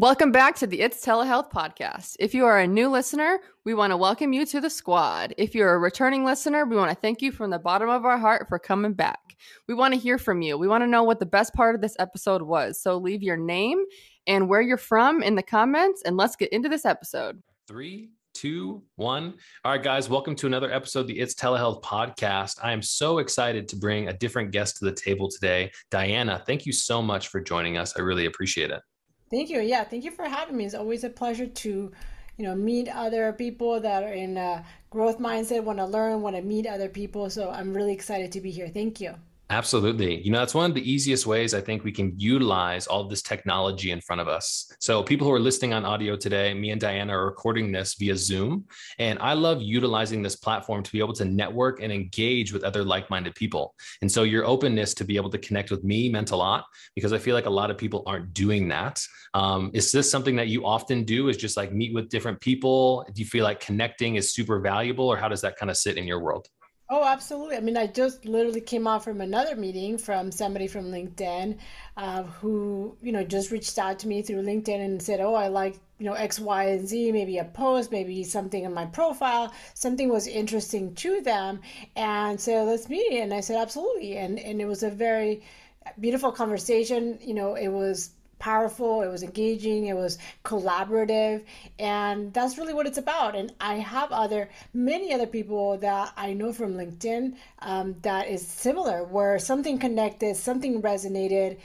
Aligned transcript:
Welcome 0.00 0.30
back 0.30 0.54
to 0.58 0.66
the 0.68 0.80
It's 0.80 1.04
Telehealth 1.04 1.50
podcast. 1.50 2.14
If 2.20 2.32
you 2.32 2.44
are 2.44 2.60
a 2.60 2.68
new 2.68 2.88
listener, 2.88 3.40
we 3.64 3.74
want 3.74 3.90
to 3.90 3.96
welcome 3.96 4.32
you 4.32 4.46
to 4.46 4.60
the 4.60 4.70
squad. 4.70 5.34
If 5.36 5.56
you're 5.56 5.74
a 5.74 5.78
returning 5.80 6.24
listener, 6.24 6.64
we 6.64 6.76
want 6.76 6.90
to 6.90 6.94
thank 6.94 7.20
you 7.20 7.32
from 7.32 7.50
the 7.50 7.58
bottom 7.58 7.88
of 7.88 8.04
our 8.04 8.16
heart 8.16 8.48
for 8.48 8.60
coming 8.60 8.92
back. 8.92 9.34
We 9.66 9.74
want 9.74 9.94
to 9.94 9.98
hear 9.98 10.16
from 10.16 10.40
you. 10.40 10.56
We 10.56 10.68
want 10.68 10.82
to 10.82 10.86
know 10.86 11.02
what 11.02 11.18
the 11.18 11.26
best 11.26 11.52
part 11.52 11.74
of 11.74 11.80
this 11.80 11.96
episode 11.98 12.42
was. 12.42 12.80
So 12.80 12.96
leave 12.96 13.24
your 13.24 13.36
name 13.36 13.82
and 14.28 14.48
where 14.48 14.60
you're 14.60 14.76
from 14.76 15.20
in 15.20 15.34
the 15.34 15.42
comments, 15.42 16.02
and 16.06 16.16
let's 16.16 16.36
get 16.36 16.52
into 16.52 16.68
this 16.68 16.84
episode. 16.84 17.42
Three, 17.66 18.10
two, 18.34 18.84
one. 18.94 19.34
All 19.64 19.72
right, 19.72 19.82
guys, 19.82 20.08
welcome 20.08 20.36
to 20.36 20.46
another 20.46 20.72
episode 20.72 21.00
of 21.00 21.06
the 21.08 21.18
It's 21.18 21.34
Telehealth 21.34 21.82
podcast. 21.82 22.60
I 22.62 22.70
am 22.70 22.82
so 22.82 23.18
excited 23.18 23.66
to 23.66 23.76
bring 23.76 24.06
a 24.06 24.16
different 24.16 24.52
guest 24.52 24.76
to 24.76 24.84
the 24.84 24.92
table 24.92 25.28
today. 25.28 25.72
Diana, 25.90 26.40
thank 26.46 26.66
you 26.66 26.72
so 26.72 27.02
much 27.02 27.26
for 27.26 27.40
joining 27.40 27.78
us. 27.78 27.96
I 27.96 28.02
really 28.02 28.26
appreciate 28.26 28.70
it. 28.70 28.80
Thank 29.30 29.50
you. 29.50 29.60
Yeah, 29.60 29.84
thank 29.84 30.04
you 30.04 30.10
for 30.10 30.24
having 30.24 30.56
me. 30.56 30.64
It's 30.64 30.74
always 30.74 31.04
a 31.04 31.10
pleasure 31.10 31.46
to, 31.46 31.92
you 32.36 32.44
know, 32.44 32.54
meet 32.54 32.88
other 32.88 33.32
people 33.32 33.80
that 33.80 34.02
are 34.02 34.12
in 34.12 34.36
a 34.36 34.64
growth 34.90 35.18
mindset, 35.18 35.64
want 35.64 35.78
to 35.78 35.86
learn, 35.86 36.22
want 36.22 36.36
to 36.36 36.42
meet 36.42 36.66
other 36.66 36.88
people. 36.88 37.28
So 37.30 37.50
I'm 37.50 37.74
really 37.74 37.92
excited 37.92 38.32
to 38.32 38.40
be 38.40 38.50
here. 38.50 38.68
Thank 38.68 39.00
you. 39.00 39.14
Absolutely. 39.50 40.20
You 40.20 40.30
know, 40.30 40.40
that's 40.40 40.54
one 40.54 40.70
of 40.70 40.74
the 40.74 40.90
easiest 40.90 41.26
ways 41.26 41.54
I 41.54 41.62
think 41.62 41.82
we 41.82 41.90
can 41.90 42.12
utilize 42.18 42.86
all 42.86 43.08
this 43.08 43.22
technology 43.22 43.92
in 43.92 44.00
front 44.02 44.20
of 44.20 44.28
us. 44.28 44.70
So, 44.78 45.02
people 45.02 45.26
who 45.26 45.32
are 45.32 45.40
listening 45.40 45.72
on 45.72 45.86
audio 45.86 46.16
today, 46.16 46.52
me 46.52 46.70
and 46.70 46.78
Diana 46.78 47.16
are 47.16 47.24
recording 47.24 47.72
this 47.72 47.94
via 47.94 48.14
Zoom. 48.14 48.66
And 48.98 49.18
I 49.20 49.32
love 49.32 49.62
utilizing 49.62 50.22
this 50.22 50.36
platform 50.36 50.82
to 50.82 50.92
be 50.92 50.98
able 50.98 51.14
to 51.14 51.24
network 51.24 51.80
and 51.80 51.90
engage 51.90 52.52
with 52.52 52.62
other 52.62 52.84
like 52.84 53.08
minded 53.08 53.34
people. 53.36 53.74
And 54.02 54.12
so, 54.12 54.22
your 54.22 54.44
openness 54.44 54.92
to 54.94 55.04
be 55.04 55.16
able 55.16 55.30
to 55.30 55.38
connect 55.38 55.70
with 55.70 55.82
me 55.82 56.10
meant 56.10 56.30
a 56.30 56.36
lot 56.36 56.66
because 56.94 57.14
I 57.14 57.18
feel 57.18 57.34
like 57.34 57.46
a 57.46 57.50
lot 57.50 57.70
of 57.70 57.78
people 57.78 58.02
aren't 58.06 58.34
doing 58.34 58.68
that. 58.68 59.02
Um, 59.32 59.70
is 59.72 59.90
this 59.92 60.10
something 60.10 60.36
that 60.36 60.48
you 60.48 60.66
often 60.66 61.04
do? 61.04 61.28
Is 61.30 61.38
just 61.38 61.56
like 61.56 61.72
meet 61.72 61.94
with 61.94 62.10
different 62.10 62.38
people? 62.42 63.06
Do 63.14 63.22
you 63.22 63.26
feel 63.26 63.44
like 63.44 63.60
connecting 63.60 64.16
is 64.16 64.34
super 64.34 64.60
valuable, 64.60 65.08
or 65.08 65.16
how 65.16 65.28
does 65.28 65.40
that 65.40 65.56
kind 65.56 65.70
of 65.70 65.78
sit 65.78 65.96
in 65.96 66.06
your 66.06 66.20
world? 66.20 66.48
Oh, 66.90 67.04
absolutely. 67.04 67.56
I 67.56 67.60
mean, 67.60 67.76
I 67.76 67.86
just 67.86 68.24
literally 68.24 68.60
came 68.62 68.86
out 68.86 69.04
from 69.04 69.20
another 69.20 69.54
meeting 69.56 69.98
from 69.98 70.30
somebody 70.32 70.66
from 70.66 70.86
LinkedIn 70.86 71.58
uh, 71.98 72.22
who, 72.24 72.96
you 73.02 73.12
know, 73.12 73.22
just 73.24 73.50
reached 73.50 73.78
out 73.78 73.98
to 74.00 74.08
me 74.08 74.22
through 74.22 74.42
LinkedIn 74.42 74.80
and 74.84 75.02
said, 75.02 75.20
Oh, 75.20 75.34
I 75.34 75.48
like, 75.48 75.78
you 75.98 76.06
know, 76.06 76.14
X, 76.14 76.38
Y, 76.40 76.64
and 76.64 76.88
Z, 76.88 77.12
maybe 77.12 77.36
a 77.38 77.44
post, 77.44 77.90
maybe 77.92 78.24
something 78.24 78.64
in 78.64 78.72
my 78.72 78.86
profile, 78.86 79.52
something 79.74 80.08
was 80.08 80.26
interesting 80.26 80.94
to 80.96 81.20
them. 81.20 81.60
And 81.96 82.40
so 82.40 82.64
let's 82.64 82.88
meet. 82.88 83.12
And 83.20 83.34
I 83.34 83.40
said, 83.40 83.56
Absolutely. 83.56 84.16
And, 84.16 84.38
and 84.38 84.60
it 84.60 84.66
was 84.66 84.82
a 84.82 84.90
very 84.90 85.42
beautiful 86.00 86.32
conversation. 86.32 87.18
You 87.22 87.34
know, 87.34 87.54
it 87.54 87.68
was 87.68 88.10
powerful, 88.38 89.02
it 89.02 89.08
was 89.08 89.22
engaging, 89.22 89.86
it 89.86 89.96
was 89.96 90.18
collaborative, 90.44 91.44
and 91.78 92.32
that's 92.32 92.58
really 92.58 92.74
what 92.74 92.86
it's 92.86 92.98
about. 92.98 93.34
And 93.34 93.52
I 93.60 93.74
have 93.74 94.12
other, 94.12 94.48
many 94.72 95.12
other 95.12 95.26
people 95.26 95.78
that 95.78 96.12
I 96.16 96.32
know 96.32 96.52
from 96.52 96.74
LinkedIn 96.74 97.36
um, 97.60 97.96
that 98.02 98.28
is 98.28 98.46
similar, 98.46 99.04
where 99.04 99.38
something 99.38 99.78
connected, 99.78 100.36
something 100.36 100.82
resonated, 100.82 101.58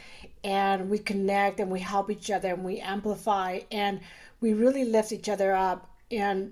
and 0.43 0.89
we 0.89 0.99
connect 0.99 1.59
and 1.59 1.71
we 1.71 1.79
help 1.79 2.09
each 2.09 2.29
other 2.29 2.49
and 2.49 2.63
we 2.63 2.79
amplify 2.79 3.59
and 3.71 4.01
we 4.41 4.53
really 4.53 4.83
lift 4.83 5.11
each 5.11 5.29
other 5.29 5.53
up. 5.53 5.89
And 6.11 6.51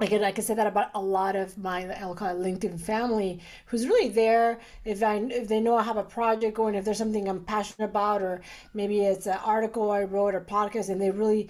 again, 0.00 0.22
I 0.24 0.32
can 0.32 0.44
say 0.44 0.54
that 0.54 0.66
about 0.66 0.90
a 0.94 1.00
lot 1.00 1.34
of 1.36 1.58
my 1.58 1.86
I'll 2.00 2.14
call 2.14 2.28
it 2.28 2.40
LinkedIn 2.40 2.80
family, 2.80 3.40
who's 3.66 3.86
really 3.86 4.08
there 4.08 4.60
if 4.84 5.02
I 5.02 5.16
if 5.16 5.48
they 5.48 5.60
know 5.60 5.76
I 5.76 5.82
have 5.82 5.96
a 5.96 6.04
project 6.04 6.56
going, 6.56 6.74
if 6.74 6.84
there's 6.84 6.98
something 6.98 7.28
I'm 7.28 7.44
passionate 7.44 7.86
about, 7.86 8.22
or 8.22 8.40
maybe 8.74 9.00
it's 9.00 9.26
an 9.26 9.38
article 9.44 9.90
I 9.90 10.04
wrote 10.04 10.34
or 10.34 10.40
podcast, 10.40 10.88
and 10.88 11.00
they 11.00 11.10
really 11.10 11.48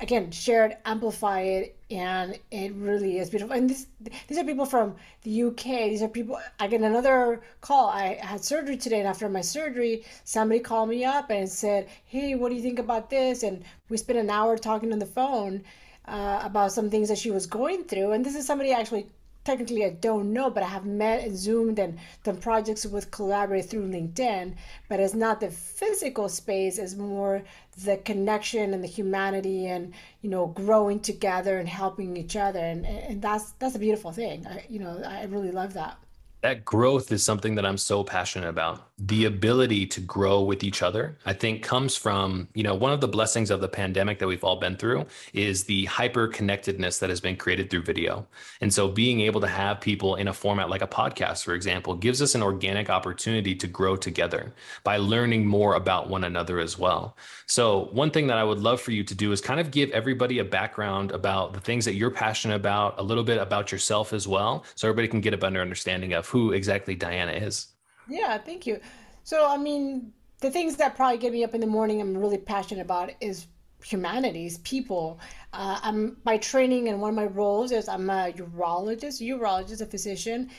again 0.00 0.30
share 0.30 0.66
it, 0.66 0.78
amplify 0.84 1.40
it, 1.40 1.76
and 1.90 2.38
it 2.52 2.72
really 2.74 3.18
is 3.18 3.30
beautiful. 3.30 3.56
And 3.56 3.68
this, 3.68 3.86
these 4.28 4.38
are 4.38 4.44
people 4.44 4.66
from 4.66 4.94
the 5.22 5.42
UK. 5.44 5.64
These 5.90 6.02
are 6.02 6.08
people. 6.08 6.38
I 6.60 6.68
get 6.68 6.80
another 6.82 7.40
call. 7.60 7.88
I 7.88 8.14
had 8.20 8.44
surgery 8.44 8.76
today, 8.76 9.00
and 9.00 9.08
after 9.08 9.28
my 9.28 9.40
surgery, 9.40 10.04
somebody 10.24 10.60
called 10.60 10.88
me 10.88 11.04
up 11.04 11.30
and 11.30 11.48
said, 11.48 11.88
"Hey, 12.04 12.34
what 12.36 12.50
do 12.50 12.54
you 12.54 12.62
think 12.62 12.78
about 12.78 13.10
this?" 13.10 13.42
And 13.42 13.64
we 13.88 13.96
spent 13.96 14.18
an 14.20 14.30
hour 14.30 14.56
talking 14.56 14.92
on 14.92 15.00
the 15.00 15.06
phone 15.06 15.64
uh, 16.08 16.40
about 16.42 16.72
some 16.72 16.90
things 16.90 17.08
that 17.08 17.18
she 17.18 17.30
was 17.30 17.46
going 17.46 17.84
through. 17.84 18.12
And 18.12 18.24
this 18.24 18.34
is 18.34 18.46
somebody 18.46 18.72
actually 18.72 19.06
technically 19.44 19.84
I 19.84 19.90
don't 19.90 20.32
know, 20.32 20.50
but 20.50 20.62
I 20.62 20.68
have 20.68 20.84
met 20.84 21.24
and 21.24 21.36
zoomed 21.36 21.78
and 21.78 21.98
done 22.22 22.36
projects 22.36 22.84
with 22.84 23.10
collaborate 23.10 23.64
through 23.70 23.88
LinkedIn. 23.88 24.54
But 24.88 25.00
it's 25.00 25.14
not 25.14 25.40
the 25.40 25.50
physical 25.50 26.28
space; 26.28 26.78
it's 26.78 26.94
more 26.94 27.42
the 27.84 27.96
connection 27.98 28.74
and 28.74 28.82
the 28.82 28.88
humanity, 28.88 29.66
and 29.66 29.94
you 30.22 30.30
know, 30.30 30.46
growing 30.48 31.00
together 31.00 31.58
and 31.58 31.68
helping 31.68 32.16
each 32.16 32.36
other. 32.36 32.60
And 32.60 32.84
and 32.86 33.22
that's 33.22 33.52
that's 33.52 33.74
a 33.74 33.78
beautiful 33.78 34.12
thing. 34.12 34.46
I, 34.46 34.64
you 34.68 34.80
know, 34.80 35.02
I 35.06 35.24
really 35.24 35.50
love 35.50 35.74
that 35.74 35.98
that 36.40 36.64
growth 36.64 37.10
is 37.12 37.22
something 37.22 37.54
that 37.56 37.66
I'm 37.66 37.78
so 37.78 38.04
passionate 38.04 38.48
about. 38.48 38.87
The 39.00 39.26
ability 39.26 39.86
to 39.86 40.00
grow 40.00 40.42
with 40.42 40.64
each 40.64 40.82
other, 40.82 41.16
I 41.24 41.32
think 41.32 41.62
comes 41.62 41.94
from, 41.94 42.48
you 42.54 42.64
know, 42.64 42.74
one 42.74 42.92
of 42.92 43.00
the 43.00 43.06
blessings 43.06 43.48
of 43.48 43.60
the 43.60 43.68
pandemic 43.68 44.18
that 44.18 44.26
we've 44.26 44.42
all 44.42 44.56
been 44.56 44.76
through 44.76 45.06
is 45.32 45.62
the 45.62 45.84
hyper 45.84 46.26
connectedness 46.26 46.98
that 46.98 47.08
has 47.08 47.20
been 47.20 47.36
created 47.36 47.70
through 47.70 47.82
video. 47.82 48.26
And 48.60 48.74
so 48.74 48.88
being 48.88 49.20
able 49.20 49.40
to 49.40 49.46
have 49.46 49.80
people 49.80 50.16
in 50.16 50.26
a 50.26 50.32
format 50.32 50.68
like 50.68 50.82
a 50.82 50.88
podcast, 50.88 51.44
for 51.44 51.54
example, 51.54 51.94
gives 51.94 52.20
us 52.20 52.34
an 52.34 52.42
organic 52.42 52.90
opportunity 52.90 53.54
to 53.54 53.68
grow 53.68 53.94
together 53.94 54.52
by 54.82 54.96
learning 54.96 55.46
more 55.46 55.74
about 55.74 56.10
one 56.10 56.24
another 56.24 56.58
as 56.58 56.76
well. 56.76 57.16
So, 57.46 57.90
one 57.92 58.10
thing 58.10 58.26
that 58.26 58.36
I 58.36 58.42
would 58.42 58.58
love 58.58 58.80
for 58.80 58.90
you 58.90 59.04
to 59.04 59.14
do 59.14 59.30
is 59.30 59.40
kind 59.40 59.60
of 59.60 59.70
give 59.70 59.90
everybody 59.90 60.40
a 60.40 60.44
background 60.44 61.12
about 61.12 61.52
the 61.52 61.60
things 61.60 61.84
that 61.84 61.94
you're 61.94 62.10
passionate 62.10 62.56
about, 62.56 62.98
a 62.98 63.02
little 63.04 63.22
bit 63.22 63.38
about 63.38 63.70
yourself 63.70 64.12
as 64.12 64.26
well, 64.26 64.64
so 64.74 64.88
everybody 64.88 65.06
can 65.06 65.20
get 65.20 65.34
a 65.34 65.38
better 65.38 65.60
understanding 65.60 66.14
of 66.14 66.26
who 66.28 66.50
exactly 66.50 66.96
Diana 66.96 67.32
is. 67.32 67.68
Yeah, 68.08 68.38
thank 68.38 68.66
you. 68.66 68.80
So, 69.24 69.48
I 69.48 69.56
mean, 69.58 70.12
the 70.40 70.50
things 70.50 70.76
that 70.76 70.96
probably 70.96 71.18
get 71.18 71.32
me 71.32 71.44
up 71.44 71.54
in 71.54 71.60
the 71.60 71.66
morning, 71.66 72.00
I'm 72.00 72.16
really 72.16 72.38
passionate 72.38 72.82
about 72.82 73.10
is 73.20 73.46
humanities, 73.84 74.58
people. 74.58 75.20
Uh, 75.52 75.78
I'm 75.82 76.16
my 76.24 76.38
training 76.38 76.88
and 76.88 77.00
one 77.00 77.10
of 77.10 77.16
my 77.16 77.26
roles 77.26 77.70
is 77.72 77.88
I'm 77.88 78.08
a 78.10 78.32
urologist, 78.32 79.20
urologist, 79.20 79.80
a 79.80 79.86
physician, 79.86 80.50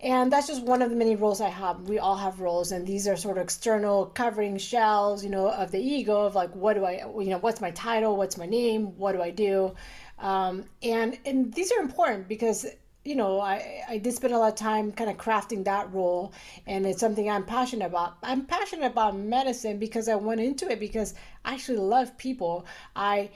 and 0.00 0.32
that's 0.32 0.46
just 0.48 0.62
one 0.64 0.82
of 0.82 0.90
the 0.90 0.96
many 0.96 1.16
roles 1.16 1.40
I 1.40 1.48
have. 1.48 1.82
We 1.88 1.98
all 1.98 2.16
have 2.16 2.40
roles, 2.40 2.72
and 2.72 2.86
these 2.86 3.06
are 3.08 3.16
sort 3.16 3.38
of 3.38 3.44
external 3.44 4.06
covering 4.06 4.58
shells, 4.58 5.24
you 5.24 5.30
know, 5.30 5.48
of 5.48 5.70
the 5.70 5.80
ego 5.80 6.22
of 6.26 6.34
like, 6.34 6.54
what 6.54 6.74
do 6.74 6.84
I, 6.84 7.04
you 7.18 7.30
know, 7.30 7.38
what's 7.38 7.60
my 7.60 7.70
title, 7.72 8.16
what's 8.16 8.36
my 8.36 8.46
name, 8.46 8.96
what 8.98 9.12
do 9.12 9.22
I 9.22 9.30
do, 9.30 9.74
um, 10.18 10.64
and 10.82 11.18
and 11.24 11.52
these 11.54 11.72
are 11.72 11.80
important 11.80 12.28
because 12.28 12.66
you 13.04 13.14
know 13.14 13.40
I 13.40 13.82
I 13.88 13.98
did 13.98 14.14
spend 14.14 14.34
a 14.34 14.38
lot 14.38 14.52
of 14.52 14.58
time 14.58 14.92
kind 14.92 15.10
of 15.10 15.16
crafting 15.16 15.64
that 15.64 15.92
role, 15.92 16.32
and 16.66 16.86
it's 16.86 17.00
something 17.00 17.30
I'm 17.30 17.44
passionate 17.44 17.86
about. 17.86 18.16
I'm 18.22 18.44
passionate 18.44 18.86
about 18.86 19.16
medicine 19.16 19.78
because 19.78 20.08
I 20.08 20.16
went 20.16 20.40
into 20.40 20.70
it 20.70 20.80
because 20.80 21.14
I 21.44 21.54
actually 21.54 21.78
love 21.78 22.16
people. 22.18 22.66
I 22.94 23.30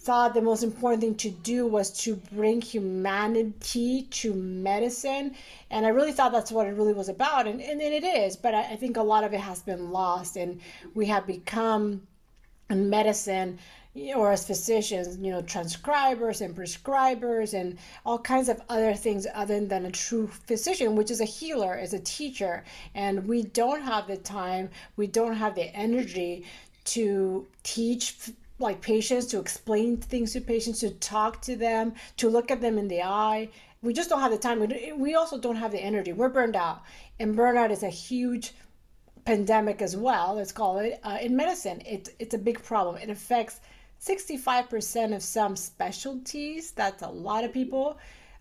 thought 0.00 0.32
the 0.32 0.40
most 0.40 0.62
important 0.62 1.02
thing 1.02 1.14
to 1.16 1.30
do 1.30 1.66
was 1.66 1.90
to 2.04 2.16
bring 2.32 2.62
humanity 2.62 4.06
to 4.10 4.32
medicine. 4.32 5.34
And 5.70 5.84
I 5.84 5.90
really 5.90 6.12
thought 6.12 6.32
that's 6.32 6.52
what 6.52 6.66
it 6.66 6.70
really 6.70 6.94
was 6.94 7.08
about. 7.08 7.46
And, 7.46 7.60
and, 7.60 7.80
and 7.80 7.92
it 7.92 8.04
is, 8.04 8.36
but 8.36 8.54
I, 8.54 8.60
I 8.60 8.76
think 8.76 8.96
a 8.96 9.02
lot 9.02 9.24
of 9.24 9.34
it 9.34 9.40
has 9.40 9.60
been 9.60 9.90
lost. 9.90 10.36
And 10.36 10.60
we 10.94 11.06
have 11.06 11.26
become 11.26 12.06
in 12.70 12.88
medicine 12.88 13.58
or 14.14 14.32
as 14.32 14.46
physicians, 14.46 15.18
you 15.18 15.30
know, 15.32 15.42
transcribers 15.42 16.40
and 16.40 16.54
prescribers 16.54 17.54
and 17.54 17.78
all 18.06 18.18
kinds 18.18 18.48
of 18.48 18.60
other 18.68 18.94
things 18.94 19.26
other 19.34 19.64
than 19.64 19.86
a 19.86 19.90
true 19.90 20.26
physician, 20.26 20.94
which 20.94 21.10
is 21.10 21.20
a 21.20 21.24
healer, 21.24 21.76
is 21.76 21.94
a 21.94 21.98
teacher. 21.98 22.64
And 22.94 23.26
we 23.26 23.42
don't 23.42 23.82
have 23.82 24.06
the 24.06 24.16
time, 24.16 24.70
we 24.96 25.06
don't 25.06 25.34
have 25.34 25.54
the 25.54 25.74
energy 25.74 26.44
to 26.86 27.46
teach 27.62 28.30
like 28.60 28.80
patients 28.80 29.26
to 29.26 29.38
explain 29.38 29.96
things 29.96 30.32
to 30.32 30.40
patients 30.40 30.80
to 30.80 30.90
talk 30.90 31.40
to 31.42 31.54
them 31.54 31.94
to 32.16 32.28
look 32.28 32.50
at 32.50 32.60
them 32.60 32.78
in 32.78 32.88
the 32.88 33.02
eye. 33.02 33.48
We 33.82 33.92
just 33.92 34.10
don't 34.10 34.20
have 34.20 34.32
the 34.32 34.38
time. 34.38 34.66
We 34.98 35.14
also 35.14 35.38
don't 35.38 35.56
have 35.56 35.72
the 35.72 35.80
energy. 35.80 36.12
We're 36.12 36.28
burned 36.28 36.56
out. 36.56 36.82
And 37.20 37.36
burnout 37.36 37.70
is 37.70 37.84
a 37.84 37.88
huge 37.88 38.52
pandemic 39.24 39.82
as 39.82 39.94
well 39.94 40.36
let's 40.36 40.52
call 40.52 40.78
it 40.78 40.98
uh, 41.04 41.18
in 41.20 41.36
medicine. 41.36 41.82
It, 41.84 42.08
it's 42.18 42.34
a 42.34 42.38
big 42.38 42.62
problem. 42.62 42.96
It 42.96 43.10
affects 43.10 43.60
65% 44.00 45.14
of 45.14 45.22
some 45.22 45.56
specialties 45.56 46.70
that's 46.72 47.02
a 47.02 47.08
lot 47.08 47.44
of 47.44 47.52
people 47.52 47.98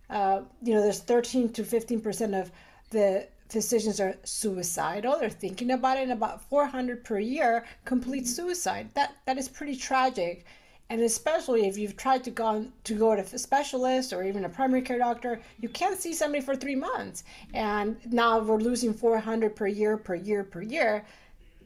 uh, 0.09 0.41
you 0.61 0.73
know 0.73 0.81
there's 0.81 0.99
13 0.99 1.49
to 1.53 1.63
15% 1.63 2.39
of 2.39 2.51
the 2.89 3.27
physicians 3.49 3.99
are 3.99 4.15
suicidal. 4.23 5.17
They're 5.19 5.29
thinking 5.29 5.71
about 5.71 5.97
it, 5.97 6.03
and 6.03 6.11
about 6.11 6.41
400 6.49 7.03
per 7.03 7.19
year 7.19 7.65
complete 7.85 8.27
suicide. 8.27 8.89
That 8.93 9.15
that 9.25 9.37
is 9.37 9.47
pretty 9.47 9.75
tragic, 9.75 10.45
and 10.89 11.01
especially 11.01 11.67
if 11.67 11.77
you've 11.77 11.97
tried 11.97 12.23
to 12.25 12.31
go 12.31 12.67
to 12.83 12.93
go 12.93 13.15
to 13.15 13.21
a 13.21 13.37
specialist 13.37 14.13
or 14.13 14.23
even 14.23 14.45
a 14.45 14.49
primary 14.49 14.81
care 14.81 14.97
doctor, 14.97 15.41
you 15.59 15.69
can't 15.69 15.99
see 15.99 16.13
somebody 16.13 16.43
for 16.43 16.55
three 16.55 16.75
months, 16.75 17.23
and 17.53 17.97
now 18.11 18.39
we're 18.39 18.57
losing 18.57 18.93
400 18.93 19.55
per 19.55 19.67
year, 19.67 19.97
per 19.97 20.15
year, 20.15 20.43
per 20.43 20.61
year. 20.61 21.05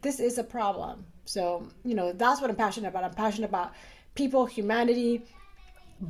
This 0.02 0.20
is 0.20 0.38
a 0.38 0.44
problem. 0.44 1.04
So, 1.24 1.68
you 1.84 1.94
know, 1.94 2.12
that's 2.12 2.40
what 2.40 2.50
I'm 2.50 2.56
passionate 2.56 2.88
about. 2.88 3.04
I'm 3.04 3.14
passionate 3.14 3.48
about 3.48 3.72
people, 4.14 4.46
humanity, 4.46 5.22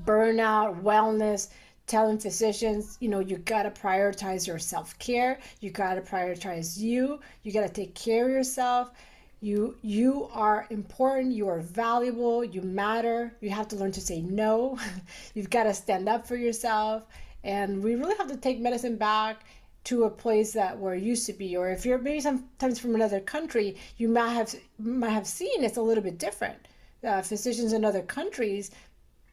burnout, 0.05 0.83
wellness, 0.83 1.49
telling 1.87 2.19
physicians, 2.19 2.97
you 3.01 3.09
know, 3.09 3.21
you 3.21 3.39
got 3.39 3.65
to 3.65 3.71
prioritize 3.71 4.47
your 4.47 4.59
self 4.59 4.99
care. 4.99 5.39
You 5.61 5.71
got 5.71 5.95
to 5.95 6.01
prioritize 6.01 6.79
you. 6.79 7.21
You 7.43 7.53
got 7.53 7.67
to 7.67 7.73
take 7.73 7.95
care 7.95 8.27
of 8.27 8.33
yourself. 8.33 8.93
You 9.41 9.77
you 9.83 10.29
are 10.33 10.67
important. 10.71 11.35
You 11.35 11.49
are 11.49 11.61
valuable. 11.61 12.45
You 12.45 12.63
matter. 12.63 13.37
You 13.41 13.51
have 13.51 13.69
to 13.69 13.77
learn 13.77 13.93
to 13.93 14.01
say 14.01 14.21
no. 14.23 14.79
You've 15.35 15.51
got 15.51 15.65
to 15.65 15.75
stand 15.75 16.09
up 16.09 16.27
for 16.27 16.37
yourself. 16.37 17.03
And 17.45 17.83
we 17.83 17.97
really 17.97 18.17
have 18.19 18.29
to 18.29 18.37
take 18.37 18.61
medicine 18.61 18.97
back 18.97 19.45
to 19.85 20.05
a 20.05 20.11
place 20.11 20.53
that 20.53 20.79
where 20.79 20.95
it 20.95 21.03
used 21.03 21.27
to 21.27 21.33
be. 21.33 21.57
Or 21.57 21.71
if 21.71 21.85
you're 21.85 21.99
maybe 21.99 22.21
sometimes 22.21 22.79
from 22.79 22.95
another 22.95 23.21
country, 23.21 23.77
you 23.97 24.09
might 24.09 24.33
have 24.33 24.55
might 24.79 25.11
have 25.11 25.27
seen 25.27 25.65
it's 25.65 25.77
a 25.77 25.83
little 25.83 26.05
bit 26.05 26.19
different. 26.19 26.69
Uh, 27.03 27.21
physicians 27.23 27.73
in 27.73 27.85
other 27.85 28.03
countries 28.03 28.71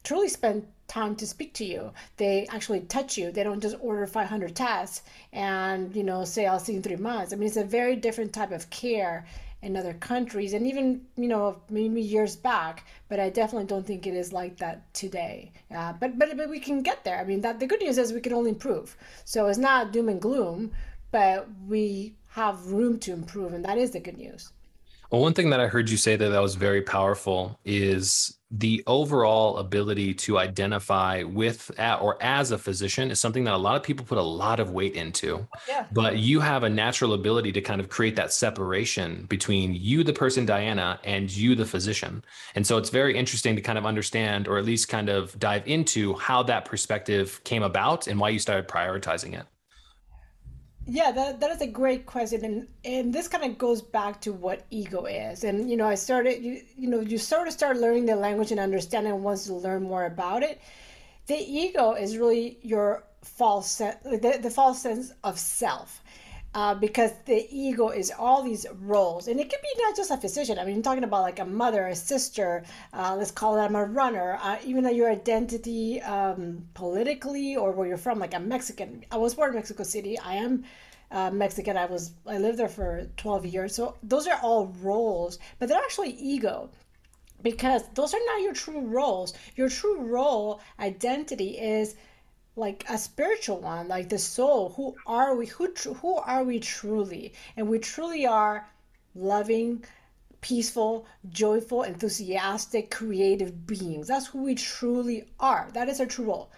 truly 0.04 0.30
spend 0.30 0.66
time 0.88 1.16
to 1.16 1.28
speak 1.28 1.54
to 1.54 1.66
you. 1.66 1.92
They 2.18 2.48
actually 2.48 2.82
touch 2.82 3.18
you. 3.18 3.32
They 3.32 3.44
don't 3.44 3.62
just 3.62 3.78
order 3.80 4.08
500 4.08 4.56
tests 4.56 5.04
and, 5.32 5.96
you 5.96 6.04
know, 6.04 6.26
say, 6.26 6.48
I'll 6.48 6.60
see 6.60 6.72
you 6.72 6.78
in 6.78 6.84
three 6.84 6.96
months. 6.96 7.32
I 7.32 7.36
mean, 7.36 7.48
it's 7.48 7.58
a 7.58 7.64
very 7.64 7.96
different 7.96 8.34
type 8.34 8.52
of 8.52 8.70
care 8.72 9.26
in 9.62 9.76
other 9.76 9.94
countries 9.94 10.54
and 10.54 10.66
even, 10.66 11.02
you 11.18 11.28
know, 11.28 11.62
maybe 11.70 12.02
years 12.02 12.36
back, 12.36 12.86
but 13.10 13.20
I 13.20 13.30
definitely 13.30 13.68
don't 13.68 13.86
think 13.86 14.08
it 14.08 14.14
is 14.14 14.32
like 14.32 14.58
that 14.58 14.94
today. 14.94 15.52
Uh, 15.74 15.94
but, 15.94 16.18
but, 16.18 16.36
but 16.38 16.50
we 16.50 16.60
can 16.60 16.82
get 16.82 17.04
there. 17.04 17.20
I 17.20 17.26
mean, 17.26 17.42
that 17.42 17.60
the 17.60 17.68
good 17.68 17.82
news 17.82 17.98
is 17.98 18.14
we 18.14 18.22
can 18.22 18.34
only 18.34 18.52
improve. 18.52 18.96
So 19.26 19.48
it's 19.48 19.58
not 19.58 19.92
doom 19.92 20.10
and 20.10 20.22
gloom, 20.22 20.72
but 21.12 21.48
we 21.68 22.16
have 22.30 22.72
room 22.72 23.00
to 23.00 23.12
improve. 23.12 23.54
And 23.54 23.66
that 23.66 23.78
is 23.78 23.92
the 23.92 24.00
good 24.00 24.18
news. 24.18 24.52
Well, 25.12 25.22
one 25.22 25.34
thing 25.34 25.50
that 25.50 25.60
I 25.60 25.68
heard 25.68 25.90
you 25.90 25.98
say 25.98 26.16
that 26.16 26.30
that 26.30 26.42
was 26.42 26.54
very 26.54 26.84
powerful 26.84 27.60
is 27.66 28.38
the 28.52 28.84
overall 28.86 29.58
ability 29.58 30.14
to 30.14 30.38
identify 30.38 31.24
with 31.24 31.72
or 31.80 32.22
as 32.22 32.52
a 32.52 32.58
physician 32.58 33.10
is 33.10 33.20
something 33.20 33.44
that 33.44 33.54
a 33.54 33.58
lot 33.58 33.76
of 33.76 33.84
people 33.84 34.06
put 34.06 34.20
a 34.20 34.24
lot 34.24 34.60
of 34.60 34.72
weight 34.72 34.94
into. 34.94 35.48
Yeah. 35.68 35.86
But 35.92 36.18
you 36.18 36.40
have 36.40 36.64
a 36.64 36.70
natural 36.70 37.14
ability 37.14 37.52
to 37.54 37.62
kind 37.62 37.82
of 37.82 37.90
create 37.90 38.16
that 38.18 38.34
separation 38.34 39.26
between 39.30 39.74
you, 39.74 40.04
the 40.04 40.14
person, 40.14 40.46
Diana, 40.46 41.00
and 41.04 41.32
you, 41.36 41.56
the 41.56 41.66
physician. 41.66 42.24
And 42.54 42.66
so 42.66 42.78
it's 42.78 42.90
very 42.90 43.18
interesting 43.18 43.56
to 43.56 43.62
kind 43.62 43.78
of 43.78 43.86
understand, 43.86 44.48
or 44.48 44.58
at 44.60 44.66
least 44.66 44.90
kind 44.90 45.10
of 45.10 45.38
dive 45.40 45.68
into 45.68 46.16
how 46.16 46.44
that 46.44 46.66
perspective 46.66 47.44
came 47.44 47.64
about 47.64 48.08
and 48.08 48.20
why 48.20 48.30
you 48.30 48.40
started 48.40 48.68
prioritizing 48.68 49.40
it. 49.40 49.46
Yeah, 50.92 51.12
that, 51.12 51.40
that 51.40 51.52
is 51.52 51.62
a 51.62 51.68
great 51.68 52.08
question. 52.08 52.44
And 52.44 52.68
and 52.84 53.14
this 53.14 53.28
kind 53.28 53.44
of 53.44 53.60
goes 53.60 53.80
back 53.80 54.22
to 54.22 54.34
what 54.34 54.66
ego 54.72 55.06
is. 55.06 55.44
And 55.44 55.70
you 55.70 55.78
know, 55.78 55.88
I 55.88 55.94
started 55.94 56.44
you 56.44 56.62
you 56.76 56.90
know, 56.90 57.00
you 57.00 57.20
sort 57.20 57.48
of 57.48 57.54
start 57.54 57.78
learning 57.78 58.08
the 58.08 58.16
language 58.16 58.50
and 58.50 58.60
understanding 58.60 59.22
once 59.22 59.48
you 59.48 59.54
learn 59.54 59.84
more 59.84 60.06
about 60.06 60.42
it. 60.42 60.60
The 61.28 61.38
ego 61.38 61.94
is 61.94 62.18
really 62.18 62.58
your 62.64 63.04
false 63.24 63.78
the, 63.78 64.40
the 64.42 64.50
false 64.50 64.82
sense 64.82 65.14
of 65.24 65.38
self 65.38 66.02
uh, 66.56 66.74
because 66.74 67.12
the 67.26 67.48
ego 67.52 67.90
is 67.90 68.12
all 68.18 68.42
these 68.42 68.66
roles. 68.82 69.28
And 69.28 69.40
it 69.40 69.50
could 69.50 69.62
be 69.62 69.82
not 69.84 69.96
just 69.96 70.12
a 70.12 70.18
physician. 70.18 70.58
I 70.58 70.66
mean 70.66 70.78
I'm 70.78 70.82
talking 70.82 71.04
about 71.04 71.22
like 71.22 71.40
a 71.40 71.46
mother 71.46 71.88
a 71.88 71.96
sister 71.96 72.64
uh, 72.94 73.16
let's 73.18 73.32
call 73.32 73.56
them 73.56 73.76
a 73.76 73.86
runner. 73.86 74.40
Uh, 74.42 74.58
even 74.66 74.84
though 74.84 74.90
your 74.90 75.12
identity 75.12 76.02
um, 76.02 76.64
politically 76.74 77.56
or 77.56 77.72
where 77.72 77.88
you're 77.88 77.98
from 77.98 78.20
like 78.20 78.34
a 78.34 78.40
mexican. 78.40 79.06
I 79.12 79.18
was 79.18 79.36
born 79.36 79.50
in 79.50 79.56
mexico 79.56 79.84
city. 79.84 80.18
I 80.20 80.36
am 80.36 80.64
uh, 81.12 81.30
mexican. 81.32 81.78
I 81.78 81.86
was 81.86 82.12
i 82.26 82.38
lived 82.38 82.58
there 82.58 82.70
for 82.70 83.08
12 83.18 83.46
years. 83.46 83.76
So 83.76 83.96
those 84.04 84.28
are 84.28 84.40
all 84.42 84.74
roles 84.82 85.38
but 85.60 85.70
they're 85.70 85.78
actually 85.78 86.12
ego 86.12 86.70
because 87.42 87.84
those 87.94 88.14
are 88.14 88.26
not 88.26 88.42
your 88.42 88.54
true 88.54 88.82
roles. 88.82 89.34
Your 89.56 89.70
true 89.70 90.02
role 90.02 90.62
identity 90.80 91.58
is 91.58 91.96
like 92.60 92.86
a 92.90 92.98
spiritual 92.98 93.60
one 93.60 93.88
like 93.88 94.10
the 94.10 94.20
soul. 94.20 94.70
Who 94.76 94.96
are 95.08 95.36
we 95.36 95.46
who 95.48 95.74
who 96.02 96.16
are 96.16 96.44
we 96.44 96.60
truly? 96.60 97.34
And 97.56 97.70
we 97.70 97.80
truly 97.80 98.26
are 98.28 98.70
loving 99.16 99.86
peaceful 100.42 101.06
joyful 101.30 101.84
enthusiastic 101.84 102.92
creative 102.92 103.66
beings. 103.66 104.08
That's 104.08 104.28
who 104.28 104.44
we 104.44 104.56
truly 104.56 105.26
are. 105.40 105.70
That 105.74 105.90
is 105.90 106.00
our 106.00 106.06
true 106.06 106.26
role. 106.26 106.52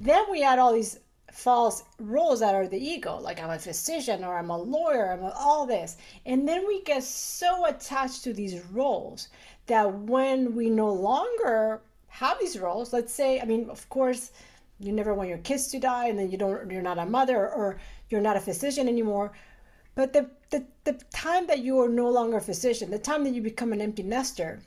Then 0.00 0.24
we 0.30 0.42
add 0.42 0.58
all 0.58 0.72
these 0.72 0.98
false 1.32 1.84
roles 1.98 2.40
that 2.40 2.56
are 2.56 2.66
the 2.66 2.76
ego 2.76 3.16
like 3.20 3.40
i'm 3.40 3.50
a 3.50 3.58
physician 3.58 4.24
or 4.24 4.36
i'm 4.36 4.50
a 4.50 4.58
lawyer 4.58 5.12
i'm 5.12 5.24
all 5.36 5.66
this. 5.66 5.96
And 6.26 6.48
then 6.48 6.66
we 6.66 6.82
get 6.82 7.04
so 7.04 7.66
attached 7.66 8.24
to 8.24 8.32
these 8.32 8.60
roles 8.72 9.28
that 9.66 9.92
when 9.92 10.54
we 10.54 10.70
no 10.70 10.92
longer 10.92 11.82
have 12.08 12.38
these 12.40 12.58
roles 12.58 12.92
let's 12.92 13.12
say 13.12 13.40
i 13.40 13.44
mean 13.44 13.70
of 13.70 13.88
course 13.88 14.32
you 14.80 14.92
never 14.92 15.14
want 15.14 15.28
your 15.28 15.38
kids 15.38 15.68
to 15.68 15.78
die 15.78 16.08
and 16.08 16.18
then 16.18 16.30
you 16.30 16.38
don't 16.38 16.70
you're 16.70 16.82
not 16.82 16.98
a 16.98 17.06
mother 17.06 17.48
or 17.50 17.78
you're 18.08 18.20
not 18.20 18.36
a 18.36 18.40
physician 18.40 18.88
anymore. 18.88 19.32
But 19.94 20.12
the, 20.12 20.30
the, 20.50 20.64
the 20.84 20.94
time 21.12 21.46
that 21.48 21.58
you 21.58 21.80
are 21.80 21.88
no 21.88 22.08
longer 22.08 22.38
a 22.38 22.40
physician 22.40 22.90
the 22.90 22.98
time 22.98 23.24
that 23.24 23.34
you 23.34 23.42
become 23.42 23.72
an 23.72 23.80
empty 23.80 24.02
nester 24.02 24.62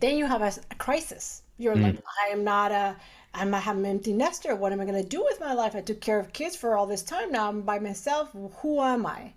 then 0.00 0.16
you 0.16 0.26
have 0.26 0.42
a, 0.42 0.52
a 0.70 0.74
crisis. 0.74 1.42
You're 1.58 1.76
mm. 1.76 1.82
like 1.82 2.02
i 2.26 2.32
am 2.32 2.44
not 2.44 2.72
a 2.72 2.96
i'm 3.34 3.54
a, 3.54 3.62
I'm 3.64 3.78
an 3.78 3.86
empty 3.86 4.12
nester. 4.12 4.56
What 4.56 4.72
am 4.72 4.80
i 4.80 4.84
going 4.84 5.02
to 5.02 5.08
do 5.08 5.22
with 5.22 5.40
my 5.40 5.52
life? 5.52 5.76
I 5.76 5.80
took 5.80 6.00
care 6.00 6.18
of 6.18 6.32
kids 6.32 6.56
for 6.56 6.76
all 6.76 6.86
this 6.86 7.02
time. 7.02 7.30
Now 7.30 7.48
i'm 7.48 7.62
by 7.62 7.78
myself. 7.78 8.30
Who 8.32 8.80
am 8.80 9.06
i? 9.06 9.32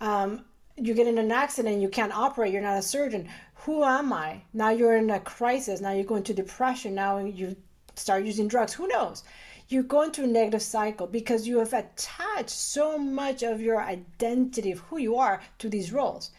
Um, 0.00 0.44
you 0.76 0.94
get 0.94 1.08
in 1.08 1.18
an 1.18 1.32
accident 1.32 1.82
you 1.82 1.88
can't 1.88 2.14
operate 2.14 2.52
you're 2.52 2.62
not 2.62 2.78
a 2.78 2.82
surgeon. 2.82 3.28
Who 3.62 3.82
am 3.82 4.12
i? 4.12 4.42
Now 4.52 4.70
you're 4.70 4.96
in 4.96 5.10
a 5.10 5.20
crisis. 5.20 5.80
Now 5.80 5.92
you 5.92 6.04
go 6.04 6.16
into 6.16 6.34
depression. 6.34 6.94
Now 6.94 7.18
you 7.18 7.56
start 7.98 8.24
using 8.24 8.48
drugs. 8.48 8.74
Who 8.74 8.88
knows? 8.88 9.24
You 9.68 9.82
go 9.82 10.02
into 10.02 10.24
a 10.24 10.26
negative 10.26 10.62
cycle 10.62 11.06
because 11.06 11.46
you 11.46 11.58
have 11.58 11.74
attached 11.74 12.50
so 12.50 12.98
much 12.98 13.42
of 13.42 13.60
your 13.60 13.82
identity 13.82 14.72
of 14.72 14.78
who 14.80 14.98
you 14.98 15.16
are 15.16 15.42
to 15.58 15.68
these 15.68 15.92
roles. 15.92 16.30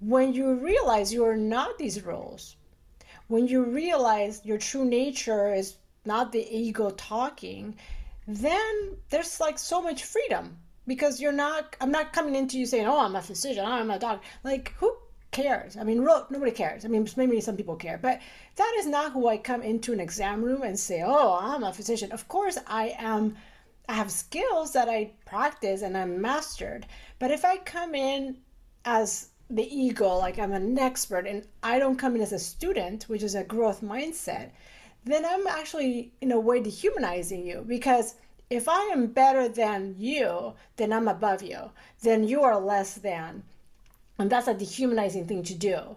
When 0.00 0.34
you 0.34 0.54
realize 0.54 1.12
you 1.12 1.24
are 1.24 1.36
not 1.36 1.78
these 1.78 2.04
roles, 2.04 2.56
when 3.28 3.46
you 3.48 3.64
realize 3.64 4.44
your 4.44 4.58
true 4.58 4.84
nature 4.84 5.54
is 5.54 5.76
not 6.04 6.32
the 6.32 6.46
ego 6.54 6.90
talking, 6.90 7.76
then 8.28 8.96
there's 9.10 9.40
like 9.40 9.58
so 9.58 9.80
much 9.80 10.04
freedom 10.04 10.58
because 10.86 11.20
you're 11.20 11.32
not, 11.32 11.76
I'm 11.80 11.90
not 11.90 12.12
coming 12.12 12.34
into 12.34 12.58
you 12.58 12.66
saying, 12.66 12.86
oh, 12.86 13.00
I'm 13.00 13.16
a 13.16 13.22
physician, 13.22 13.64
oh, 13.66 13.72
I'm 13.72 13.90
a 13.90 13.98
doctor. 13.98 14.26
Like, 14.44 14.74
who 14.78 14.96
cares? 15.36 15.76
I 15.76 15.84
mean, 15.84 16.02
nobody 16.02 16.50
cares. 16.50 16.84
I 16.84 16.88
mean, 16.88 17.06
maybe 17.16 17.40
some 17.40 17.56
people 17.56 17.76
care, 17.76 17.98
but 17.98 18.20
that 18.56 18.74
is 18.78 18.86
not 18.86 19.12
who 19.12 19.28
I 19.28 19.36
come 19.36 19.62
into 19.62 19.92
an 19.92 20.00
exam 20.00 20.42
room 20.42 20.62
and 20.62 20.78
say, 20.78 21.02
"Oh, 21.04 21.38
I'm 21.40 21.62
a 21.62 21.74
physician." 21.74 22.10
Of 22.10 22.26
course, 22.28 22.58
I 22.66 22.94
am. 22.98 23.36
I 23.88 23.94
have 23.94 24.10
skills 24.10 24.72
that 24.72 24.88
I 24.88 25.12
practice 25.26 25.82
and 25.82 25.96
I'm 25.96 26.20
mastered. 26.20 26.86
But 27.18 27.30
if 27.30 27.44
I 27.44 27.58
come 27.58 27.94
in 27.94 28.38
as 28.84 29.28
the 29.50 29.68
ego, 29.84 30.16
like 30.16 30.38
I'm 30.38 30.52
an 30.52 30.78
expert, 30.78 31.26
and 31.26 31.46
I 31.62 31.78
don't 31.78 31.98
come 32.02 32.16
in 32.16 32.22
as 32.22 32.32
a 32.32 32.38
student, 32.38 33.04
which 33.10 33.22
is 33.22 33.34
a 33.34 33.44
growth 33.44 33.82
mindset, 33.82 34.50
then 35.04 35.24
I'm 35.24 35.46
actually 35.46 36.12
in 36.20 36.32
a 36.32 36.40
way 36.40 36.60
dehumanizing 36.60 37.46
you 37.46 37.58
because 37.66 38.14
if 38.48 38.68
I 38.68 38.82
am 38.96 39.06
better 39.22 39.48
than 39.48 39.94
you, 39.98 40.54
then 40.76 40.92
I'm 40.92 41.08
above 41.08 41.42
you. 41.42 41.60
Then 42.00 42.24
you 42.24 42.42
are 42.42 42.58
less 42.58 42.94
than 42.94 43.42
and 44.18 44.30
that's 44.30 44.48
a 44.48 44.54
dehumanizing 44.54 45.26
thing 45.26 45.42
to 45.44 45.54
do. 45.54 45.96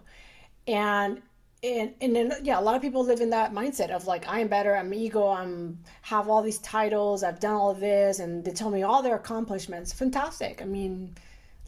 And 0.66 1.22
and 1.62 1.92
and 2.00 2.16
then 2.16 2.32
yeah 2.42 2.58
a 2.58 2.62
lot 2.62 2.74
of 2.74 2.82
people 2.82 3.04
live 3.04 3.20
in 3.20 3.30
that 3.30 3.52
mindset 3.52 3.90
of 3.90 4.06
like 4.06 4.24
i'm 4.26 4.48
better 4.48 4.74
i'm 4.74 4.94
ego 4.94 5.28
i'm 5.28 5.78
have 6.00 6.26
all 6.28 6.42
these 6.42 6.58
titles 6.58 7.22
i've 7.22 7.38
done 7.38 7.54
all 7.54 7.70
of 7.70 7.80
this 7.80 8.18
and 8.18 8.42
they 8.44 8.50
tell 8.50 8.70
me 8.70 8.82
all 8.82 9.02
their 9.02 9.16
accomplishments. 9.16 9.92
Fantastic. 9.92 10.62
I 10.62 10.64
mean 10.64 11.14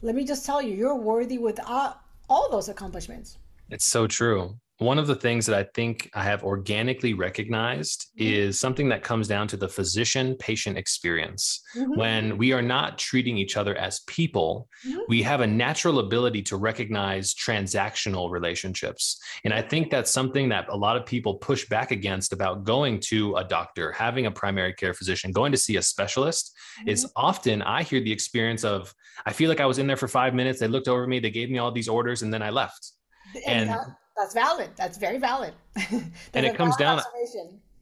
let 0.01 0.15
me 0.15 0.25
just 0.25 0.45
tell 0.45 0.61
you 0.61 0.73
you're 0.73 0.95
worthy 0.95 1.37
with 1.37 1.59
uh, 1.65 1.93
all 2.29 2.49
those 2.49 2.69
accomplishments. 2.69 3.37
It's 3.69 3.85
so 3.85 4.07
true 4.07 4.57
one 4.79 4.97
of 4.97 5.07
the 5.07 5.15
things 5.15 5.45
that 5.45 5.57
I 5.57 5.63
think 5.75 6.09
I 6.13 6.23
have 6.23 6.43
organically 6.43 7.13
recognized 7.13 8.07
mm-hmm. 8.19 8.33
is 8.33 8.59
something 8.59 8.89
that 8.89 9.03
comes 9.03 9.27
down 9.27 9.47
to 9.49 9.57
the 9.57 9.69
physician 9.69 10.35
patient 10.39 10.77
experience. 10.77 11.61
Mm-hmm. 11.75 11.99
When 11.99 12.37
we 12.37 12.53
are 12.53 12.61
not 12.61 12.97
treating 12.97 13.37
each 13.37 13.55
other 13.55 13.75
as 13.75 14.01
people, 14.07 14.67
mm-hmm. 14.85 14.99
we 15.07 15.21
have 15.21 15.41
a 15.41 15.47
natural 15.47 15.99
ability 15.99 16.41
to 16.43 16.57
recognize 16.57 17.33
transactional 17.35 18.31
relationships. 18.31 19.21
And 19.43 19.53
I 19.53 19.61
think 19.61 19.91
that's 19.91 20.11
something 20.11 20.49
that 20.49 20.67
a 20.69 20.75
lot 20.75 20.97
of 20.97 21.05
people 21.05 21.35
push 21.35 21.67
back 21.69 21.91
against 21.91 22.33
about 22.33 22.63
going 22.63 22.99
to 23.01 23.35
a 23.35 23.43
doctor, 23.43 23.91
having 23.91 24.25
a 24.25 24.31
primary 24.31 24.73
care 24.73 24.93
physician, 24.93 25.31
going 25.31 25.51
to 25.51 25.57
see 25.57 25.77
a 25.77 25.81
specialist. 25.81 26.51
Is 26.87 27.05
mm-hmm. 27.05 27.25
often 27.25 27.61
I 27.61 27.83
hear 27.83 28.01
the 28.01 28.11
experience 28.11 28.63
of, 28.63 28.93
I 29.25 29.33
feel 29.33 29.49
like 29.49 29.59
I 29.59 29.67
was 29.67 29.77
in 29.77 29.85
there 29.85 29.97
for 29.97 30.07
five 30.07 30.33
minutes, 30.33 30.59
they 30.59 30.67
looked 30.67 30.87
over 30.87 31.05
me, 31.05 31.19
they 31.19 31.29
gave 31.29 31.51
me 31.51 31.59
all 31.59 31.71
these 31.71 31.87
orders, 31.87 32.23
and 32.23 32.33
then 32.33 32.41
I 32.41 32.49
left. 32.49 32.91
And, 33.45 33.45
and 33.45 33.69
that- 33.69 33.87
that's 34.15 34.33
valid. 34.33 34.69
That's 34.75 34.97
very 34.97 35.17
valid. 35.17 35.53
and 36.33 36.45
it 36.45 36.55
comes 36.55 36.75
down. 36.77 37.01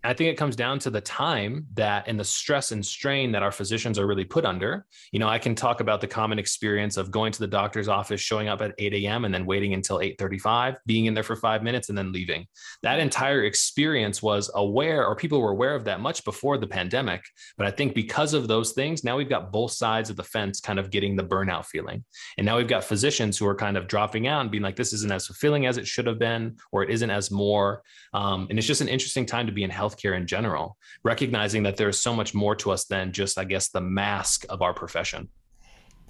I 0.04 0.14
think 0.14 0.32
it 0.32 0.38
comes 0.38 0.56
down 0.56 0.80
to 0.80 0.90
the 0.90 1.02
time 1.02 1.68
that 1.76 2.08
and 2.08 2.20
the 2.20 2.24
stress 2.24 2.72
and 2.72 2.84
strain 2.84 3.32
that 3.34 3.44
our 3.44 3.52
physicians 3.52 4.00
are 4.00 4.08
really 4.08 4.26
put 4.26 4.46
under. 4.46 4.86
You 5.12 5.20
know, 5.20 5.28
I 5.28 5.38
can 5.38 5.54
talk 5.54 5.80
about 5.80 6.02
the 6.02 6.08
common 6.08 6.40
experience 6.40 6.98
of 6.98 7.12
going 7.12 7.32
to 7.34 7.40
the 7.40 7.48
doctor's 7.48 7.88
office, 7.88 8.20
showing 8.20 8.48
up 8.48 8.62
at 8.62 8.74
8 8.80 8.94
a.m. 8.96 9.26
and 9.26 9.34
then 9.34 9.46
waiting 9.46 9.74
until 9.74 10.00
8:35, 10.00 10.78
being 10.88 11.06
in 11.06 11.14
there 11.14 11.24
for 11.24 11.36
five 11.36 11.62
minutes 11.62 11.90
and 11.90 11.98
then 11.98 12.12
leaving. 12.12 12.48
That 12.82 13.00
entire 13.00 13.44
experience 13.44 14.24
was 14.24 14.50
aware, 14.56 15.06
or 15.06 15.16
people 15.16 15.40
were 15.40 15.52
aware 15.52 15.76
of 15.76 15.86
that 15.86 16.00
much 16.00 16.26
before 16.26 16.58
the 16.58 16.68
pandemic. 16.68 17.24
But 17.58 17.68
I 17.68 17.72
think 17.72 17.94
because 17.94 18.34
of 18.34 18.48
those 18.48 18.72
things, 18.72 19.04
now 19.04 19.18
we've 19.18 19.30
got 19.30 19.52
both 19.52 19.72
sides 19.72 20.10
of 20.10 20.16
the 20.16 20.24
fence 20.24 20.60
kind 20.60 20.80
of 20.80 20.90
getting 20.90 21.16
the 21.16 21.24
burnout 21.24 21.66
feeling. 21.66 22.04
And 22.38 22.46
now 22.46 22.58
we've 22.58 22.68
got 22.68 22.84
physicians 22.84 23.38
who 23.38 23.46
are 23.46 23.56
kind 23.56 23.78
of 23.78 23.88
dropping 23.88 24.28
out 24.28 24.42
and 24.42 24.50
being 24.50 24.64
like, 24.64 24.76
this 24.76 24.94
isn't 24.94 25.12
as 25.12 25.28
fulfilling 25.28 25.68
as 25.68 25.78
it 25.78 25.88
should 25.88 26.08
have 26.08 26.18
been, 26.18 26.58
or 26.72 26.82
it 26.84 26.90
isn't 26.90 27.10
as 27.12 27.30
more. 27.30 27.84
Um, 28.14 28.48
and 28.50 28.58
it's 28.58 28.68
just 28.68 28.82
an 28.82 28.88
interesting 28.88 29.28
time 29.28 29.46
to 29.46 29.52
be 29.52 29.64
in 29.64 29.70
health 29.70 29.91
healthcare 29.92 30.16
in 30.18 30.28
general, 30.28 30.78
recognizing 31.04 31.64
that 31.64 31.78
there's 31.78 32.00
so 32.00 32.16
much 32.16 32.34
more 32.34 32.56
to 32.58 32.72
us 32.72 32.86
than 32.86 33.12
just, 33.12 33.38
I 33.38 33.44
guess, 33.44 33.70
the 33.70 33.82
mask 33.82 34.46
of 34.50 34.62
our 34.62 34.74
profession. 34.74 35.30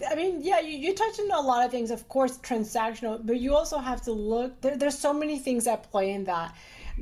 I 0.09 0.15
mean, 0.15 0.41
yeah, 0.41 0.59
you, 0.59 0.77
you 0.77 0.95
touched 0.95 1.19
on 1.19 1.31
a 1.31 1.41
lot 1.41 1.65
of 1.65 1.71
things, 1.71 1.91
of 1.91 2.07
course, 2.09 2.37
transactional, 2.39 3.23
but 3.23 3.39
you 3.39 3.55
also 3.55 3.77
have 3.77 4.01
to 4.03 4.11
look, 4.11 4.59
there, 4.61 4.75
there's 4.75 4.97
so 4.97 5.13
many 5.13 5.37
things 5.37 5.67
at 5.67 5.89
play 5.91 6.11
in 6.11 6.23
that. 6.23 6.55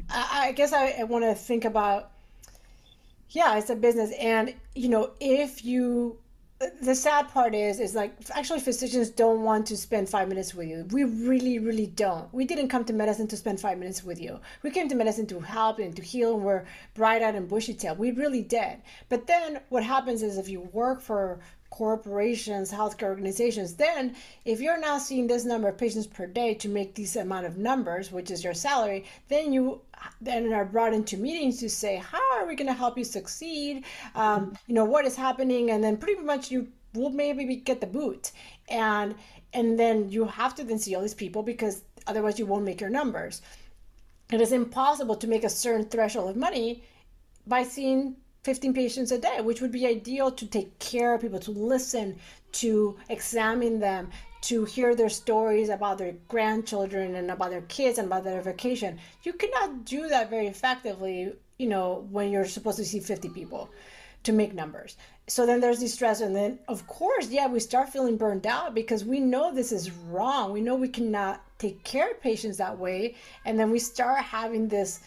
I, 0.10 0.48
I 0.48 0.52
guess 0.52 0.74
I, 0.74 0.96
I 1.00 1.04
want 1.04 1.24
to 1.24 1.34
think 1.34 1.66
about, 1.66 2.12
yeah, 3.30 3.58
it's 3.58 3.70
a 3.70 3.76
business. 3.76 4.12
And, 4.20 4.54
you 4.76 4.90
know, 4.90 5.12
if 5.22 5.64
you 5.64 6.18
the 6.82 6.94
sad 6.94 7.30
part 7.30 7.56
is 7.56 7.80
is 7.80 7.96
like 7.96 8.14
actually 8.32 8.60
physicians 8.60 9.10
don't 9.10 9.44
want 9.44 9.66
to 9.68 9.78
spend 9.78 10.10
five 10.10 10.28
minutes 10.28 10.54
with 10.54 10.68
you. 10.68 10.86
We 10.92 11.06
really 11.06 11.58
really 11.58 11.88
don't. 11.88 12.34
We 12.34 12.44
didn't 12.44 12.68
come 12.68 12.84
to 12.86 12.94
medicine 12.94 13.28
to 13.28 13.38
spend 13.38 13.62
five 13.62 13.78
minutes 13.78 14.04
with 14.04 14.20
you. 14.20 14.40
We 14.62 14.72
came 14.72 14.90
to 14.90 14.96
medicine 14.96 15.26
to 15.28 15.40
help 15.40 15.80
and 15.80 15.96
to 15.96 16.02
heal. 16.02 16.36
And 16.36 16.44
we're 16.44 16.66
bright-eyed 16.96 17.36
and 17.36 17.48
bushy-tailed 17.48 17.98
we 17.98 18.12
really 18.12 18.42
did. 18.42 18.82
But 19.08 19.26
then 19.26 19.62
what 19.70 19.84
happens 19.84 20.22
is 20.22 20.38
if 20.38 20.50
you 20.50 20.62
work 20.74 21.00
for 21.02 21.40
corporations, 21.70 22.72
healthcare 22.72 23.10
organizations, 23.10 23.76
then 23.76 24.16
if 24.46 24.60
you're 24.60 24.80
now 24.80 24.98
seeing 24.98 25.28
this 25.28 25.46
number 25.46 25.68
of 25.68 25.78
patients 25.78 26.08
per 26.08 26.26
day 26.26 26.54
to 26.56 26.68
make 26.68 26.96
this 26.96 27.16
amount 27.16 27.46
of 27.46 27.58
numbers, 27.58 28.12
which 28.12 28.32
is 28.32 28.44
your 28.44 28.54
salary, 28.54 29.06
then 29.28 29.54
you 29.54 29.82
then 30.22 30.52
are 30.54 30.66
brought 30.66 30.94
into 30.94 31.18
meetings 31.18 31.60
to 31.60 31.70
say, 31.70 31.98
how 31.98 32.38
are 32.38 32.48
we 32.48 32.56
going 32.56 32.68
to 32.68 32.74
help 32.74 32.98
you 32.98 33.04
succeed? 33.04 33.84
Um, 34.16 34.58
you 34.68 34.74
know, 34.74 34.86
what 34.86 35.06
is 35.06 35.16
happening? 35.16 35.72
And 35.72 35.84
then 35.84 35.98
pretty 35.98 36.22
much 36.22 36.52
you 36.52 36.68
will 36.94 37.10
maybe 37.10 37.56
get 37.56 37.82
the 37.82 37.88
boot. 37.88 38.32
And 38.68 39.16
and 39.54 39.80
then 39.80 40.10
you 40.10 40.26
have 40.26 40.56
to 40.56 40.64
then 40.64 40.78
see 40.78 40.94
all 40.96 41.02
these 41.02 41.14
people 41.14 41.42
because 41.42 41.82
otherwise 42.06 42.38
you 42.38 42.46
won't 42.46 42.66
make 42.66 42.82
your 42.82 42.90
numbers. 42.90 43.42
It 44.32 44.42
is 44.42 44.52
impossible 44.52 45.16
to 45.16 45.28
make 45.28 45.44
a 45.44 45.50
certain 45.50 45.86
threshold 45.86 46.30
of 46.30 46.36
money 46.36 46.84
by 47.48 47.64
seeing 47.64 48.16
15 48.50 48.74
patients 48.74 49.12
a 49.12 49.20
day, 49.20 49.42
which 49.42 49.62
would 49.62 49.72
be 49.72 49.86
ideal 49.86 50.32
to 50.32 50.48
take 50.48 50.80
care 50.80 51.14
of 51.14 51.22
people, 51.22 51.38
to 51.38 51.52
listen, 51.52 52.18
to 52.52 52.98
examine 53.08 53.80
them, 53.80 54.10
to 54.42 54.66
hear 54.66 54.96
their 54.96 55.08
stories 55.08 55.70
about 55.70 56.00
their 56.00 56.14
grandchildren 56.28 57.14
and 57.14 57.30
about 57.30 57.52
their 57.52 57.62
kids 57.62 58.00
and 58.00 58.08
about 58.08 58.24
their 58.24 58.42
vacation. 58.42 58.98
You 59.22 59.34
cannot 59.34 59.86
do 59.86 60.08
that 60.08 60.32
very 60.32 60.48
effectively, 60.48 61.32
you 61.60 61.68
know, 61.68 62.08
when 62.10 62.32
you're 62.32 62.46
supposed 62.46 62.78
to 62.78 62.86
see 62.86 63.00
50 63.00 63.30
people 63.30 63.70
to 64.24 64.32
make 64.32 64.56
numbers. 64.56 64.98
So 65.28 65.46
then 65.46 65.60
there's 65.60 65.80
the 65.80 65.88
stress. 65.88 66.22
And 66.22 66.36
then, 66.36 66.58
of 66.68 66.88
course, 66.88 67.30
yeah, 67.30 67.46
we 67.46 67.60
start 67.60 67.90
feeling 67.90 68.18
burned 68.18 68.48
out 68.48 68.74
because 68.74 69.06
we 69.06 69.20
know 69.20 69.54
this 69.54 69.72
is 69.72 69.92
wrong. 69.92 70.54
We 70.54 70.62
know 70.62 70.74
we 70.74 70.90
cannot 70.90 71.44
take 71.60 71.84
care 71.84 72.10
of 72.10 72.20
patients 72.20 72.58
that 72.58 72.80
way. 72.80 73.14
And 73.46 73.60
then 73.60 73.70
we 73.70 73.78
start 73.78 74.24
having 74.24 74.70
this 74.70 75.02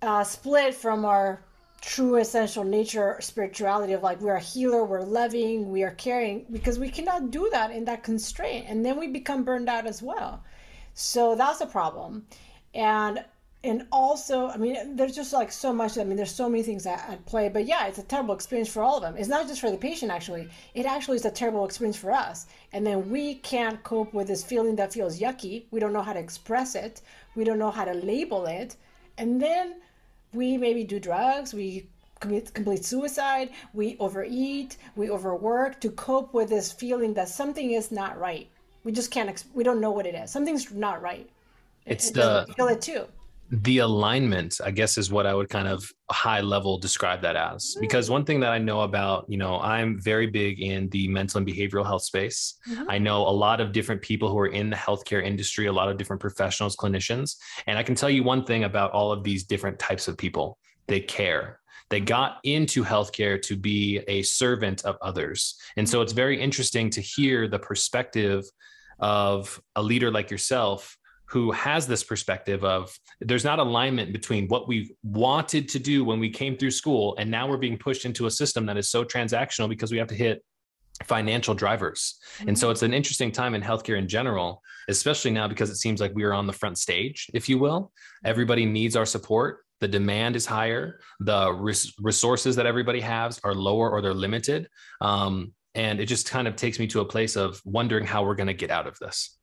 uh, 0.00 0.24
split 0.24 0.74
from 0.74 1.04
our 1.04 1.42
true 1.80 2.16
essential 2.16 2.62
nature 2.62 3.16
spirituality 3.20 3.92
of 3.94 4.02
like 4.02 4.20
we're 4.20 4.34
a 4.34 4.40
healer 4.40 4.84
we're 4.84 5.00
loving 5.00 5.70
we 5.70 5.82
are 5.82 5.92
caring 5.92 6.44
because 6.50 6.78
we 6.78 6.90
cannot 6.90 7.30
do 7.30 7.48
that 7.50 7.70
in 7.70 7.84
that 7.86 8.02
constraint 8.02 8.66
and 8.68 8.84
then 8.84 8.98
we 8.98 9.06
become 9.06 9.44
burned 9.44 9.68
out 9.68 9.86
as 9.86 10.02
well. 10.02 10.42
So 10.94 11.34
that's 11.34 11.60
a 11.60 11.66
problem. 11.66 12.26
And 12.74 13.24
and 13.62 13.86
also 13.92 14.48
i 14.48 14.56
mean 14.56 14.96
there's 14.96 15.14
just 15.14 15.34
like 15.34 15.52
so 15.52 15.70
much 15.70 15.98
i 15.98 16.04
mean 16.04 16.16
there's 16.16 16.34
so 16.34 16.48
many 16.48 16.62
things 16.62 16.86
at, 16.86 17.06
at 17.10 17.26
play 17.26 17.46
but 17.46 17.66
yeah 17.66 17.86
it's 17.86 17.98
a 17.98 18.02
terrible 18.02 18.34
experience 18.34 18.70
for 18.70 18.82
all 18.82 18.96
of 18.96 19.02
them. 19.02 19.16
It's 19.18 19.28
not 19.28 19.46
just 19.46 19.60
for 19.60 19.70
the 19.70 19.76
patient 19.76 20.10
actually. 20.10 20.48
It 20.74 20.86
actually 20.86 21.16
is 21.16 21.24
a 21.26 21.30
terrible 21.30 21.64
experience 21.64 21.96
for 21.96 22.10
us. 22.10 22.46
And 22.72 22.86
then 22.86 23.10
we 23.10 23.34
can't 23.34 23.82
cope 23.82 24.14
with 24.14 24.28
this 24.28 24.42
feeling 24.42 24.76
that 24.76 24.92
feels 24.92 25.20
yucky. 25.20 25.64
We 25.70 25.80
don't 25.80 25.92
know 25.92 26.02
how 26.02 26.14
to 26.14 26.18
express 26.18 26.74
it. 26.74 27.02
We 27.34 27.44
don't 27.44 27.58
know 27.58 27.70
how 27.70 27.84
to 27.84 27.92
label 27.92 28.46
it. 28.46 28.76
And 29.18 29.40
then 29.40 29.76
we 30.32 30.56
maybe 30.56 30.84
do 30.84 31.00
drugs, 31.00 31.54
we 31.54 31.86
commit 32.20 32.52
complete 32.52 32.84
suicide, 32.84 33.50
we 33.72 33.96
overeat, 33.98 34.76
we 34.96 35.10
overwork 35.10 35.80
to 35.80 35.90
cope 35.90 36.34
with 36.34 36.48
this 36.48 36.70
feeling 36.72 37.14
that 37.14 37.28
something 37.28 37.72
is 37.72 37.90
not 37.90 38.18
right. 38.18 38.48
We 38.84 38.92
just 38.92 39.10
can't, 39.10 39.44
we 39.54 39.64
don't 39.64 39.80
know 39.80 39.90
what 39.90 40.06
it 40.06 40.14
is. 40.14 40.30
Something's 40.30 40.72
not 40.72 41.02
right. 41.02 41.28
It's 41.86 42.10
it, 42.10 42.14
the, 42.14 42.46
feel 42.56 42.68
it 42.68 42.82
too 42.82 43.06
the 43.50 43.78
alignment 43.78 44.60
i 44.64 44.70
guess 44.70 44.96
is 44.96 45.10
what 45.10 45.26
i 45.26 45.34
would 45.34 45.48
kind 45.48 45.66
of 45.66 45.90
high 46.10 46.40
level 46.40 46.78
describe 46.78 47.20
that 47.20 47.34
as. 47.34 47.74
Mm. 47.76 47.80
because 47.80 48.08
one 48.08 48.24
thing 48.24 48.38
that 48.40 48.52
i 48.52 48.58
know 48.58 48.82
about 48.82 49.24
you 49.28 49.36
know 49.36 49.60
i'm 49.60 50.00
very 50.00 50.26
big 50.26 50.60
in 50.60 50.88
the 50.90 51.08
mental 51.08 51.38
and 51.38 51.46
behavioral 51.46 51.84
health 51.84 52.02
space. 52.02 52.54
Mm-hmm. 52.68 52.84
i 52.88 52.98
know 52.98 53.22
a 53.22 53.30
lot 53.30 53.60
of 53.60 53.72
different 53.72 54.02
people 54.02 54.30
who 54.30 54.38
are 54.38 54.48
in 54.48 54.70
the 54.70 54.76
healthcare 54.76 55.24
industry 55.24 55.66
a 55.66 55.72
lot 55.72 55.88
of 55.88 55.98
different 55.98 56.20
professionals 56.20 56.76
clinicians. 56.76 57.36
And 57.66 57.78
i 57.78 57.82
can 57.82 57.94
tell 57.94 58.10
you 58.10 58.22
one 58.22 58.44
thing 58.44 58.64
about 58.64 58.92
all 58.92 59.10
of 59.10 59.24
these 59.24 59.44
different 59.44 59.78
types 59.78 60.06
of 60.08 60.16
people. 60.16 60.58
They 60.86 61.00
care. 61.00 61.60
They 61.90 62.00
got 62.00 62.38
into 62.44 62.84
healthcare 62.84 63.40
to 63.42 63.56
be 63.56 63.98
a 64.06 64.22
servant 64.22 64.84
of 64.84 64.96
others. 65.02 65.56
And 65.76 65.88
so 65.88 66.02
it's 66.02 66.12
very 66.12 66.40
interesting 66.40 66.88
to 66.90 67.00
hear 67.00 67.48
the 67.48 67.58
perspective 67.58 68.44
of 69.00 69.60
a 69.74 69.82
leader 69.82 70.10
like 70.10 70.30
yourself 70.30 70.96
who 71.30 71.52
has 71.52 71.86
this 71.86 72.02
perspective 72.02 72.64
of 72.64 72.92
there's 73.20 73.44
not 73.44 73.60
alignment 73.60 74.12
between 74.12 74.48
what 74.48 74.66
we 74.66 74.94
wanted 75.04 75.68
to 75.68 75.78
do 75.78 76.04
when 76.04 76.18
we 76.18 76.28
came 76.28 76.56
through 76.56 76.70
school 76.72 77.14
and 77.18 77.30
now 77.30 77.48
we're 77.48 77.56
being 77.56 77.78
pushed 77.78 78.04
into 78.04 78.26
a 78.26 78.30
system 78.30 78.66
that 78.66 78.76
is 78.76 78.90
so 78.90 79.04
transactional 79.04 79.68
because 79.68 79.92
we 79.92 79.98
have 79.98 80.08
to 80.08 80.14
hit 80.14 80.42
financial 81.04 81.54
drivers. 81.54 82.18
Mm-hmm. 82.38 82.48
And 82.48 82.58
so 82.58 82.66
mm-hmm. 82.66 82.72
it's 82.72 82.82
an 82.82 82.94
interesting 82.94 83.30
time 83.30 83.54
in 83.54 83.62
healthcare 83.62 83.96
in 83.96 84.08
general, 84.08 84.60
especially 84.88 85.30
now 85.30 85.46
because 85.46 85.70
it 85.70 85.76
seems 85.76 86.00
like 86.00 86.12
we 86.14 86.24
are 86.24 86.34
on 86.34 86.46
the 86.46 86.52
front 86.52 86.78
stage, 86.78 87.30
if 87.32 87.48
you 87.48 87.58
will. 87.58 87.92
Everybody 88.24 88.66
needs 88.66 88.96
our 88.96 89.06
support. 89.06 89.60
The 89.80 89.88
demand 89.88 90.36
is 90.36 90.44
higher. 90.44 91.00
The 91.20 91.52
res- 91.52 91.94
resources 92.00 92.56
that 92.56 92.66
everybody 92.66 93.00
has 93.00 93.40
are 93.44 93.54
lower 93.54 93.90
or 93.90 94.02
they're 94.02 94.12
limited. 94.12 94.68
Um, 95.00 95.54
and 95.74 96.00
it 96.00 96.06
just 96.06 96.28
kind 96.28 96.48
of 96.48 96.56
takes 96.56 96.78
me 96.78 96.86
to 96.88 97.00
a 97.00 97.04
place 97.04 97.36
of 97.36 97.60
wondering 97.64 98.04
how 98.04 98.24
we're 98.24 98.34
going 98.34 98.48
to 98.48 98.54
get 98.54 98.70
out 98.70 98.86
of 98.86 98.98
this. 98.98 99.38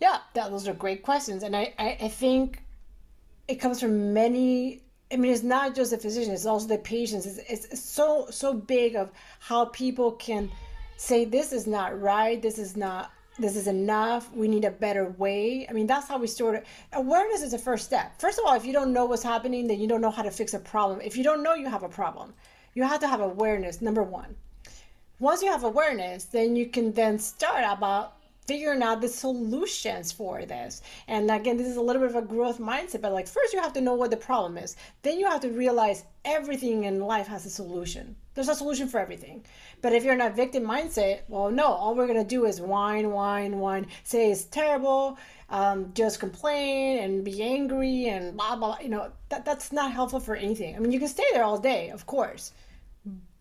Yeah, 0.00 0.18
that, 0.34 0.50
those 0.50 0.68
are 0.68 0.74
great 0.74 1.02
questions. 1.02 1.42
And 1.42 1.56
I, 1.56 1.72
I, 1.78 1.98
I 2.02 2.08
think 2.08 2.62
it 3.48 3.56
comes 3.56 3.80
from 3.80 4.12
many 4.12 4.82
I 5.12 5.16
mean, 5.16 5.32
it's 5.32 5.44
not 5.44 5.74
just 5.74 5.92
the 5.92 5.98
physician; 5.98 6.32
it's 6.32 6.46
also 6.46 6.66
the 6.66 6.78
patients. 6.78 7.26
It's, 7.26 7.66
it's 7.66 7.80
so 7.80 8.26
so 8.30 8.52
big 8.52 8.96
of 8.96 9.12
how 9.38 9.66
people 9.66 10.12
can 10.12 10.50
say 10.96 11.24
this 11.24 11.52
is 11.52 11.66
not 11.66 12.00
right, 12.00 12.42
this 12.42 12.58
is 12.58 12.76
not, 12.76 13.12
this 13.38 13.54
is 13.54 13.68
enough. 13.68 14.32
We 14.32 14.48
need 14.48 14.64
a 14.64 14.70
better 14.70 15.10
way. 15.18 15.66
I 15.68 15.72
mean, 15.72 15.86
that's 15.86 16.08
how 16.08 16.18
we 16.18 16.26
sort 16.26 16.56
of 16.56 16.64
awareness 16.92 17.42
is 17.42 17.52
the 17.52 17.58
first 17.58 17.84
step. 17.84 18.20
First 18.20 18.38
of 18.38 18.46
all, 18.46 18.54
if 18.54 18.64
you 18.64 18.72
don't 18.72 18.92
know 18.92 19.04
what's 19.04 19.22
happening, 19.22 19.68
then 19.68 19.78
you 19.78 19.86
don't 19.86 20.00
know 20.00 20.10
how 20.10 20.22
to 20.22 20.30
fix 20.30 20.54
a 20.54 20.58
problem. 20.58 21.00
If 21.00 21.16
you 21.16 21.22
don't 21.22 21.42
know 21.42 21.54
you 21.54 21.68
have 21.68 21.84
a 21.84 21.88
problem, 21.88 22.34
you 22.74 22.82
have 22.82 23.00
to 23.00 23.08
have 23.08 23.20
awareness. 23.20 23.80
Number 23.80 24.02
one. 24.02 24.34
Once 25.18 25.42
you 25.42 25.50
have 25.50 25.64
awareness, 25.64 26.24
then 26.24 26.56
you 26.56 26.66
can 26.66 26.92
then 26.92 27.18
start 27.18 27.64
about 27.66 28.15
figuring 28.46 28.82
out 28.82 29.00
the 29.00 29.08
solutions 29.08 30.12
for 30.12 30.44
this. 30.44 30.82
And 31.08 31.30
again, 31.30 31.56
this 31.56 31.66
is 31.66 31.76
a 31.76 31.80
little 31.80 32.02
bit 32.02 32.10
of 32.10 32.16
a 32.16 32.26
growth 32.26 32.58
mindset, 32.58 33.00
but 33.00 33.12
like 33.12 33.26
first 33.26 33.52
you 33.52 33.60
have 33.60 33.72
to 33.74 33.80
know 33.80 33.94
what 33.94 34.10
the 34.10 34.16
problem 34.16 34.56
is. 34.58 34.76
Then 35.02 35.18
you 35.18 35.26
have 35.26 35.40
to 35.40 35.48
realize 35.48 36.04
everything 36.24 36.84
in 36.84 37.00
life 37.00 37.26
has 37.26 37.46
a 37.46 37.50
solution. 37.50 38.16
There's 38.34 38.48
a 38.48 38.54
solution 38.54 38.88
for 38.88 39.00
everything. 39.00 39.44
But 39.80 39.92
if 39.92 40.04
you're 40.04 40.14
in 40.14 40.20
a 40.20 40.30
victim 40.30 40.64
mindset, 40.64 41.20
well, 41.28 41.50
no, 41.50 41.64
all 41.64 41.94
we're 41.94 42.06
going 42.06 42.22
to 42.22 42.28
do 42.28 42.44
is 42.44 42.60
whine, 42.60 43.10
whine, 43.10 43.58
whine, 43.58 43.86
say 44.04 44.30
it's 44.30 44.44
terrible, 44.44 45.18
um, 45.48 45.92
just 45.94 46.20
complain 46.20 46.98
and 46.98 47.24
be 47.24 47.42
angry 47.42 48.06
and 48.06 48.36
blah, 48.36 48.56
blah, 48.56 48.78
you 48.80 48.88
know, 48.88 49.10
that, 49.30 49.44
that's 49.44 49.72
not 49.72 49.92
helpful 49.92 50.20
for 50.20 50.36
anything. 50.36 50.76
I 50.76 50.78
mean, 50.80 50.92
you 50.92 50.98
can 50.98 51.08
stay 51.08 51.24
there 51.32 51.44
all 51.44 51.58
day, 51.58 51.90
of 51.90 52.06
course. 52.06 52.52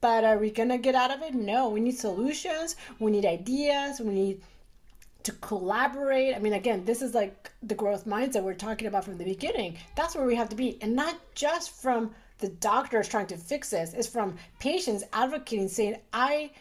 But 0.01 0.23
are 0.23 0.37
we 0.37 0.51
going 0.51 0.69
to 0.69 0.77
get 0.77 0.93
out 0.93 1.11
of 1.11 1.21
it? 1.23 1.33
No, 1.33 1.69
we 1.69 1.79
need 1.79 1.97
solutions. 1.97 2.75
We 2.99 3.11
need 3.11 3.25
ideas. 3.25 3.99
We 3.99 4.13
need 4.13 4.41
to 5.25 5.31
collaborate. 5.33 6.35
I 6.35 6.39
mean, 6.39 6.53
again, 6.53 6.85
this 6.85 7.01
is 7.01 7.13
like 7.13 7.51
the 7.63 7.75
growth 7.75 8.05
mindset 8.05 8.43
we're 8.43 8.53
talking 8.53 8.87
about 8.87 9.03
from 9.03 9.17
the 9.17 9.25
beginning. 9.25 9.77
That's 9.95 10.15
where 10.15 10.25
we 10.25 10.35
have 10.35 10.49
to 10.49 10.55
be. 10.55 10.77
And 10.81 10.95
not 10.95 11.15
just 11.33 11.81
from 11.81 12.11
the 12.37 12.49
doctors 12.49 13.07
trying 13.07 13.27
to 13.27 13.37
fix 13.37 13.71
this, 13.71 13.93
it's 13.93 14.07
from 14.07 14.35
patients 14.59 15.03
advocating, 15.13 15.67
saying, 15.67 15.97
I 16.13 16.51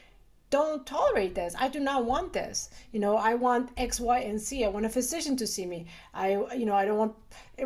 don't 0.49 0.87
tolerate 0.87 1.35
this. 1.35 1.55
I 1.59 1.69
do 1.69 1.79
not 1.79 2.07
want 2.07 2.33
this. 2.33 2.71
You 2.93 3.01
know, 3.01 3.17
I 3.17 3.35
want 3.35 3.71
X, 3.77 4.01
Y, 4.01 4.19
and 4.21 4.41
Z. 4.41 4.65
I 4.65 4.69
want 4.69 4.87
a 4.87 4.89
physician 4.89 5.37
to 5.39 5.47
see 5.47 5.67
me. 5.67 5.87
I, 6.15 6.31
you 6.57 6.65
know, 6.65 6.75
I 6.75 6.87
don't 6.87 6.99
want, 6.99 7.15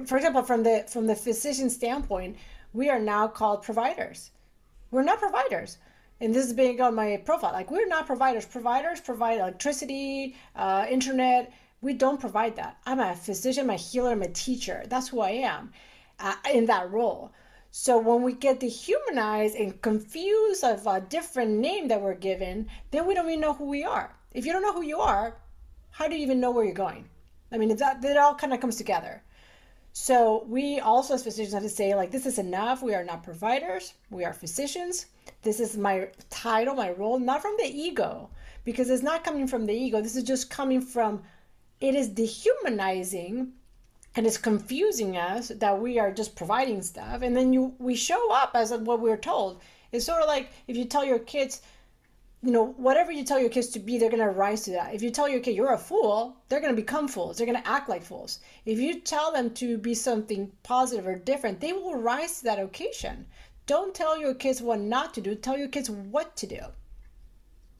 for 0.08 0.16
example, 0.16 0.42
from 0.42 0.64
the 0.64 0.84
from 0.88 1.06
the 1.06 1.14
physician 1.14 1.70
standpoint, 1.70 2.36
we 2.72 2.88
are 2.88 2.98
now 2.98 3.28
called 3.28 3.62
providers. 3.62 4.30
We're 4.90 5.02
not 5.02 5.20
providers. 5.20 5.78
And 6.20 6.34
this 6.34 6.46
is 6.46 6.52
being 6.52 6.80
on 6.80 6.94
my 6.94 7.22
profile. 7.24 7.52
Like 7.52 7.70
we're 7.70 7.86
not 7.86 8.06
providers. 8.06 8.46
Providers 8.46 9.00
provide 9.00 9.38
electricity, 9.38 10.36
uh, 10.56 10.86
internet. 10.88 11.52
We 11.80 11.94
don't 11.94 12.18
provide 12.18 12.56
that. 12.56 12.78
I'm 12.86 12.98
a 12.98 13.14
physician, 13.14 13.64
I'm 13.64 13.70
a 13.70 13.76
healer, 13.76 14.10
I'm 14.10 14.22
a 14.22 14.28
teacher. 14.28 14.82
That's 14.88 15.08
who 15.08 15.20
I 15.20 15.30
am 15.30 15.72
uh, 16.18 16.34
in 16.52 16.66
that 16.66 16.90
role. 16.90 17.32
So 17.70 17.98
when 17.98 18.22
we 18.22 18.32
get 18.32 18.60
dehumanized 18.60 19.54
and 19.54 19.80
confused 19.80 20.64
of 20.64 20.86
a 20.86 21.00
different 21.00 21.52
name 21.52 21.88
that 21.88 22.00
we're 22.00 22.14
given, 22.14 22.68
then 22.90 23.06
we 23.06 23.14
don't 23.14 23.28
even 23.28 23.40
know 23.40 23.52
who 23.52 23.66
we 23.66 23.84
are. 23.84 24.16
If 24.32 24.44
you 24.44 24.52
don't 24.52 24.62
know 24.62 24.72
who 24.72 24.82
you 24.82 24.98
are, 24.98 25.36
how 25.90 26.08
do 26.08 26.16
you 26.16 26.22
even 26.22 26.40
know 26.40 26.50
where 26.50 26.64
you're 26.64 26.74
going? 26.74 27.08
I 27.52 27.58
mean, 27.58 27.76
that 27.76 28.04
it 28.04 28.16
all 28.16 28.34
kind 28.34 28.52
of 28.52 28.60
comes 28.60 28.76
together. 28.76 29.22
So 29.92 30.44
we 30.48 30.80
also 30.80 31.14
as 31.14 31.24
physicians 31.24 31.54
have 31.54 31.62
to 31.62 31.68
say 31.68 31.94
like 31.94 32.10
this 32.10 32.26
is 32.26 32.38
enough. 32.38 32.82
We 32.82 32.94
are 32.94 33.04
not 33.04 33.22
providers. 33.22 33.94
We 34.10 34.24
are 34.24 34.32
physicians. 34.32 35.06
This 35.42 35.60
is 35.60 35.76
my 35.76 36.08
title, 36.30 36.74
my 36.74 36.90
role, 36.92 37.18
not 37.18 37.42
from 37.42 37.54
the 37.58 37.66
ego, 37.66 38.30
because 38.64 38.90
it's 38.90 39.02
not 39.02 39.24
coming 39.24 39.46
from 39.46 39.66
the 39.66 39.74
ego. 39.74 40.00
This 40.00 40.16
is 40.16 40.24
just 40.24 40.50
coming 40.50 40.80
from 40.80 41.22
it 41.80 41.94
is 41.94 42.08
dehumanizing 42.08 43.52
and 44.16 44.26
it's 44.26 44.38
confusing 44.38 45.16
us 45.16 45.48
that 45.48 45.80
we 45.80 45.98
are 45.98 46.12
just 46.12 46.34
providing 46.34 46.82
stuff 46.82 47.22
and 47.22 47.36
then 47.36 47.52
you 47.52 47.74
we 47.78 47.94
show 47.94 48.32
up 48.32 48.50
as 48.54 48.72
what 48.72 49.00
we're 49.00 49.16
told 49.16 49.60
it's 49.92 50.04
sort 50.04 50.20
of 50.20 50.26
like 50.26 50.50
if 50.66 50.76
you 50.76 50.84
tell 50.84 51.04
your 51.04 51.20
kids 51.20 51.62
you 52.42 52.52
know 52.52 52.66
whatever 52.76 53.10
you 53.10 53.24
tell 53.24 53.38
your 53.38 53.50
kids 53.50 53.68
to 53.68 53.78
be 53.78 53.98
they're 53.98 54.10
going 54.10 54.22
to 54.22 54.30
rise 54.30 54.62
to 54.62 54.70
that. 54.72 54.94
If 54.94 55.02
you 55.02 55.10
tell 55.10 55.28
your 55.28 55.40
kid 55.40 55.56
you're 55.56 55.72
a 55.72 55.78
fool 55.78 56.36
they're 56.48 56.60
going 56.60 56.74
to 56.74 56.80
become 56.80 57.08
fools. 57.08 57.36
They're 57.36 57.46
going 57.46 57.60
to 57.60 57.68
act 57.68 57.88
like 57.88 58.02
fools. 58.04 58.40
If 58.64 58.78
you 58.78 59.00
tell 59.00 59.32
them 59.32 59.50
to 59.54 59.78
be 59.78 59.94
something 59.94 60.50
positive 60.62 61.06
or 61.06 61.16
different 61.16 61.60
they 61.60 61.72
will 61.72 61.96
rise 61.96 62.38
to 62.38 62.44
that 62.44 62.58
occasion. 62.58 63.26
Don't 63.66 63.94
tell 63.94 64.18
your 64.18 64.34
kids 64.34 64.62
what 64.62 64.80
not 64.80 65.12
to 65.14 65.20
do. 65.20 65.34
Tell 65.34 65.58
your 65.58 65.68
kids 65.68 65.90
what 65.90 66.36
to 66.36 66.46
do. 66.46 66.60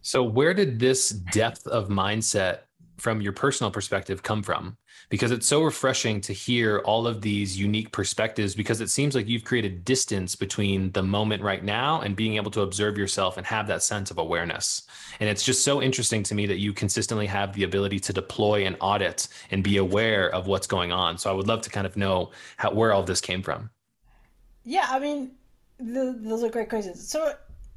So 0.02 0.22
where 0.22 0.54
did 0.54 0.78
this 0.78 1.10
depth 1.10 1.66
of 1.66 1.88
mindset 1.88 2.60
from 2.98 3.20
your 3.20 3.32
personal 3.32 3.70
perspective 3.70 4.22
come 4.22 4.42
from 4.42 4.76
because 5.08 5.30
it's 5.30 5.46
so 5.46 5.62
refreshing 5.62 6.20
to 6.20 6.32
hear 6.32 6.78
all 6.80 7.06
of 7.06 7.20
these 7.20 7.58
unique 7.58 7.90
perspectives 7.92 8.54
because 8.54 8.80
it 8.80 8.90
seems 8.90 9.14
like 9.14 9.26
you've 9.26 9.44
created 9.44 9.84
distance 9.84 10.36
between 10.36 10.92
the 10.92 11.02
moment 11.02 11.42
right 11.42 11.64
now 11.64 12.00
and 12.00 12.14
being 12.14 12.36
able 12.36 12.50
to 12.50 12.60
observe 12.60 12.98
yourself 12.98 13.36
and 13.36 13.46
have 13.46 13.66
that 13.66 13.82
sense 13.82 14.10
of 14.10 14.18
awareness. 14.18 14.86
And 15.20 15.28
it's 15.28 15.44
just 15.44 15.64
so 15.64 15.80
interesting 15.80 16.22
to 16.24 16.34
me 16.34 16.46
that 16.46 16.58
you 16.58 16.72
consistently 16.72 17.26
have 17.26 17.54
the 17.54 17.64
ability 17.64 18.00
to 18.00 18.12
deploy 18.12 18.66
and 18.66 18.76
audit 18.80 19.28
and 19.50 19.64
be 19.64 19.78
aware 19.78 20.28
of 20.30 20.46
what's 20.46 20.66
going 20.66 20.92
on. 20.92 21.16
So 21.16 21.30
i 21.30 21.32
would 21.32 21.48
love 21.48 21.62
to 21.62 21.70
kind 21.70 21.86
of 21.86 21.96
know 21.96 22.30
how 22.56 22.72
where 22.72 22.92
all 22.92 23.02
this 23.02 23.20
came 23.20 23.42
from. 23.42 23.70
Yeah 24.64 24.86
i 24.90 24.98
mean 24.98 25.30
the, 25.78 26.18
those 26.20 26.42
are 26.42 26.50
great 26.50 26.68
questions. 26.68 27.08
So 27.08 27.32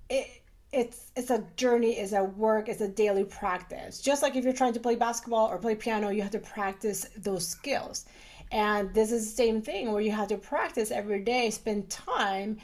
it, 0.09 0.40
it's 0.73 1.11
it's 1.17 1.29
a 1.29 1.43
journey 1.57 1.97
it's 1.97 2.13
a 2.13 2.23
work 2.23 2.69
it's 2.69 2.81
a 2.81 2.87
daily 2.87 3.25
practice. 3.25 4.01
Just 4.01 4.23
like 4.23 4.35
if 4.35 4.43
you're 4.43 4.53
trying 4.53 4.73
to 4.73 4.79
play 4.79 4.95
basketball 4.95 5.47
or 5.47 5.57
play 5.57 5.75
piano 5.75 6.09
you 6.09 6.21
have 6.21 6.31
to 6.31 6.39
practice 6.39 7.07
those 7.17 7.45
skills. 7.45 8.05
And 8.51 8.93
this 8.93 9.11
is 9.11 9.29
the 9.29 9.35
same 9.35 9.61
thing 9.61 9.91
where 9.91 10.01
you 10.01 10.11
have 10.11 10.29
to 10.29 10.37
practice 10.37 10.91
every 10.91 11.21
day 11.21 11.49
spend 11.49 11.89
time 11.89 12.57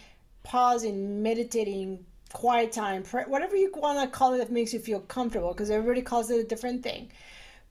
pausing 0.43 1.21
meditating 1.21 2.05
quiet 2.31 2.71
time 2.71 3.03
whatever 3.27 3.55
you 3.55 3.71
want 3.75 3.99
to 3.99 4.17
call 4.17 4.33
it 4.33 4.37
that 4.37 4.51
makes 4.51 4.73
you 4.73 4.79
feel 4.79 4.99
comfortable 5.01 5.51
because 5.53 5.69
everybody 5.69 6.01
calls 6.01 6.29
it 6.29 6.39
a 6.39 6.43
different 6.43 6.83
thing. 6.83 7.11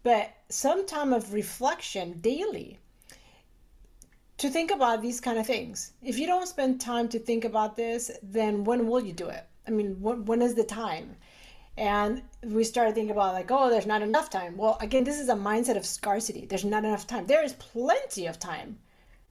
But 0.02 0.34
some 0.50 0.86
time 0.86 1.12
of 1.14 1.32
reflection 1.32 2.20
daily 2.20 2.78
to 4.38 4.50
think 4.50 4.70
about 4.70 5.00
these 5.00 5.18
kind 5.20 5.38
of 5.38 5.46
things. 5.46 5.92
If 6.02 6.18
you 6.18 6.26
don't 6.26 6.46
spend 6.46 6.78
time 6.78 7.08
to 7.08 7.18
think 7.18 7.46
about 7.46 7.74
this 7.74 8.10
then 8.22 8.64
when 8.64 8.86
will 8.86 9.00
you 9.00 9.14
do 9.14 9.28
it 9.28 9.46
I 9.66 9.70
mean, 9.70 9.96
when, 10.00 10.42
is 10.42 10.54
the 10.54 10.64
time? 10.64 11.16
And 11.76 12.22
we 12.42 12.64
started 12.64 12.94
thinking 12.94 13.10
about 13.10 13.34
like, 13.34 13.50
oh, 13.50 13.68
there's 13.68 13.86
not 13.86 14.02
enough 14.02 14.30
time. 14.30 14.56
Well, 14.56 14.78
again, 14.80 15.04
this 15.04 15.18
is 15.18 15.28
a 15.28 15.34
mindset 15.34 15.76
of 15.76 15.84
scarcity. 15.84 16.46
There's 16.46 16.64
not 16.64 16.84
enough 16.84 17.06
time. 17.06 17.26
There 17.26 17.44
is 17.44 17.52
plenty 17.54 18.26
of 18.26 18.38
time. 18.38 18.78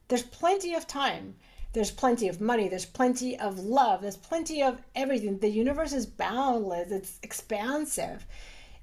There's 0.08 0.22
plenty 0.22 0.74
of 0.74 0.86
time. 0.86 1.34
There's 1.72 1.90
plenty 1.90 2.28
of 2.28 2.40
money. 2.40 2.68
There's 2.68 2.86
plenty 2.86 3.38
of 3.38 3.58
love. 3.58 4.00
There's 4.00 4.16
plenty 4.16 4.62
of 4.62 4.80
everything. 4.94 5.38
The 5.38 5.48
universe 5.48 5.92
is 5.92 6.06
boundless. 6.06 6.92
It's 6.92 7.18
expansive. 7.22 8.24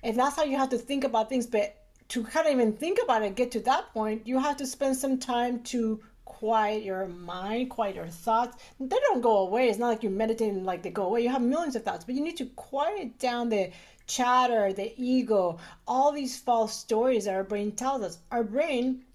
And 0.04 0.20
that's 0.20 0.36
how 0.36 0.44
you 0.44 0.58
have 0.58 0.70
to 0.70 0.78
think 0.78 1.04
about 1.06 1.30
things. 1.30 1.48
But 1.48 1.78
to 2.10 2.24
kind 2.24 2.46
of 2.46 2.54
even 2.54 2.74
think 2.74 3.00
about 3.02 3.24
it, 3.24 3.36
get 3.36 3.52
to 3.52 3.62
that 3.62 3.94
point, 3.94 4.28
you 4.28 4.38
have 4.40 4.58
to 4.58 4.68
spend 4.68 4.98
some 4.98 5.18
time 5.18 5.64
to 5.64 6.02
quiet 6.44 6.84
your 6.84 7.08
mind, 7.08 7.70
quiet 7.70 7.96
your 7.96 8.10
thoughts. 8.10 8.58
They 8.78 8.98
don't 9.08 9.22
go 9.22 9.38
away. 9.48 9.70
It's 9.70 9.80
not 9.80 9.88
like 9.88 10.04
you're 10.04 10.12
meditating 10.12 10.66
like 10.66 10.84
they 10.84 10.90
go 10.90 11.06
away. 11.06 11.22
You 11.22 11.30
have 11.30 11.42
millions 11.42 11.78
of 11.78 11.86
thoughts, 11.86 12.04
but 12.04 12.16
you 12.16 12.22
need 12.22 12.36
to 12.36 12.48
quiet 12.48 13.18
down 13.18 13.48
the 13.48 13.72
chatter, 14.08 14.74
the 14.74 14.94
ego, 15.02 15.58
all 15.88 16.12
these 16.12 16.38
false 16.38 16.78
stories 16.78 17.24
that 17.24 17.34
our 17.34 17.46
brain 17.46 17.72
tells 17.72 18.04
us. 18.04 18.18
Our 18.30 18.44
brain, 18.44 19.06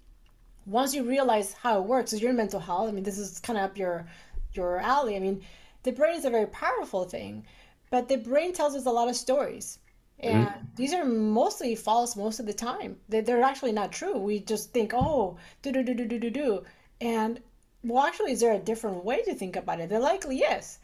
once 0.65 0.95
you 0.95 1.03
realize 1.03 1.53
how 1.53 1.77
it 1.77 1.85
works, 1.85 2.13
is 2.13 2.19
your 2.23 2.33
mental 2.33 2.59
health. 2.59 2.89
I 2.89 2.93
mean, 2.93 3.03
this 3.03 3.19
is 3.19 3.39
kind 3.39 3.59
of 3.59 3.65
up 3.65 3.77
your 3.77 4.07
your 4.55 4.79
alley. 4.79 5.15
I 5.15 5.19
mean, 5.19 5.43
the 5.83 5.91
brain 5.91 6.17
is 6.17 6.25
a 6.25 6.31
very 6.31 6.47
powerful 6.47 7.03
thing, 7.03 7.45
but 7.91 8.07
the 8.07 8.17
brain 8.17 8.53
tells 8.53 8.73
us 8.75 8.87
a 8.87 8.91
lot 8.91 9.07
of 9.07 9.15
stories. 9.15 9.77
And 10.19 10.47
mm-hmm. 10.47 10.65
these 10.75 10.95
are 10.95 11.05
mostly 11.05 11.75
false 11.75 12.15
most 12.15 12.39
of 12.39 12.47
the 12.47 12.53
time. 12.53 12.97
They're 13.07 13.43
actually 13.43 13.71
not 13.73 13.91
true. 13.91 14.17
We 14.17 14.39
just 14.39 14.73
think, 14.73 14.93
oh, 14.95 15.37
do 15.61 15.71
do 15.71 15.83
do 15.83 15.93
do 15.93 16.07
do 16.07 16.19
do 16.19 16.31
do. 16.31 16.63
And 17.01 17.41
well, 17.83 18.05
actually, 18.05 18.33
is 18.33 18.41
there 18.41 18.53
a 18.53 18.59
different 18.59 19.05
way 19.05 19.21
to 19.23 19.33
think 19.33 19.55
about 19.55 19.79
it? 19.79 19.89
There 19.89 19.99
likely 19.99 20.39
is. 20.39 20.79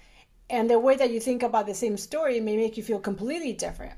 And 0.50 0.70
the 0.70 0.80
way 0.80 0.96
that 0.96 1.10
you 1.10 1.20
think 1.20 1.44
about 1.44 1.66
the 1.66 1.74
same 1.74 1.98
story 1.98 2.40
may 2.40 2.56
make 2.56 2.78
you 2.78 2.84
feel 2.84 3.00
completely 3.00 3.52
different. 3.52 3.94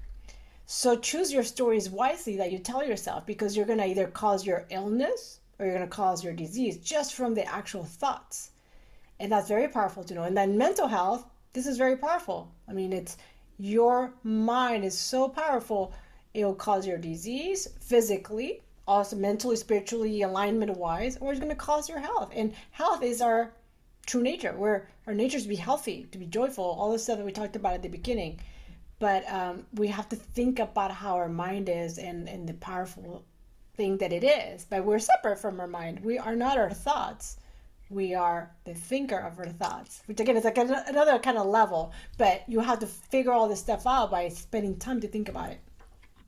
So 0.66 0.98
choose 0.98 1.32
your 1.32 1.44
stories 1.44 1.90
wisely 1.90 2.36
that 2.38 2.52
you 2.52 2.60
tell 2.60 2.86
yourself 2.86 3.26
because 3.26 3.56
you're 3.56 3.66
going 3.66 3.80
to 3.80 3.88
either 3.88 4.08
cause 4.08 4.46
your 4.46 4.66
illness 4.70 5.40
or 5.60 5.66
you're 5.66 5.76
going 5.76 5.88
to 5.88 5.96
cause 5.96 6.24
your 6.24 6.34
disease 6.34 6.78
just 6.78 7.14
from 7.14 7.34
the 7.34 7.46
actual 7.46 7.84
thoughts. 7.84 8.52
And 9.20 9.32
that's 9.32 9.48
very 9.48 9.68
powerful 9.68 10.04
to 10.04 10.14
know. 10.14 10.24
And 10.24 10.36
then 10.36 10.58
mental 10.58 10.88
health, 10.88 11.26
this 11.54 11.68
is 11.68 11.78
very 11.78 11.98
powerful. 11.98 12.52
I 12.68 12.74
mean, 12.74 12.94
it's 12.94 13.18
your 13.58 14.14
mind 14.24 14.84
is 14.84 14.98
so 14.98 15.30
powerful, 15.30 15.94
it'll 16.34 16.54
cause 16.54 16.86
your 16.86 16.98
disease 16.98 17.68
physically, 17.80 18.62
also 18.88 19.16
mentally, 19.16 19.56
spiritually, 19.56 20.22
alignment 20.22 20.78
wise, 20.78 21.18
or 21.18 21.32
it's 21.32 21.40
going 21.40 21.50
to 21.50 21.56
cause 21.56 21.90
your 21.90 22.00
health. 22.00 22.32
And 22.34 22.54
health 22.72 23.04
is 23.04 23.22
our 23.22 23.52
true 24.06 24.24
nature. 24.24 24.54
Where 24.54 24.88
our 25.06 25.14
nature 25.14 25.38
is 25.38 25.44
to 25.44 25.50
be 25.50 25.56
healthy, 25.56 26.08
to 26.12 26.18
be 26.18 26.26
joyful, 26.26 26.64
all 26.64 26.92
the 26.92 27.00
stuff 27.00 27.18
that 27.18 27.26
we 27.26 27.32
talked 27.32 27.56
about 27.56 27.74
at 27.74 27.82
the 27.84 27.90
beginning. 27.90 28.40
But 29.00 29.32
um, 29.32 29.66
we 29.74 29.88
have 29.90 30.10
to 30.10 30.16
think 30.16 30.60
about 30.60 30.92
how 30.92 31.16
our 31.16 31.30
mind 31.30 31.70
is 31.70 31.98
and, 32.00 32.28
and 32.28 32.48
the 32.48 32.54
powerful 32.56 33.24
thing 33.76 33.98
that 33.98 34.14
it 34.14 34.24
is. 34.24 34.66
But 34.66 34.86
we're 34.86 35.00
separate 35.00 35.40
from 35.40 35.60
our 35.60 35.68
mind. 35.68 36.00
We 36.04 36.18
are 36.18 36.36
not 36.36 36.58
our 36.58 36.72
thoughts. 36.72 37.38
We 37.90 38.16
are 38.16 38.52
the 38.66 38.74
thinker 38.74 39.18
of 39.18 39.38
our 39.40 39.48
thoughts, 39.48 40.02
which 40.08 40.20
again 40.20 40.36
is 40.36 40.44
like 40.44 40.58
another 40.58 41.20
kind 41.20 41.38
of 41.38 41.46
level. 41.46 41.94
But 42.18 42.44
you 42.48 42.60
have 42.60 42.80
to 42.80 42.88
figure 42.88 43.32
all 43.32 43.48
this 43.48 43.60
stuff 43.62 43.86
out 43.86 44.12
by 44.12 44.30
spending 44.30 44.78
time 44.78 45.00
to 45.02 45.08
think 45.08 45.30
about 45.30 45.52
it. 45.52 45.60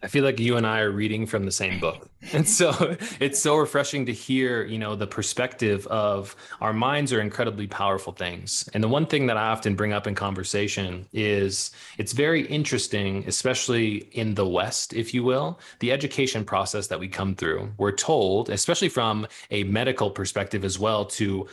I 0.02 0.08
feel 0.08 0.24
like 0.24 0.40
you 0.40 0.56
and 0.56 0.66
I 0.66 0.80
are 0.80 0.92
reading 0.92 1.26
from 1.26 1.46
the 1.46 1.52
same 1.52 1.80
book. 1.80 2.10
And 2.34 2.48
so 2.48 2.98
it's 3.22 3.40
so 3.40 3.56
refreshing 3.56 4.06
to 4.08 4.14
hear, 4.14 4.66
you 4.66 4.78
know, 4.78 4.94
the 4.94 5.08
perspective 5.08 5.88
of 5.88 6.36
our 6.60 6.74
minds 6.74 7.14
are 7.14 7.22
incredibly 7.22 7.66
powerful 7.66 8.12
things. 8.12 8.70
And 8.74 8.84
the 8.84 8.90
one 8.90 9.06
thing 9.06 9.28
that 9.28 9.38
I 9.38 9.48
often 9.48 9.74
bring 9.74 9.94
up 9.94 10.06
in 10.06 10.16
conversation 10.16 11.08
is 11.14 11.72
it's 11.98 12.12
very 12.12 12.46
interesting, 12.48 13.24
especially 13.26 14.10
in 14.12 14.36
the 14.36 14.46
West, 14.46 14.94
if 14.94 15.14
you 15.14 15.24
will, 15.24 15.62
the 15.80 15.94
education 15.94 16.44
process 16.44 16.88
that 16.88 17.00
we 17.00 17.08
come 17.08 17.36
through. 17.36 17.72
We're 17.78 17.94
told, 17.94 18.50
especially 18.50 18.90
from 18.90 19.26
a 19.50 19.64
medical 19.64 20.12
perspective 20.12 20.66
as 20.66 20.78
well, 20.78 21.06
to 21.06 21.48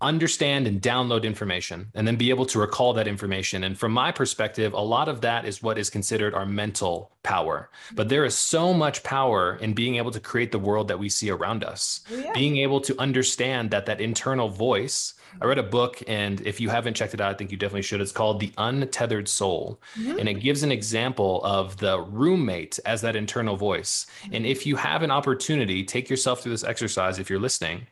understand 0.00 0.66
and 0.66 0.80
download 0.80 1.24
information 1.24 1.90
and 1.94 2.06
then 2.06 2.16
be 2.16 2.30
able 2.30 2.46
to 2.46 2.58
recall 2.58 2.92
that 2.94 3.06
information. 3.08 3.64
And 3.64 3.78
from 3.78 3.92
my 3.92 4.12
perspective, 4.12 4.72
a 4.72 4.80
lot 4.80 5.08
of 5.08 5.20
that 5.20 5.44
is 5.44 5.62
what 5.62 5.78
is 5.78 5.90
considered 5.90 6.34
our 6.34 6.46
mental 6.46 7.10
power. 7.22 7.68
But 7.92 8.08
there 8.08 8.24
is 8.24 8.34
so 8.34 8.72
much 8.72 9.02
power 9.02 9.56
in 9.60 9.74
being 9.74 9.96
able 9.96 10.10
to 10.12 10.20
create 10.20 10.52
the 10.52 10.58
world 10.58 10.88
that 10.88 10.98
we 10.98 11.08
see 11.08 11.30
around 11.30 11.64
us, 11.64 12.00
oh, 12.10 12.16
yeah. 12.16 12.32
being 12.32 12.56
able 12.58 12.80
to 12.82 12.98
understand 12.98 13.70
that 13.72 13.86
that 13.86 14.00
internal 14.00 14.48
voice. 14.48 15.14
I 15.40 15.44
read 15.44 15.58
a 15.58 15.62
book, 15.62 16.02
and 16.08 16.40
if 16.40 16.60
you 16.60 16.70
haven't 16.70 16.94
checked 16.94 17.14
it 17.14 17.20
out, 17.20 17.30
I 17.30 17.34
think 17.34 17.52
you 17.52 17.56
definitely 17.56 17.82
should. 17.82 18.00
It's 18.00 18.10
called 18.10 18.40
The 18.40 18.52
Untethered 18.58 19.28
Soul. 19.28 19.80
Mm-hmm. 19.96 20.18
And 20.18 20.28
it 20.28 20.34
gives 20.40 20.64
an 20.64 20.72
example 20.72 21.40
of 21.44 21.76
the 21.76 22.00
roommate 22.00 22.80
as 22.84 23.02
that 23.02 23.14
internal 23.14 23.56
voice. 23.56 24.06
And 24.32 24.44
if 24.44 24.66
you 24.66 24.74
have 24.76 25.02
an 25.02 25.12
opportunity, 25.12 25.84
take 25.84 26.10
yourself 26.10 26.42
through 26.42 26.52
this 26.52 26.64
exercise 26.64 27.18
if 27.18 27.30
you're 27.30 27.38
listening 27.38 27.86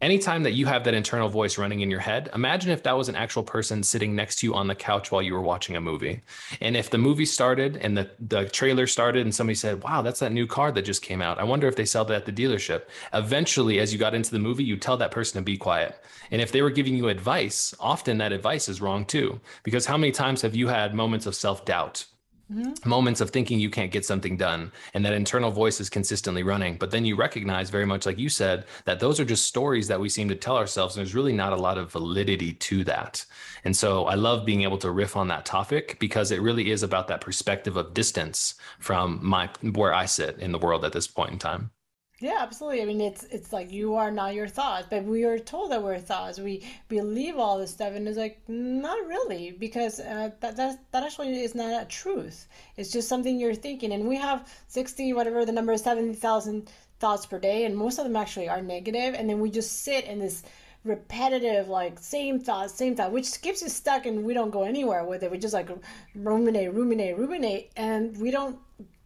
anytime 0.00 0.42
that 0.42 0.52
you 0.52 0.66
have 0.66 0.84
that 0.84 0.94
internal 0.94 1.28
voice 1.28 1.58
running 1.58 1.80
in 1.80 1.90
your 1.90 2.00
head, 2.00 2.30
imagine 2.34 2.70
if 2.70 2.82
that 2.82 2.96
was 2.96 3.08
an 3.08 3.16
actual 3.16 3.42
person 3.42 3.82
sitting 3.82 4.14
next 4.14 4.36
to 4.36 4.46
you 4.46 4.54
on 4.54 4.66
the 4.66 4.74
couch 4.74 5.10
while 5.10 5.22
you 5.22 5.34
were 5.34 5.42
watching 5.42 5.76
a 5.76 5.80
movie. 5.80 6.22
And 6.60 6.76
if 6.76 6.90
the 6.90 6.98
movie 6.98 7.26
started 7.26 7.76
and 7.78 7.96
the, 7.96 8.10
the 8.20 8.44
trailer 8.46 8.86
started 8.86 9.22
and 9.22 9.34
somebody 9.34 9.54
said, 9.54 9.82
Wow, 9.82 10.02
that's 10.02 10.20
that 10.20 10.32
new 10.32 10.46
car 10.46 10.72
that 10.72 10.82
just 10.82 11.02
came 11.02 11.22
out. 11.22 11.38
I 11.38 11.44
wonder 11.44 11.66
if 11.68 11.76
they 11.76 11.84
sell 11.84 12.04
that 12.06 12.16
at 12.16 12.26
the 12.26 12.32
dealership. 12.32 12.82
Eventually, 13.12 13.78
as 13.78 13.92
you 13.92 13.98
got 13.98 14.14
into 14.14 14.30
the 14.30 14.38
movie, 14.38 14.64
you 14.64 14.76
tell 14.76 14.96
that 14.98 15.10
person 15.10 15.40
to 15.40 15.44
be 15.44 15.56
quiet. 15.56 16.02
And 16.30 16.40
if 16.40 16.52
they 16.52 16.62
were 16.62 16.70
giving 16.70 16.96
you 16.96 17.08
advice, 17.08 17.74
often 17.80 18.18
that 18.18 18.32
advice 18.32 18.68
is 18.68 18.80
wrong 18.80 19.04
too. 19.04 19.40
Because 19.62 19.86
how 19.86 19.96
many 19.96 20.12
times 20.12 20.42
have 20.42 20.56
you 20.56 20.68
had 20.68 20.94
moments 20.94 21.26
of 21.26 21.34
self 21.34 21.64
doubt? 21.64 22.06
Mm-hmm. 22.52 22.88
moments 22.88 23.20
of 23.20 23.30
thinking 23.30 23.58
you 23.58 23.70
can't 23.70 23.90
get 23.90 24.04
something 24.04 24.36
done 24.36 24.70
and 24.94 25.04
that 25.04 25.12
internal 25.12 25.50
voice 25.50 25.80
is 25.80 25.90
consistently 25.90 26.44
running. 26.44 26.76
But 26.76 26.92
then 26.92 27.04
you 27.04 27.16
recognize 27.16 27.70
very 27.70 27.86
much 27.86 28.06
like 28.06 28.20
you 28.20 28.28
said 28.28 28.66
that 28.84 29.00
those 29.00 29.18
are 29.18 29.24
just 29.24 29.46
stories 29.46 29.88
that 29.88 29.98
we 29.98 30.08
seem 30.08 30.28
to 30.28 30.36
tell 30.36 30.56
ourselves 30.56 30.94
and 30.94 31.04
there's 31.04 31.16
really 31.16 31.32
not 31.32 31.52
a 31.52 31.56
lot 31.56 31.76
of 31.76 31.90
validity 31.90 32.52
to 32.52 32.84
that. 32.84 33.24
And 33.64 33.76
so 33.76 34.06
i 34.06 34.14
love 34.14 34.46
being 34.46 34.62
able 34.62 34.78
to 34.78 34.90
riff 34.90 35.16
on 35.16 35.28
that 35.28 35.44
topic 35.44 35.98
because 35.98 36.30
it 36.30 36.40
really 36.40 36.70
is 36.70 36.82
about 36.82 37.08
that 37.08 37.20
perspective 37.20 37.76
of 37.76 37.94
distance 37.94 38.54
from 38.78 39.18
my 39.22 39.48
where 39.74 39.94
i 39.94 40.06
sit 40.06 40.38
in 40.38 40.52
the 40.52 40.58
world 40.58 40.84
at 40.84 40.92
this 40.92 41.06
point 41.06 41.32
in 41.32 41.38
time 41.38 41.70
yeah, 42.18 42.38
absolutely. 42.40 42.80
I 42.80 42.86
mean, 42.86 43.02
it's 43.02 43.24
it's 43.24 43.52
like 43.52 43.70
you 43.70 43.94
are 43.96 44.10
not 44.10 44.34
your 44.34 44.48
thoughts, 44.48 44.86
but 44.88 45.04
we 45.04 45.24
are 45.24 45.38
told 45.38 45.70
that 45.70 45.82
we're 45.82 45.98
thoughts. 45.98 46.38
We 46.38 46.64
believe 46.88 47.36
all 47.36 47.58
this 47.58 47.72
stuff, 47.72 47.92
and 47.92 48.08
it's 48.08 48.16
like 48.16 48.40
not 48.48 49.06
really, 49.06 49.50
because 49.50 50.00
uh, 50.00 50.30
that 50.40 50.56
that 50.56 50.78
that 50.92 51.02
actually 51.02 51.38
is 51.40 51.54
not 51.54 51.82
a 51.82 51.84
truth. 51.86 52.48
It's 52.78 52.90
just 52.90 53.08
something 53.08 53.38
you're 53.38 53.54
thinking, 53.54 53.92
and 53.92 54.08
we 54.08 54.16
have 54.16 54.48
sixty, 54.66 55.12
whatever 55.12 55.44
the 55.44 55.52
number 55.52 55.72
is, 55.72 55.82
seventy 55.82 56.14
thousand 56.14 56.70
thoughts 57.00 57.26
per 57.26 57.38
day, 57.38 57.66
and 57.66 57.76
most 57.76 57.98
of 57.98 58.04
them 58.04 58.16
actually 58.16 58.48
are 58.48 58.62
negative, 58.62 59.14
and 59.14 59.28
then 59.28 59.40
we 59.40 59.50
just 59.50 59.82
sit 59.82 60.06
in 60.06 60.18
this 60.18 60.42
repetitive 60.84 61.68
like 61.68 61.98
same 61.98 62.38
thought 62.38 62.70
same 62.70 62.94
thought 62.94 63.10
which 63.10 63.42
keeps 63.42 63.60
us 63.60 63.72
stuck 63.72 64.06
and 64.06 64.22
we 64.22 64.32
don't 64.32 64.52
go 64.52 64.62
anywhere 64.62 65.04
with 65.04 65.24
it 65.24 65.30
we 65.32 65.36
just 65.36 65.52
like 65.52 65.68
ruminate 66.14 66.72
ruminate 66.72 67.18
ruminate 67.18 67.72
and 67.76 68.16
we 68.18 68.30
don't 68.30 68.56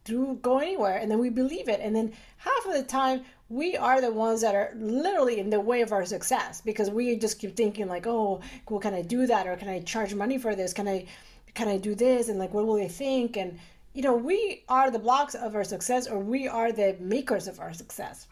do 0.04 0.38
go 0.42 0.58
anywhere 0.58 0.98
and 0.98 1.10
then 1.10 1.18
we 1.18 1.30
believe 1.30 1.68
it. 1.68 1.80
And 1.80 1.94
then 1.94 2.12
half 2.38 2.66
of 2.66 2.72
the 2.72 2.82
time 2.82 3.22
we 3.48 3.76
are 3.76 4.00
the 4.00 4.12
ones 4.12 4.40
that 4.40 4.54
are 4.54 4.72
literally 4.76 5.40
in 5.40 5.50
the 5.50 5.60
way 5.60 5.80
of 5.82 5.92
our 5.92 6.04
success 6.04 6.60
because 6.60 6.90
we 6.90 7.16
just 7.16 7.38
keep 7.38 7.56
thinking 7.56 7.88
like 7.88 8.06
oh 8.06 8.40
well 8.68 8.80
can 8.80 8.94
i 8.94 9.02
do 9.02 9.26
that? 9.26 9.46
Or 9.46 9.56
can 9.56 9.68
i 9.68 9.80
charge 9.80 10.14
money 10.14 10.38
for 10.38 10.54
this? 10.54 10.72
Can 10.72 10.88
i 10.88 11.06
can 11.54 11.68
i 11.68 11.76
do 11.76 11.94
this? 11.94 12.28
And 12.28 12.38
like 12.38 12.54
what 12.54 12.66
will 12.66 12.76
they 12.76 12.88
think? 12.88 13.36
And 13.36 13.58
you 13.92 14.02
know 14.02 14.14
we 14.14 14.64
are 14.68 14.90
the 14.90 14.98
blocks 14.98 15.34
of 15.34 15.54
our 15.54 15.64
success 15.64 16.06
or 16.06 16.18
we 16.18 16.48
are 16.48 16.72
the 16.72 16.96
makers 17.00 17.48
of 17.48 17.60
our 17.60 17.72
success 17.72 18.26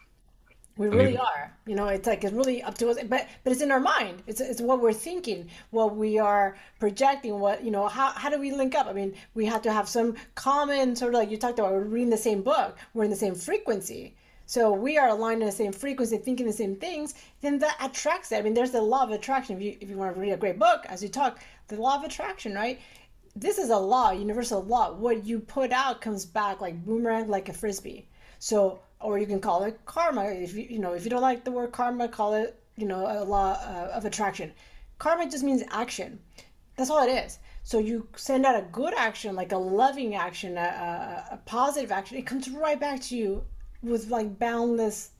we 0.78 0.86
really 0.86 1.06
I 1.06 1.06
mean, 1.08 1.16
are. 1.18 1.56
You 1.66 1.74
know, 1.74 1.88
it's 1.88 2.06
like 2.06 2.22
it's 2.24 2.32
really 2.32 2.62
up 2.62 2.78
to 2.78 2.88
us. 2.88 2.96
But 3.02 3.26
but 3.42 3.52
it's 3.52 3.60
in 3.60 3.72
our 3.72 3.80
mind. 3.80 4.22
It's 4.28 4.40
it's 4.40 4.60
what 4.60 4.80
we're 4.80 4.92
thinking, 4.92 5.48
what 5.70 5.96
we 5.96 6.18
are 6.18 6.56
projecting. 6.78 7.40
What 7.40 7.64
you 7.64 7.72
know, 7.72 7.88
how 7.88 8.12
how 8.12 8.30
do 8.30 8.38
we 8.38 8.52
link 8.52 8.76
up? 8.76 8.86
I 8.86 8.92
mean, 8.92 9.14
we 9.34 9.44
have 9.46 9.60
to 9.62 9.72
have 9.72 9.88
some 9.88 10.14
common 10.36 10.94
sort 10.94 11.14
of 11.14 11.20
like 11.20 11.30
you 11.30 11.36
talked 11.36 11.58
about. 11.58 11.72
We're 11.72 11.82
reading 11.82 12.10
the 12.10 12.16
same 12.16 12.42
book. 12.42 12.78
We're 12.94 13.04
in 13.04 13.10
the 13.10 13.16
same 13.16 13.34
frequency. 13.34 14.14
So 14.46 14.72
we 14.72 14.96
are 14.96 15.08
aligned 15.08 15.42
in 15.42 15.46
the 15.46 15.52
same 15.52 15.72
frequency, 15.72 16.16
thinking 16.16 16.46
the 16.46 16.52
same 16.52 16.76
things. 16.76 17.14
Then 17.42 17.58
that 17.58 17.76
attracts 17.82 18.32
it. 18.32 18.38
I 18.38 18.42
mean, 18.42 18.54
there's 18.54 18.70
the 18.70 18.80
law 18.80 19.02
of 19.02 19.10
attraction. 19.10 19.56
If 19.56 19.62
you 19.62 19.76
if 19.80 19.90
you 19.90 19.96
want 19.96 20.14
to 20.14 20.20
read 20.20 20.32
a 20.32 20.36
great 20.36 20.60
book, 20.60 20.86
as 20.88 21.02
you 21.02 21.08
talk, 21.08 21.40
the 21.66 21.76
law 21.76 21.96
of 21.96 22.04
attraction, 22.04 22.54
right? 22.54 22.80
This 23.34 23.58
is 23.58 23.70
a 23.70 23.76
law, 23.76 24.12
universal 24.12 24.62
law. 24.62 24.92
What 24.92 25.26
you 25.26 25.40
put 25.40 25.72
out 25.72 26.00
comes 26.00 26.24
back 26.24 26.60
like 26.60 26.84
boomerang, 26.84 27.28
like 27.28 27.48
a 27.48 27.52
frisbee. 27.52 28.06
So 28.38 28.80
or 29.00 29.18
you 29.18 29.26
can 29.26 29.40
call 29.40 29.64
it 29.64 29.80
karma. 29.84 30.24
If 30.24 30.54
you 30.54 30.66
you 30.68 30.78
know 30.78 30.92
if 30.92 31.04
you 31.04 31.10
don't 31.10 31.22
like 31.22 31.44
the 31.44 31.50
word 31.50 31.72
karma, 31.72 32.08
call 32.08 32.34
it 32.34 32.60
you 32.76 32.86
know 32.86 33.06
a 33.06 33.24
law 33.24 33.52
uh, 33.52 33.90
of 33.94 34.04
attraction. 34.04 34.52
Karma 34.98 35.30
just 35.30 35.44
means 35.44 35.62
action. 35.70 36.18
That's 36.76 36.90
all 36.90 37.06
it 37.06 37.10
is. 37.10 37.38
So 37.62 37.78
you 37.78 38.08
send 38.16 38.46
out 38.46 38.56
a 38.56 38.62
good 38.72 38.94
action, 38.96 39.34
like 39.34 39.52
a 39.52 39.58
loving 39.58 40.14
action, 40.14 40.56
a, 40.56 40.60
a, 40.60 41.34
a 41.34 41.36
positive 41.44 41.92
action. 41.92 42.16
It 42.16 42.26
comes 42.26 42.48
right 42.50 42.80
back 42.80 43.00
to 43.02 43.16
you 43.16 43.44
with 43.82 44.08
like 44.08 44.38
boundless, 44.38 45.10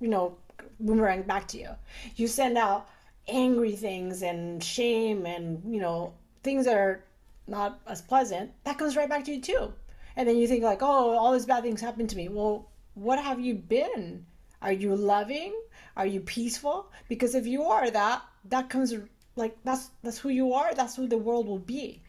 you 0.00 0.08
know, 0.08 0.36
boomerang 0.80 1.22
back 1.22 1.48
to 1.48 1.58
you. 1.58 1.70
You 2.16 2.28
send 2.28 2.56
out 2.56 2.88
angry 3.26 3.76
things 3.76 4.22
and 4.22 4.62
shame 4.64 5.26
and 5.26 5.62
you 5.74 5.80
know 5.80 6.14
things 6.42 6.64
that 6.64 6.76
are 6.76 7.04
not 7.46 7.80
as 7.86 8.00
pleasant. 8.02 8.52
That 8.64 8.78
comes 8.78 8.96
right 8.96 9.08
back 9.08 9.24
to 9.24 9.34
you 9.34 9.40
too. 9.40 9.72
And 10.16 10.28
then 10.28 10.36
you 10.36 10.46
think 10.48 10.64
like, 10.64 10.82
oh, 10.82 11.16
all 11.16 11.32
these 11.32 11.46
bad 11.46 11.62
things 11.62 11.80
happened 11.80 12.10
to 12.10 12.16
me. 12.16 12.28
Well, 12.28 12.68
what 12.98 13.22
have 13.22 13.40
you 13.40 13.54
been? 13.54 14.26
Are 14.60 14.72
you 14.72 14.94
loving? 14.94 15.54
Are 15.96 16.06
you 16.06 16.20
peaceful? 16.20 16.90
Because 17.08 17.34
if 17.34 17.46
you 17.46 17.62
are 17.64 17.90
that, 17.90 18.22
that 18.46 18.68
comes 18.68 18.94
like 19.36 19.56
that's 19.64 19.90
that's 20.02 20.18
who 20.18 20.30
you 20.30 20.52
are. 20.52 20.74
That's 20.74 20.96
who 20.96 21.06
the 21.06 21.18
world 21.18 21.46
will 21.46 21.58
be. 21.58 22.02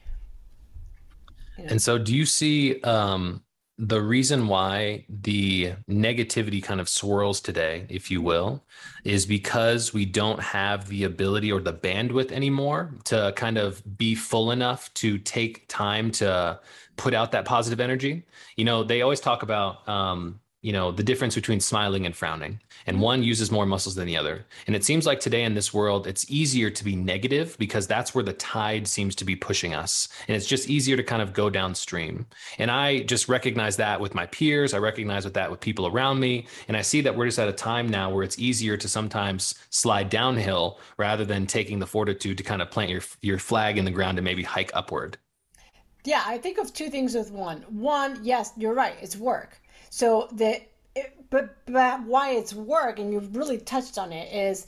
And 1.58 1.82
so, 1.82 1.98
do 1.98 2.16
you 2.16 2.26
see 2.26 2.82
um, 2.82 3.44
the 3.78 4.02
reason 4.02 4.48
why 4.48 5.06
the 5.10 5.74
negativity 5.90 6.64
kind 6.64 6.80
of 6.80 6.90
swirls 6.90 7.42
today, 7.42 7.86
if 7.90 8.10
you 8.10 8.22
will, 8.22 8.64
is 9.04 9.26
because 9.26 9.94
we 9.94 10.06
don't 10.06 10.42
have 10.42 10.88
the 10.88 11.04
ability 11.04 11.52
or 11.52 11.60
the 11.60 11.74
bandwidth 11.74 12.32
anymore 12.32 12.94
to 13.06 13.34
kind 13.36 13.58
of 13.58 13.82
be 13.98 14.16
full 14.16 14.52
enough 14.52 14.94
to 14.96 15.18
take 15.18 15.68
time 15.68 16.12
to 16.12 16.60
put 16.98 17.14
out 17.14 17.32
that 17.32 17.46
positive 17.46 17.80
energy. 17.80 18.24
You 18.56 18.66
know, 18.66 18.84
they 18.84 19.02
always 19.02 19.20
talk 19.20 19.44
about 19.44 19.88
um, 19.88 20.40
you 20.62 20.74
know 20.74 20.92
the 20.92 21.04
difference 21.04 21.36
between 21.36 21.60
smiling 21.60 22.06
and 22.06 22.16
frowning 22.16 22.60
and 22.86 23.00
one 23.00 23.24
uses 23.24 23.52
more 23.52 23.66
muscles 23.66 23.96
than 23.96 24.08
the 24.08 24.18
other. 24.18 24.46
And 24.68 24.76
it 24.76 24.84
seems 24.84 25.06
like 25.06 25.20
today 25.20 25.44
in 25.44 25.54
this 25.54 25.74
world 25.74 26.06
it's 26.06 26.30
easier 26.30 26.70
to 26.70 26.84
be 26.84 26.96
negative 26.96 27.56
because 27.58 27.88
that's 27.88 28.14
where 28.14 28.24
the 28.24 28.34
tide 28.34 28.88
seems 28.88 29.16
to 29.16 29.26
be 29.26 29.36
pushing 29.36 29.74
us 29.74 30.10
and 30.28 30.36
it's 30.36 30.46
just 30.46 30.70
easier 30.70 30.98
to 30.98 31.04
kind 31.04 31.22
of 31.22 31.34
go 31.34 31.50
downstream. 31.50 32.26
And 32.58 32.70
i 32.70 33.00
just 33.04 33.30
recognize 33.30 33.78
that 33.78 34.02
with 34.02 34.14
my 34.14 34.26
peers 34.28 34.74
i 34.74 34.78
recognize 34.78 35.24
with 35.24 35.34
that 35.36 35.50
with 35.50 35.62
people 35.62 35.88
around 35.88 36.20
me 36.20 36.48
and 36.68 36.76
i 36.76 36.82
see 36.82 37.02
that 37.02 37.16
we're 37.16 37.28
just 37.28 37.40
at 37.40 37.48
a 37.48 37.54
time 37.54 37.88
now 37.88 38.10
where 38.14 38.24
it's 38.24 38.40
easier 38.40 38.76
to 38.78 38.90
sometimes 38.90 39.56
slide 39.70 40.10
downhill 40.10 40.80
rather 40.98 41.24
than 41.24 41.46
taking 41.48 41.80
the 41.80 41.88
fortitude 41.88 42.38
to 42.38 42.44
kind 42.44 42.62
of 42.62 42.70
plant 42.70 42.90
your 42.90 43.02
your 43.22 43.40
flag 43.40 43.78
in 43.78 43.86
the 43.86 43.92
ground 43.92 44.18
and 44.18 44.26
maybe 44.26 44.44
hike 44.44 44.72
upward. 44.74 45.18
Yeah 46.04 46.24
i 46.26 46.38
think 46.38 46.58
of 46.58 46.74
two 46.74 46.90
things 46.90 47.16
with 47.16 47.32
one. 47.32 47.62
One 47.70 48.20
yes 48.24 48.52
you're 48.58 48.74
right 48.74 48.96
it's 49.02 49.16
work 49.16 49.62
so 49.90 50.28
the 50.32 50.62
but 51.30 51.56
but 51.66 52.04
why 52.04 52.32
it's 52.32 52.54
work 52.54 53.00
and 53.00 53.14
you've 53.14 53.36
really 53.36 53.58
touched 53.58 53.98
on 53.98 54.12
it 54.12 54.34
is 54.34 54.68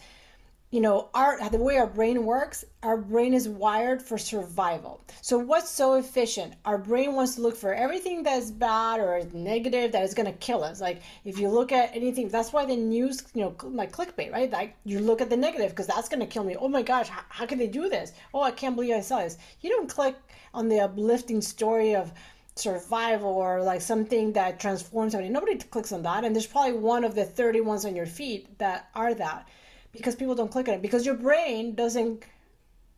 you 0.69 0.79
know 0.79 1.09
our 1.13 1.49
the 1.49 1.57
way 1.57 1.77
our 1.77 1.87
brain 1.87 2.25
works 2.25 2.63
our 2.83 2.97
brain 2.97 3.35
is 3.35 3.47
wired 3.47 4.01
for 4.01 4.17
survival. 4.17 5.03
So 5.21 5.37
what's 5.37 5.69
so 5.69 5.93
efficient? 5.95 6.55
Our 6.65 6.79
brain 6.79 7.13
wants 7.13 7.35
to 7.35 7.41
look 7.41 7.55
for 7.55 7.75
everything 7.75 8.23
that's 8.23 8.49
bad 8.49 8.99
or 8.99 9.21
negative 9.33 9.91
that 9.91 10.01
is 10.01 10.15
going 10.15 10.25
to 10.25 10.37
kill 10.39 10.63
us. 10.63 10.81
Like 10.81 11.03
if 11.23 11.37
you 11.37 11.47
look 11.47 11.71
at 11.71 11.95
anything 11.95 12.27
that's 12.27 12.51
why 12.51 12.65
the 12.65 12.75
news 12.75 13.23
you 13.35 13.41
know 13.43 13.55
like 13.63 13.91
clickbait 13.91 14.31
right? 14.31 14.51
Like 14.51 14.75
you 14.83 14.99
look 14.99 15.21
at 15.21 15.29
the 15.29 15.37
negative 15.37 15.69
because 15.71 15.87
that's 15.87 16.09
going 16.09 16.21
to 16.21 16.25
kill 16.25 16.43
me. 16.43 16.55
Oh 16.55 16.69
my 16.69 16.81
gosh 16.81 17.07
how, 17.07 17.21
how 17.29 17.45
can 17.45 17.59
they 17.59 17.67
do 17.67 17.87
this? 17.89 18.13
Oh 18.33 18.41
i 18.41 18.51
can't 18.51 18.75
believe 18.75 18.95
i 18.95 19.01
saw 19.01 19.19
this. 19.19 19.37
You 19.61 19.69
don't 19.69 19.89
click 19.89 20.15
on 20.53 20.67
the 20.67 20.79
uplifting 20.79 21.41
story 21.41 21.95
of 21.95 22.11
survival 22.55 23.29
or 23.29 23.61
like 23.63 23.81
something 23.81 24.33
that 24.33 24.59
transforms 24.59 25.13
somebody. 25.13 25.31
Nobody 25.31 25.57
clicks 25.57 25.91
on 25.91 26.03
that. 26.03 26.23
And 26.23 26.35
there's 26.35 26.47
probably 26.47 26.73
one 26.73 27.03
of 27.03 27.15
the 27.15 27.25
30 27.25 27.61
ones 27.61 27.85
on 27.85 27.95
your 27.95 28.05
feed 28.05 28.47
that 28.57 28.89
are 28.95 29.13
that 29.13 29.47
because 29.91 30.15
people 30.15 30.35
don't 30.35 30.51
click 30.51 30.67
on 30.67 30.75
it 30.75 30.81
because 30.81 31.05
your 31.05 31.15
brain 31.15 31.75
doesn't 31.75 32.23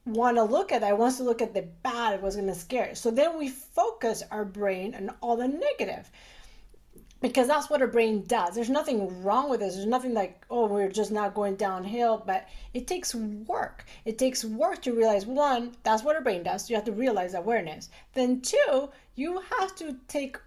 want 0.05 0.37
to 0.37 0.43
look 0.43 0.71
at 0.71 0.81
that. 0.81 0.91
It 0.91 0.97
wants 0.97 1.17
to 1.17 1.23
look 1.23 1.41
at 1.41 1.53
the 1.53 1.61
bad, 1.83 2.21
what's 2.21 2.35
going 2.35 2.47
to 2.47 2.55
scare. 2.55 2.95
So 2.95 3.11
then 3.11 3.37
we 3.37 3.49
focus 3.49 4.23
our 4.31 4.45
brain 4.45 4.95
on 4.95 5.11
all 5.21 5.37
the 5.37 5.47
negative 5.47 6.09
because 7.23 7.47
that's 7.47 7.69
what 7.69 7.81
our 7.81 7.87
brain 7.87 8.21
does. 8.27 8.53
There's 8.53 8.69
nothing 8.69 9.23
wrong 9.23 9.49
with 9.49 9.61
this. 9.61 9.75
There's 9.75 9.87
nothing 9.87 10.13
like, 10.13 10.43
oh, 10.49 10.67
we're 10.67 10.91
just 10.91 11.09
not 11.09 11.33
going 11.33 11.55
downhill, 11.55 12.21
but 12.27 12.49
it 12.73 12.85
takes 12.85 13.15
work. 13.15 13.85
It 14.03 14.17
takes 14.17 14.43
work 14.43 14.81
to 14.81 14.91
realize 14.91 15.25
one, 15.25 15.71
that's 15.83 16.03
what 16.03 16.17
our 16.17 16.21
brain 16.21 16.43
does. 16.43 16.69
You 16.69 16.75
have 16.75 16.83
to 16.83 16.91
realize 16.91 17.33
awareness. 17.33 17.89
Then 18.13 18.41
two, 18.41 18.89
you 19.15 19.41
have 19.57 19.73
to 19.77 19.95
take 20.09 20.37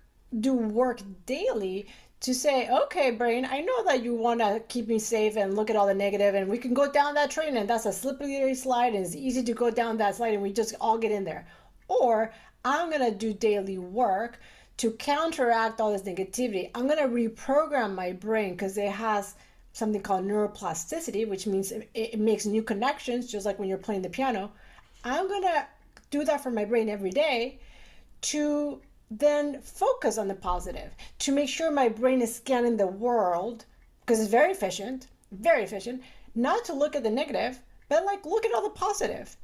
do 0.41 0.53
work 0.53 1.01
daily 1.25 1.87
to 2.21 2.35
say, 2.35 2.69
okay, 2.69 3.11
brain, 3.11 3.49
I 3.51 3.63
know 3.63 3.85
that 3.85 4.03
you 4.03 4.15
want 4.15 4.41
to 4.41 4.63
keep 4.69 4.87
me 4.87 4.99
safe 4.99 5.39
and 5.39 5.57
look 5.57 5.71
at 5.71 5.77
all 5.77 5.87
the 5.87 5.95
negative, 5.95 6.35
and 6.35 6.47
we 6.47 6.59
can 6.59 6.75
go 6.75 6.93
down 6.93 7.15
that 7.15 7.31
train, 7.31 7.57
and 7.57 7.71
that's 7.71 7.87
a 7.87 7.93
slippery 7.93 8.55
slide, 8.55 8.93
and 8.95 9.07
it's 9.07 9.17
easy 9.17 9.43
to 9.45 9.55
go 9.55 9.71
down 9.71 9.97
that 9.97 10.17
slide, 10.17 10.35
and 10.35 10.43
we 10.43 10.53
just 10.53 10.75
all 10.79 10.99
get 10.99 11.11
in 11.11 11.25
there. 11.25 11.47
Or 11.89 12.35
I'm 12.67 12.91
gonna 12.91 13.13
do 13.13 13.33
daily 13.33 13.79
work 13.79 14.41
to 14.79 14.91
counteract 14.93 15.81
all 15.81 15.93
this 15.93 16.03
negativity, 16.03 16.71
I'm 16.75 16.87
going 16.87 16.99
to 16.99 17.09
reprogram 17.09 17.95
my 17.95 18.13
brain 18.13 18.53
because 18.53 18.77
it 18.77 18.91
has 18.91 19.35
something 19.73 20.01
called 20.01 20.25
neuroplasticity, 20.27 21.29
which 21.29 21.47
means 21.47 21.73
it, 21.73 21.89
it, 21.95 22.19
makes 22.19 22.47
new 22.47 22.63
connections, 22.63 23.31
just 23.31 23.47
like 23.47 23.59
when 23.59 23.69
you're 23.69 23.79
playing 23.79 24.03
the 24.03 24.09
piano. 24.09 24.51
I'm 25.05 25.29
going 25.29 25.43
to 25.43 25.67
do 26.11 26.25
that 26.25 26.43
for 26.43 26.51
my 26.51 26.65
brain 26.65 26.89
every 26.89 27.11
day 27.11 27.59
to 28.23 28.81
then 29.11 29.61
focus 29.61 30.19
on 30.19 30.29
the 30.29 30.35
positive, 30.35 30.95
to 31.21 31.33
make 31.33 31.49
sure 31.49 31.71
my 31.71 31.89
brain 31.89 32.23
is 32.23 32.35
scanning 32.35 32.77
the 32.77 32.87
world 32.87 33.65
because 34.01 34.21
it's 34.21 34.31
very 34.31 34.53
efficient, 34.53 35.09
very 35.33 35.63
efficient. 35.63 36.03
not 36.35 36.65
to 36.65 36.73
look 36.73 36.95
at 36.95 37.03
the 37.03 37.11
negative, 37.11 37.61
but 37.89 38.05
like 38.05 38.25
look 38.27 38.45
at 38.45 38.55
all 38.55 38.63
the 38.63 38.71
positive. 38.71 39.37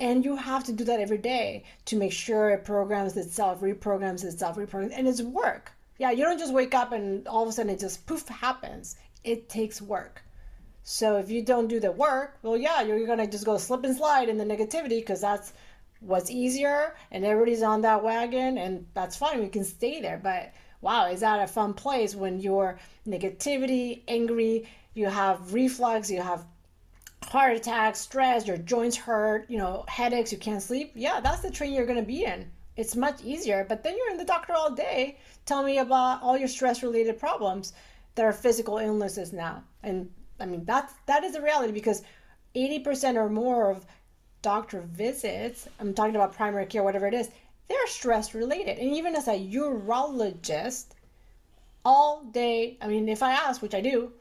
And 0.00 0.24
you 0.24 0.34
have 0.34 0.64
to 0.64 0.72
do 0.72 0.82
that 0.84 0.98
every 0.98 1.18
day 1.18 1.64
to 1.84 1.94
make 1.94 2.12
sure 2.12 2.50
it 2.50 2.64
programs 2.64 3.16
itself, 3.16 3.60
reprograms 3.60 4.24
itself, 4.24 4.56
reprograms, 4.56 4.92
and 4.94 5.06
it's 5.06 5.20
work. 5.20 5.72
Yeah, 5.98 6.10
you 6.10 6.24
don't 6.24 6.38
just 6.38 6.54
wake 6.54 6.74
up 6.74 6.92
and 6.92 7.28
all 7.28 7.42
of 7.42 7.50
a 7.50 7.52
sudden 7.52 7.70
it 7.70 7.78
just 7.78 8.06
poof 8.06 8.26
happens. 8.26 8.96
It 9.24 9.50
takes 9.50 9.82
work. 9.82 10.22
So 10.82 11.18
if 11.18 11.30
you 11.30 11.42
don't 11.42 11.68
do 11.68 11.78
the 11.78 11.92
work, 11.92 12.38
well, 12.42 12.56
yeah, 12.56 12.80
you're 12.80 13.06
gonna 13.06 13.26
just 13.26 13.44
go 13.44 13.58
slip 13.58 13.84
and 13.84 13.94
slide 13.94 14.30
in 14.30 14.38
the 14.38 14.44
negativity 14.44 15.00
because 15.00 15.20
that's 15.20 15.52
what's 16.00 16.30
easier, 16.30 16.96
and 17.10 17.22
everybody's 17.22 17.62
on 17.62 17.82
that 17.82 18.02
wagon, 18.02 18.56
and 18.56 18.86
that's 18.94 19.16
fine. 19.16 19.40
We 19.40 19.48
can 19.48 19.64
stay 19.64 20.00
there, 20.00 20.18
but 20.22 20.54
wow, 20.80 21.08
is 21.08 21.20
that 21.20 21.42
a 21.42 21.46
fun 21.46 21.74
place 21.74 22.14
when 22.14 22.40
you're 22.40 22.78
negativity, 23.06 24.00
angry, 24.08 24.66
you 24.94 25.08
have 25.08 25.52
reflux, 25.52 26.10
you 26.10 26.22
have 26.22 26.46
heart 27.24 27.56
attacks, 27.56 28.00
stress, 28.00 28.46
your 28.46 28.56
joints 28.56 28.96
hurt, 28.96 29.48
you 29.50 29.58
know, 29.58 29.84
headaches, 29.88 30.32
you 30.32 30.38
can't 30.38 30.62
sleep. 30.62 30.92
Yeah, 30.94 31.20
that's 31.20 31.42
the 31.42 31.50
train 31.50 31.72
you're 31.72 31.86
gonna 31.86 32.02
be 32.02 32.24
in. 32.24 32.50
It's 32.76 32.96
much 32.96 33.22
easier, 33.22 33.64
but 33.68 33.82
then 33.82 33.96
you're 33.96 34.10
in 34.10 34.16
the 34.16 34.24
doctor 34.24 34.54
all 34.54 34.70
day. 34.70 35.18
Tell 35.44 35.62
me 35.62 35.78
about 35.78 36.22
all 36.22 36.36
your 36.36 36.48
stress 36.48 36.82
related 36.82 37.18
problems 37.18 37.72
that 38.14 38.24
are 38.24 38.32
physical 38.32 38.78
illnesses 38.78 39.32
now. 39.32 39.62
And 39.82 40.10
I 40.38 40.46
mean, 40.46 40.64
that's 40.64 40.94
that 41.06 41.24
is 41.24 41.34
a 41.34 41.42
reality 41.42 41.72
because 41.72 42.02
80% 42.54 43.16
or 43.16 43.28
more 43.28 43.70
of 43.70 43.86
doctor 44.42 44.80
visits, 44.80 45.68
I'm 45.78 45.94
talking 45.94 46.16
about 46.16 46.34
primary 46.34 46.66
care, 46.66 46.82
whatever 46.82 47.06
it 47.06 47.14
is, 47.14 47.28
they're 47.68 47.86
stress 47.86 48.34
related. 48.34 48.78
And 48.78 48.94
even 48.94 49.14
as 49.14 49.28
a 49.28 49.32
urologist, 49.32 50.86
all 51.84 52.24
day, 52.24 52.76
I 52.80 52.88
mean, 52.88 53.08
if 53.08 53.22
I 53.22 53.32
ask, 53.32 53.62
which 53.62 53.74
I 53.74 53.80
do, 53.80 54.12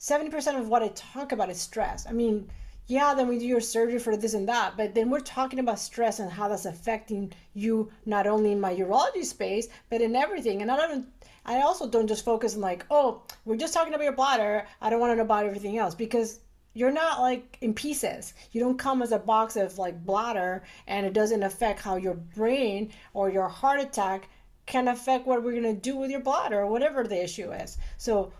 70% 0.00 0.58
of 0.58 0.68
what 0.68 0.82
I 0.82 0.88
talk 0.88 1.32
about 1.32 1.50
is 1.50 1.60
stress. 1.60 2.06
I 2.06 2.12
mean, 2.12 2.48
yeah, 2.86 3.14
then 3.14 3.28
we 3.28 3.38
do 3.38 3.46
your 3.46 3.60
surgery 3.60 3.98
for 3.98 4.16
this 4.16 4.34
and 4.34 4.48
that, 4.48 4.76
but 4.76 4.94
then 4.94 5.08
we're 5.08 5.20
talking 5.20 5.58
about 5.58 5.78
stress 5.78 6.18
and 6.18 6.30
how 6.30 6.48
that's 6.48 6.66
affecting 6.66 7.32
you 7.54 7.90
not 8.04 8.26
only 8.26 8.52
in 8.52 8.60
my 8.60 8.74
urology 8.74 9.24
space, 9.24 9.68
but 9.88 10.02
in 10.02 10.14
everything. 10.14 10.60
And 10.60 10.70
I 10.70 10.76
don't 10.76 11.06
I 11.46 11.60
also 11.60 11.88
don't 11.88 12.06
just 12.06 12.24
focus 12.24 12.54
on 12.54 12.60
like, 12.62 12.86
oh, 12.90 13.22
we're 13.44 13.56
just 13.56 13.74
talking 13.74 13.92
about 13.92 14.04
your 14.04 14.12
bladder. 14.14 14.66
I 14.80 14.88
don't 14.88 15.00
want 15.00 15.12
to 15.12 15.16
know 15.16 15.22
about 15.22 15.44
everything 15.44 15.76
else 15.76 15.94
because 15.94 16.40
you're 16.72 16.90
not 16.90 17.20
like 17.20 17.58
in 17.60 17.74
pieces. 17.74 18.34
You 18.52 18.60
don't 18.60 18.78
come 18.78 19.02
as 19.02 19.12
a 19.12 19.18
box 19.18 19.56
of 19.56 19.78
like 19.78 20.04
bladder 20.04 20.64
and 20.86 21.06
it 21.06 21.12
doesn't 21.12 21.42
affect 21.42 21.80
how 21.80 21.96
your 21.96 22.14
brain 22.14 22.92
or 23.12 23.30
your 23.30 23.48
heart 23.48 23.80
attack 23.80 24.28
can 24.66 24.88
affect 24.88 25.26
what 25.26 25.42
we're 25.42 25.52
going 25.52 25.62
to 25.62 25.74
do 25.74 25.96
with 25.96 26.10
your 26.10 26.20
bladder 26.20 26.60
or 26.60 26.66
whatever 26.66 27.04
the 27.04 27.22
issue 27.22 27.52
is. 27.52 27.76
So 27.98 28.32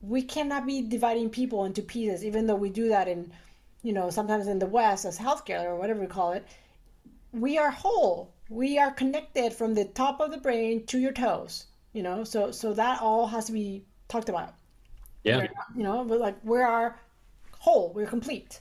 we 0.00 0.22
cannot 0.22 0.66
be 0.66 0.82
dividing 0.82 1.30
people 1.30 1.64
into 1.64 1.82
pieces, 1.82 2.24
even 2.24 2.46
though 2.46 2.56
we 2.56 2.70
do 2.70 2.88
that 2.88 3.08
in, 3.08 3.32
you 3.82 3.92
know, 3.92 4.10
sometimes 4.10 4.46
in 4.46 4.58
the 4.58 4.66
West 4.66 5.04
as 5.04 5.18
healthcare 5.18 5.64
or 5.64 5.76
whatever 5.76 6.00
we 6.00 6.06
call 6.06 6.32
it. 6.32 6.46
We 7.32 7.58
are 7.58 7.70
whole. 7.70 8.32
We 8.48 8.78
are 8.78 8.90
connected 8.90 9.52
from 9.52 9.74
the 9.74 9.84
top 9.84 10.20
of 10.20 10.30
the 10.30 10.38
brain 10.38 10.86
to 10.86 10.98
your 10.98 11.12
toes 11.12 11.66
you 11.92 12.02
know? 12.02 12.24
So 12.24 12.50
so 12.50 12.72
that 12.74 13.00
all 13.00 13.26
has 13.26 13.46
to 13.46 13.52
be 13.52 13.84
talked 14.08 14.28
about. 14.28 14.54
Yeah. 15.24 15.38
We're, 15.38 15.48
you 15.76 15.82
know 15.82 16.04
but 16.04 16.20
like 16.20 16.36
we 16.44 16.58
are 16.60 17.00
whole. 17.58 17.92
We're 17.94 18.06
complete. 18.06 18.60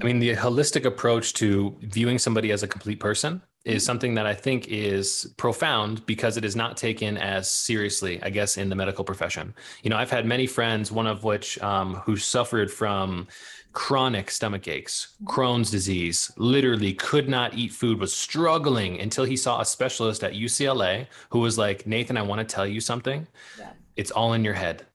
I 0.00 0.04
mean 0.04 0.18
the 0.18 0.34
holistic 0.34 0.84
approach 0.84 1.34
to 1.34 1.76
viewing 1.82 2.18
somebody 2.18 2.50
as 2.50 2.62
a 2.62 2.68
complete 2.68 3.00
person 3.00 3.42
is 3.64 3.82
mm-hmm. 3.82 3.86
something 3.86 4.14
that 4.14 4.26
I 4.26 4.34
think 4.34 4.68
is 4.68 5.32
profound 5.36 6.04
because 6.06 6.36
it 6.36 6.44
is 6.44 6.56
not 6.56 6.76
taken 6.76 7.16
as 7.16 7.50
seriously, 7.50 8.22
I 8.22 8.30
guess, 8.30 8.56
in 8.56 8.68
the 8.68 8.76
medical 8.76 9.04
profession. 9.04 9.54
You 9.82 9.90
know, 9.90 9.96
I've 9.96 10.10
had 10.10 10.26
many 10.26 10.46
friends, 10.46 10.90
one 10.90 11.06
of 11.06 11.24
which 11.24 11.60
um, 11.62 11.94
who 11.96 12.16
suffered 12.16 12.70
from 12.70 13.28
chronic 13.72 14.30
stomach 14.30 14.68
aches, 14.68 15.16
Crohn's 15.24 15.70
disease, 15.70 16.30
literally 16.36 16.92
could 16.92 17.28
not 17.28 17.54
eat 17.54 17.72
food, 17.72 17.98
was 17.98 18.12
struggling 18.12 19.00
until 19.00 19.24
he 19.24 19.36
saw 19.36 19.60
a 19.60 19.64
specialist 19.64 20.22
at 20.22 20.34
UCLA 20.34 21.06
who 21.30 21.38
was 21.38 21.56
like, 21.56 21.86
Nathan, 21.86 22.16
I 22.16 22.22
want 22.22 22.46
to 22.46 22.54
tell 22.54 22.66
you 22.66 22.80
something. 22.80 23.26
Yeah. 23.58 23.70
It's 23.96 24.10
all 24.10 24.32
in 24.32 24.44
your 24.44 24.54
head. 24.54 24.86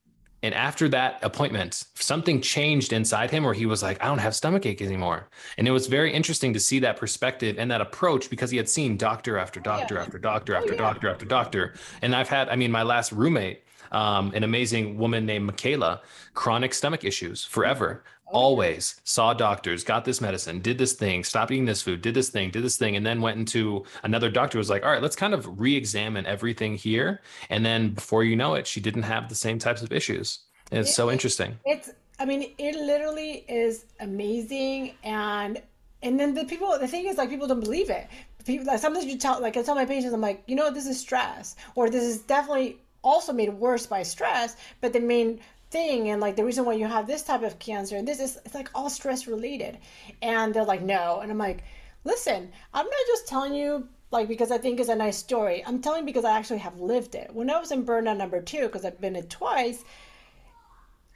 And 0.43 0.54
after 0.54 0.88
that 0.89 1.19
appointment, 1.23 1.84
something 1.95 2.41
changed 2.41 2.93
inside 2.93 3.32
him 3.32 3.43
where 3.43 3.56
he 3.56 3.65
was 3.65 3.82
like, 3.82 4.02
I 4.04 4.08
don't 4.08 4.19
have 4.19 4.36
stomach 4.36 4.65
ache 4.65 4.82
anymore. 4.82 5.30
And 5.58 5.67
it 5.67 5.71
was 5.71 5.88
very 5.88 6.13
interesting 6.13 6.54
to 6.54 6.60
see 6.60 6.80
that 6.80 6.97
perspective 6.97 7.58
and 7.58 7.71
that 7.71 7.82
approach 7.82 8.30
because 8.30 8.52
he 8.52 8.58
had 8.58 8.69
seen 8.69 8.97
doctor 8.97 9.38
after 9.38 9.60
doctor 9.60 9.95
yeah. 9.95 10.02
after 10.02 10.19
doctor 10.19 10.56
oh, 10.56 10.60
after 10.60 10.73
yeah. 10.73 10.78
doctor 10.78 11.10
after 11.10 11.26
doctor. 11.26 11.73
And 12.02 12.15
I've 12.15 12.30
had, 12.30 12.50
I 12.50 12.56
mean, 12.56 12.71
my 12.71 12.84
last 12.84 13.12
roommate, 13.12 13.63
um, 13.91 14.32
an 14.36 14.43
amazing 14.43 14.97
woman 14.97 15.26
named 15.26 15.45
Michaela, 15.45 16.02
chronic 16.34 16.73
stomach 16.73 17.04
issues 17.04 17.43
forever. 17.43 18.04
Oh, 18.30 18.40
always 18.40 19.00
saw 19.04 19.34
doctors, 19.34 19.84
got 19.84 20.04
this 20.04 20.20
medicine, 20.20 20.60
did 20.60 20.78
this 20.78 20.94
thing, 20.94 21.24
stopped 21.24 21.52
eating 21.52 21.66
this 21.66 21.82
food, 21.82 22.02
did 22.02 22.13
this 22.13 22.30
thing, 22.30 22.52
did 22.52 22.63
this 22.63 22.78
thing, 22.78 22.96
and 22.96 23.06
then 23.06 23.22
went 23.22 23.38
into 23.38 23.86
another 24.04 24.30
doctor 24.30 24.58
was 24.58 24.70
like, 24.70 24.84
all 24.84 24.92
right, 24.92 25.02
let's 25.02 25.16
kind 25.16 25.34
of 25.34 25.60
re-examine 25.60 26.26
everything 26.26 26.76
here. 26.76 27.22
And 27.50 27.66
then 27.66 27.92
before 27.92 28.24
you 28.24 28.36
know 28.36 28.56
it, 28.56 28.68
she 28.68 28.82
didn't 28.82 29.04
have 29.04 29.30
the 29.30 29.36
same 29.36 29.60
types 29.60 29.82
of 29.82 29.94
issues. 29.94 30.40
And 30.72 30.80
it's 30.80 30.90
it, 30.90 30.94
so 30.94 31.10
interesting. 31.10 31.58
It's 31.66 31.92
I 32.20 32.26
mean, 32.26 32.54
it 32.58 32.76
literally 32.76 33.46
is 33.48 33.86
amazing. 34.00 34.96
And 35.04 35.62
and 36.04 36.20
then 36.20 36.34
the 36.34 36.46
people 36.46 36.78
the 36.80 36.88
thing 36.88 37.08
is 37.08 37.18
like 37.18 37.30
people 37.30 37.48
don't 37.48 37.63
believe 37.63 37.90
it. 37.90 38.08
People 38.46 38.68
like 38.68 38.80
sometimes 38.80 39.06
you 39.06 39.18
tell 39.18 39.42
like 39.42 39.56
I 39.56 39.62
tell 39.62 39.76
my 39.76 39.86
patients, 39.86 40.13
I'm 40.13 40.22
like, 40.22 40.44
you 40.48 40.56
know, 40.56 40.72
this 40.72 40.88
is 40.88 41.00
stress, 41.00 41.56
or 41.76 41.90
this 41.90 42.04
is 42.04 42.20
definitely 42.20 42.80
also 43.04 43.32
made 43.32 43.50
worse 43.54 43.86
by 43.86 44.04
stress, 44.04 44.58
but 44.82 44.92
the 44.92 45.00
main 45.00 45.40
thing 45.69 46.10
and 46.10 46.21
like 46.21 46.36
the 46.36 46.45
reason 46.45 46.65
why 46.65 46.73
you 46.73 46.88
have 46.88 47.08
this 47.08 47.23
type 47.23 47.43
of 47.43 47.60
cancer 47.60 47.97
and 47.97 48.08
this 48.08 48.19
is 48.19 48.38
it's 48.45 48.56
like 48.56 48.69
all 48.73 48.89
stress 48.89 49.27
related 49.27 49.77
and 50.21 50.53
they're 50.53 50.63
like 50.63 50.82
no 50.82 51.19
and 51.19 51.32
i'm 51.32 51.38
like 51.38 51.63
listen 52.06 52.49
i'm 52.73 52.86
not 52.86 53.08
just 53.08 53.27
telling 53.27 53.53
you 53.53 53.88
like 54.12 54.27
because 54.30 54.49
i 54.51 54.58
think 54.58 54.80
it's 54.80 54.89
a 54.89 54.95
nice 54.95 55.17
story 55.17 55.63
i'm 55.65 55.82
telling 55.82 56.06
because 56.06 56.23
i 56.23 56.38
actually 56.38 56.60
have 56.60 56.80
lived 56.80 57.15
it 57.15 57.30
when 57.34 57.49
i 57.49 57.60
was 57.60 57.71
in 57.71 57.86
burnout 57.86 58.15
number 58.17 58.41
two 58.41 58.62
because 58.62 58.86
i've 58.86 59.01
been 59.01 59.15
it 59.15 59.30
twice 59.30 59.84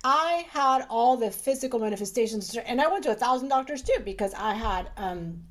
i 0.03 0.45
had 0.49 0.85
all 0.89 1.15
the 1.15 1.31
physical 1.31 1.79
manifestations 1.79 2.55
and 2.57 2.81
i 2.81 2.87
went 2.87 3.03
to 3.03 3.11
a 3.11 3.15
thousand 3.15 3.47
doctors 3.47 3.81
too 3.81 3.99
because 4.03 4.33
i 4.33 4.53
had 4.53 4.89
um 4.97 5.41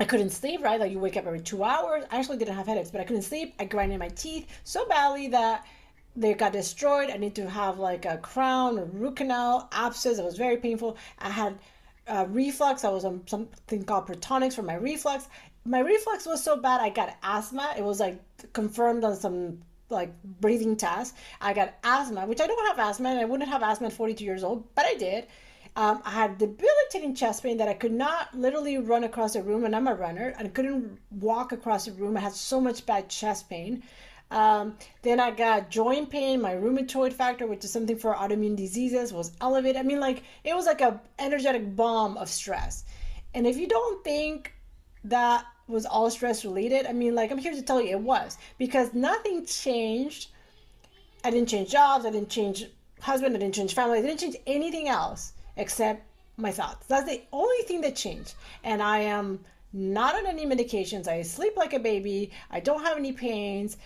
I 0.00 0.04
couldn't 0.04 0.30
sleep, 0.30 0.64
right? 0.64 0.80
Like 0.80 0.90
you 0.90 0.98
wake 0.98 1.18
up 1.18 1.26
every 1.26 1.40
two 1.40 1.62
hours. 1.62 2.04
I 2.10 2.18
actually 2.18 2.38
didn't 2.38 2.54
have 2.54 2.66
headaches, 2.66 2.90
but 2.90 3.02
I 3.02 3.04
couldn't 3.04 3.20
sleep. 3.20 3.54
I 3.58 3.66
grinded 3.66 3.98
my 3.98 4.08
teeth 4.08 4.46
so 4.64 4.88
badly 4.88 5.28
that 5.28 5.66
they 6.16 6.34
got 6.34 6.52
destroyed. 6.52 7.10
I 7.10 7.16
need 7.16 7.34
to 7.36 7.48
have 7.48 7.78
like 7.78 8.04
a 8.04 8.18
crown, 8.18 8.78
a 8.78 8.84
root 8.84 9.16
canal, 9.16 9.68
abscess. 9.72 10.18
It 10.18 10.24
was 10.24 10.36
very 10.36 10.56
painful. 10.56 10.96
I 11.18 11.30
had 11.30 11.58
uh, 12.06 12.26
reflux. 12.28 12.84
I 12.84 12.90
was 12.90 13.04
on 13.04 13.22
something 13.26 13.84
called 13.84 14.06
Protonix 14.06 14.54
for 14.54 14.62
my 14.62 14.74
reflux. 14.74 15.28
My 15.64 15.80
reflux 15.80 16.26
was 16.26 16.42
so 16.42 16.56
bad, 16.56 16.80
I 16.80 16.88
got 16.90 17.16
asthma. 17.22 17.74
It 17.76 17.84
was 17.84 18.00
like 18.00 18.18
confirmed 18.52 19.04
on 19.04 19.14
some 19.14 19.60
like 19.90 20.12
breathing 20.40 20.76
test. 20.76 21.14
I 21.40 21.52
got 21.52 21.74
asthma, 21.84 22.26
which 22.26 22.40
I 22.40 22.46
don't 22.46 22.66
have 22.66 22.78
asthma, 22.78 23.10
and 23.10 23.18
I 23.20 23.24
wouldn't 23.24 23.48
have 23.48 23.62
asthma 23.62 23.88
at 23.88 23.92
42 23.92 24.24
years 24.24 24.44
old, 24.44 24.64
but 24.74 24.86
I 24.86 24.94
did. 24.94 25.26
Um, 25.76 26.02
I 26.04 26.10
had 26.10 26.38
debilitating 26.38 27.14
chest 27.14 27.42
pain 27.42 27.56
that 27.58 27.68
I 27.68 27.74
could 27.74 27.92
not 27.92 28.34
literally 28.34 28.78
run 28.78 29.04
across 29.04 29.36
a 29.36 29.42
room, 29.42 29.64
and 29.64 29.76
I'm 29.76 29.86
a 29.86 29.94
runner. 29.94 30.34
I 30.38 30.48
couldn't 30.48 30.98
walk 31.10 31.52
across 31.52 31.86
a 31.86 31.92
room. 31.92 32.16
I 32.16 32.20
had 32.20 32.32
so 32.32 32.60
much 32.60 32.86
bad 32.86 33.08
chest 33.08 33.48
pain. 33.48 33.82
Um, 34.30 34.76
then 35.02 35.18
I 35.18 35.32
got 35.32 35.70
joint 35.70 36.10
pain. 36.10 36.40
My 36.40 36.54
rheumatoid 36.54 37.12
factor, 37.12 37.46
which 37.46 37.64
is 37.64 37.72
something 37.72 37.98
for 37.98 38.14
autoimmune 38.14 38.56
diseases, 38.56 39.12
was 39.12 39.32
elevated. 39.40 39.76
I 39.76 39.82
mean, 39.82 40.00
like 40.00 40.22
it 40.44 40.54
was 40.54 40.66
like 40.66 40.80
a 40.80 41.00
energetic 41.18 41.74
bomb 41.74 42.16
of 42.16 42.28
stress. 42.28 42.84
And 43.34 43.46
if 43.46 43.56
you 43.56 43.66
don't 43.66 44.04
think 44.04 44.52
that 45.04 45.44
was 45.66 45.86
all 45.86 46.10
stress 46.10 46.44
related, 46.44 46.86
I 46.86 46.92
mean, 46.92 47.14
like 47.14 47.30
I'm 47.30 47.38
here 47.38 47.54
to 47.54 47.62
tell 47.62 47.80
you 47.80 47.90
it 47.90 48.00
was 48.00 48.38
because 48.58 48.94
nothing 48.94 49.46
changed. 49.46 50.28
I 51.24 51.30
didn't 51.30 51.48
change 51.48 51.70
jobs. 51.70 52.06
I 52.06 52.10
didn't 52.10 52.30
change 52.30 52.66
husband. 53.00 53.34
I 53.34 53.38
didn't 53.38 53.54
change 53.54 53.74
family. 53.74 53.98
I 53.98 54.02
didn't 54.02 54.20
change 54.20 54.36
anything 54.46 54.88
else 54.88 55.32
except 55.56 56.06
my 56.36 56.52
thoughts. 56.52 56.86
That's 56.86 57.08
the 57.08 57.22
only 57.32 57.62
thing 57.64 57.80
that 57.82 57.96
changed. 57.96 58.34
And 58.64 58.82
I 58.82 59.00
am 59.00 59.40
not 59.72 60.14
on 60.14 60.26
any 60.26 60.46
medications. 60.46 61.06
I 61.06 61.22
sleep 61.22 61.56
like 61.56 61.72
a 61.72 61.78
baby. 61.78 62.30
I 62.50 62.60
don't 62.60 62.82
have 62.82 62.96
any 62.96 63.12
pains 63.12 63.76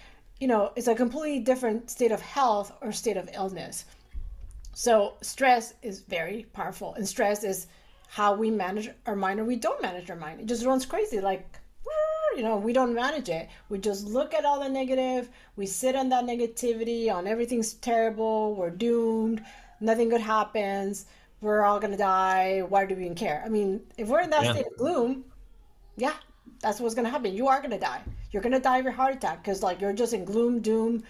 you 0.45 0.49
know, 0.49 0.73
it's 0.77 0.89
a 0.89 0.95
completely 0.95 1.41
different 1.41 1.89
state 1.89 2.13
of 2.13 2.21
health 2.21 2.71
or 2.83 2.93
state 2.93 3.17
of 3.17 3.31
illness. 3.33 3.87
So 4.75 5.15
stress 5.23 5.73
is 5.81 6.01
very 6.01 6.45
powerful, 6.53 6.93
and 6.93 7.09
stress 7.09 7.45
is 7.45 7.67
how 8.09 8.35
we 8.35 8.51
manage 8.51 8.91
our 9.07 9.17
mind 9.17 9.41
or 9.41 9.47
we 9.47 9.57
don't 9.57 9.81
manage 9.81 10.11
our 10.11 10.17
mind. 10.17 10.41
It 10.43 10.47
just 10.47 10.67
runs 10.67 10.85
crazy, 10.85 11.19
like 11.19 11.47
you 12.37 12.43
know, 12.43 12.59
we 12.59 12.75
don't 12.75 12.93
manage 12.93 13.31
it. 13.31 13.49
We 13.71 13.79
just 13.79 14.07
look 14.07 14.35
at 14.35 14.45
all 14.45 14.61
the 14.61 14.69
negative. 14.69 15.31
We 15.57 15.65
sit 15.65 15.97
on 15.97 16.11
that 16.11 16.27
negativity, 16.27 17.11
on 17.11 17.27
everything's 17.27 17.73
terrible. 17.73 18.55
We're 18.55 18.69
doomed. 18.69 19.43
Nothing 19.81 20.11
good 20.11 20.21
happens. 20.21 21.07
We're 21.41 21.63
all 21.63 21.81
gonna 21.81 21.97
die. 21.97 22.61
Why 22.69 22.85
do 22.85 22.95
we 22.95 23.05
even 23.07 23.15
care? 23.15 23.43
I 23.47 23.49
mean, 23.49 23.81
if 23.97 24.09
we're 24.09 24.21
in 24.21 24.29
that 24.29 24.45
yeah. 24.45 24.53
state 24.53 24.67
of 24.67 24.77
gloom, 24.77 25.25
yeah, 25.97 26.17
that's 26.65 26.81
what's 26.81 26.95
gonna 26.95 27.11
happen. 27.11 27.35
You 27.35 27.47
are 27.49 27.61
gonna 27.61 27.79
die. 27.79 28.03
You're 28.33 28.43
gonna 28.43 28.59
die 28.61 28.79
of 28.79 28.87
a 28.87 28.93
heart 28.93 29.15
attack 29.15 29.45
because 29.45 29.63
like 29.63 29.81
you're 29.81 29.93
just 29.93 30.15
in 30.15 30.25
gloom, 30.25 30.61
doom, 30.61 31.05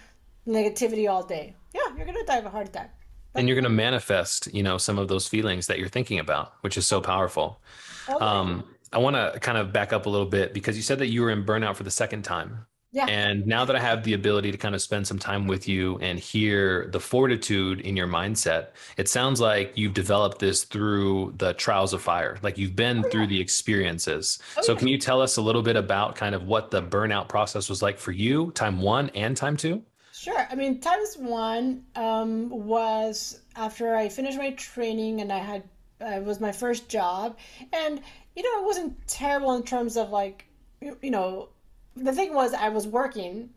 negativity 0.47 1.09
all 1.09 1.23
day. 1.23 1.55
Yeah, 1.73 1.89
you're 1.97 2.07
gonna 2.07 2.27
die 2.27 2.39
of 2.39 2.47
a 2.47 2.51
heart 2.51 2.69
attack. 2.69 2.91
and 3.35 3.49
you're 3.49 3.57
going 3.57 3.65
to 3.65 3.71
manifest 3.87 4.49
you 4.55 4.63
know 4.63 4.79
some 4.79 4.99
of 4.99 5.09
those 5.09 5.27
feelings 5.27 5.67
that 5.67 5.79
you're 5.79 5.89
thinking 5.89 6.19
about 6.21 6.53
which 6.61 6.77
is 6.77 6.87
so 6.87 7.01
powerful 7.01 7.61
okay. 8.09 8.25
um, 8.25 8.63
i 8.93 8.99
want 8.99 9.17
to 9.17 9.41
kind 9.41 9.59
of 9.59 9.73
back 9.73 9.93
up 9.93 10.07
a 10.07 10.09
little 10.09 10.31
bit 10.39 10.55
because 10.55 10.77
you 10.77 10.83
said 10.83 10.99
that 11.01 11.09
you 11.09 11.21
were 11.23 11.31
in 11.31 11.45
burnout 11.45 11.75
for 11.75 11.83
the 11.83 11.91
second 11.91 12.23
time 12.23 12.67
yeah. 12.95 13.07
And 13.07 13.45
now 13.45 13.65
that 13.65 13.75
I 13.75 13.81
have 13.81 14.05
the 14.05 14.15
ability 14.15 14.53
to 14.53 14.57
kind 14.57 14.73
of 14.73 14.81
spend 14.81 15.09
some 15.09 15.19
time 15.19 15.49
with 15.49 15.67
you 15.67 15.99
and 15.99 16.17
hear 16.17 16.87
the 16.93 17.01
fortitude 17.01 17.81
in 17.81 17.97
your 17.97 18.07
mindset, 18.07 18.69
it 18.97 19.09
sounds 19.09 19.41
like 19.41 19.73
you've 19.75 19.95
developed 19.95 20.39
this 20.39 20.63
through 20.63 21.35
the 21.39 21.55
trials 21.55 21.93
of 21.93 22.01
fire. 22.01 22.39
Like 22.41 22.57
you've 22.57 22.77
been 22.77 23.05
oh, 23.05 23.09
through 23.11 23.27
the 23.27 23.41
experiences. 23.41 24.39
Oh, 24.57 24.63
so, 24.63 24.73
yeah. 24.73 24.79
can 24.79 24.89
you 24.89 24.99
tell 24.99 25.21
us 25.21 25.37
a 25.37 25.43
little 25.43 25.61
bit 25.61 25.75
about 25.75 26.15
kind 26.15 26.37
of 26.37 26.45
what 26.45 26.71
the 26.71 26.81
burnout 26.81 27.29
process 27.29 27.69
was 27.69 27.83
like 27.83 27.99
for 27.99 28.13
you, 28.13 28.53
time 28.53 28.81
one 28.81 29.11
and 29.17 29.37
time 29.37 29.57
two? 29.57 29.83
Sure. 30.13 30.47
I 30.49 30.55
mean, 30.55 30.79
times 30.79 31.17
one 31.19 31.83
um, 31.97 32.49
was 32.49 33.41
after 33.57 33.97
I 33.97 34.09
finished 34.09 34.39
my 34.39 34.53
training 34.53 35.21
and 35.21 35.33
I 35.33 35.39
had, 35.39 35.65
uh, 36.01 36.11
it 36.11 36.25
was 36.25 36.39
my 36.39 36.53
first 36.53 36.89
job. 36.89 37.37
And, 37.73 38.01
you 38.37 38.45
know, 38.45 38.63
it 38.63 38.65
wasn't 38.65 39.05
terrible 39.09 39.57
in 39.57 39.65
terms 39.65 39.97
of 39.97 40.11
like, 40.11 40.47
you, 40.81 40.97
you 41.03 41.11
know, 41.11 41.49
the 41.97 42.13
thing 42.13 42.35
was, 42.35 42.55
I 42.55 42.69
was 42.69 42.87
working 42.87 43.51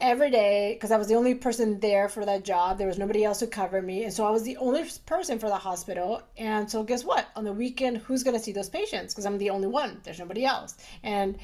every 0.00 0.30
day 0.30 0.74
because 0.74 0.90
I 0.90 0.96
was 0.96 1.06
the 1.06 1.14
only 1.14 1.34
person 1.34 1.78
there 1.78 2.08
for 2.08 2.24
that 2.24 2.44
job. 2.44 2.76
There 2.76 2.88
was 2.88 2.98
nobody 2.98 3.24
else 3.24 3.38
to 3.38 3.46
cover 3.46 3.80
me. 3.80 4.04
And 4.04 4.12
so 4.12 4.26
I 4.26 4.30
was 4.30 4.42
the 4.42 4.56
only 4.56 4.84
person 5.06 5.38
for 5.38 5.48
the 5.48 5.56
hospital. 5.56 6.22
And 6.36 6.70
so, 6.70 6.82
guess 6.82 7.04
what? 7.04 7.28
On 7.36 7.44
the 7.44 7.52
weekend, 7.52 7.98
who's 7.98 8.22
going 8.22 8.36
to 8.36 8.42
see 8.42 8.52
those 8.52 8.68
patients? 8.68 9.14
Because 9.14 9.26
I'm 9.26 9.38
the 9.38 9.50
only 9.50 9.68
one, 9.68 10.00
there's 10.02 10.18
nobody 10.18 10.44
else. 10.44 10.76
And 11.02 11.38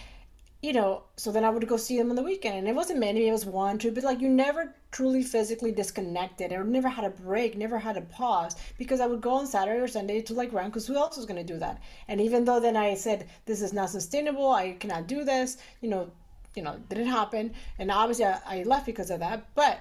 you 0.61 0.73
know, 0.73 1.03
so 1.17 1.31
then 1.31 1.45
I 1.45 1.51
would 1.51 1.69
go 1.69 1.77
see 1.77 1.97
them 1.97 2.11
on 2.11 2.17
the 2.17 2.23
weekend. 2.23 2.57
And 2.57 2.69
it 2.69 2.75
wasn't 2.75 2.99
many, 2.99 3.29
it 3.29 3.33
was 3.33 3.47
one, 3.47 3.79
two, 3.79 3.93
but 3.93 4.03
like 4.03 4.21
you 4.21 4.29
never 4.29 4.75
truly 4.91 5.23
physically 5.23 5.71
disconnected. 5.71 6.53
I 6.53 6.57
never 6.63 6.89
had 6.89 7.05
a 7.05 7.11
break, 7.11 7.57
never 7.57 7.79
had 7.79 7.97
a 7.97 8.01
pause 8.01 8.57
because 8.77 9.01
I 9.01 9.07
would 9.07 9.21
go 9.21 9.35
on 9.35 9.47
Saturday 9.47 9.79
or 9.79 9.87
Sunday 9.87 10.21
to 10.23 10.35
like 10.35 10.53
run 10.53 10.67
because 10.67 10.87
who 10.87 10.97
else 10.97 11.17
was 11.17 11.27
going 11.27 11.45
to 11.45 11.53
do 11.53 11.61
that? 11.61 11.81
And 12.09 12.21
even 12.21 12.45
though 12.45 12.59
then 12.59 12.77
I 12.77 12.95
said, 12.95 13.29
this 13.47 13.63
is 13.63 13.73
not 13.73 13.91
sustainable, 13.91 14.51
I 14.51 14.73
cannot 14.73 15.07
do 15.07 15.23
this, 15.23 15.59
you 15.81 15.91
know, 15.91 16.11
you 16.57 16.63
know, 16.65 16.77
didn't 16.89 17.07
happen. 17.07 17.55
And 17.79 17.93
obviously 17.93 18.25
I, 18.25 18.41
I 18.45 18.63
left 18.65 18.87
because 18.87 19.11
of 19.13 19.21
that. 19.21 19.47
But 19.55 19.79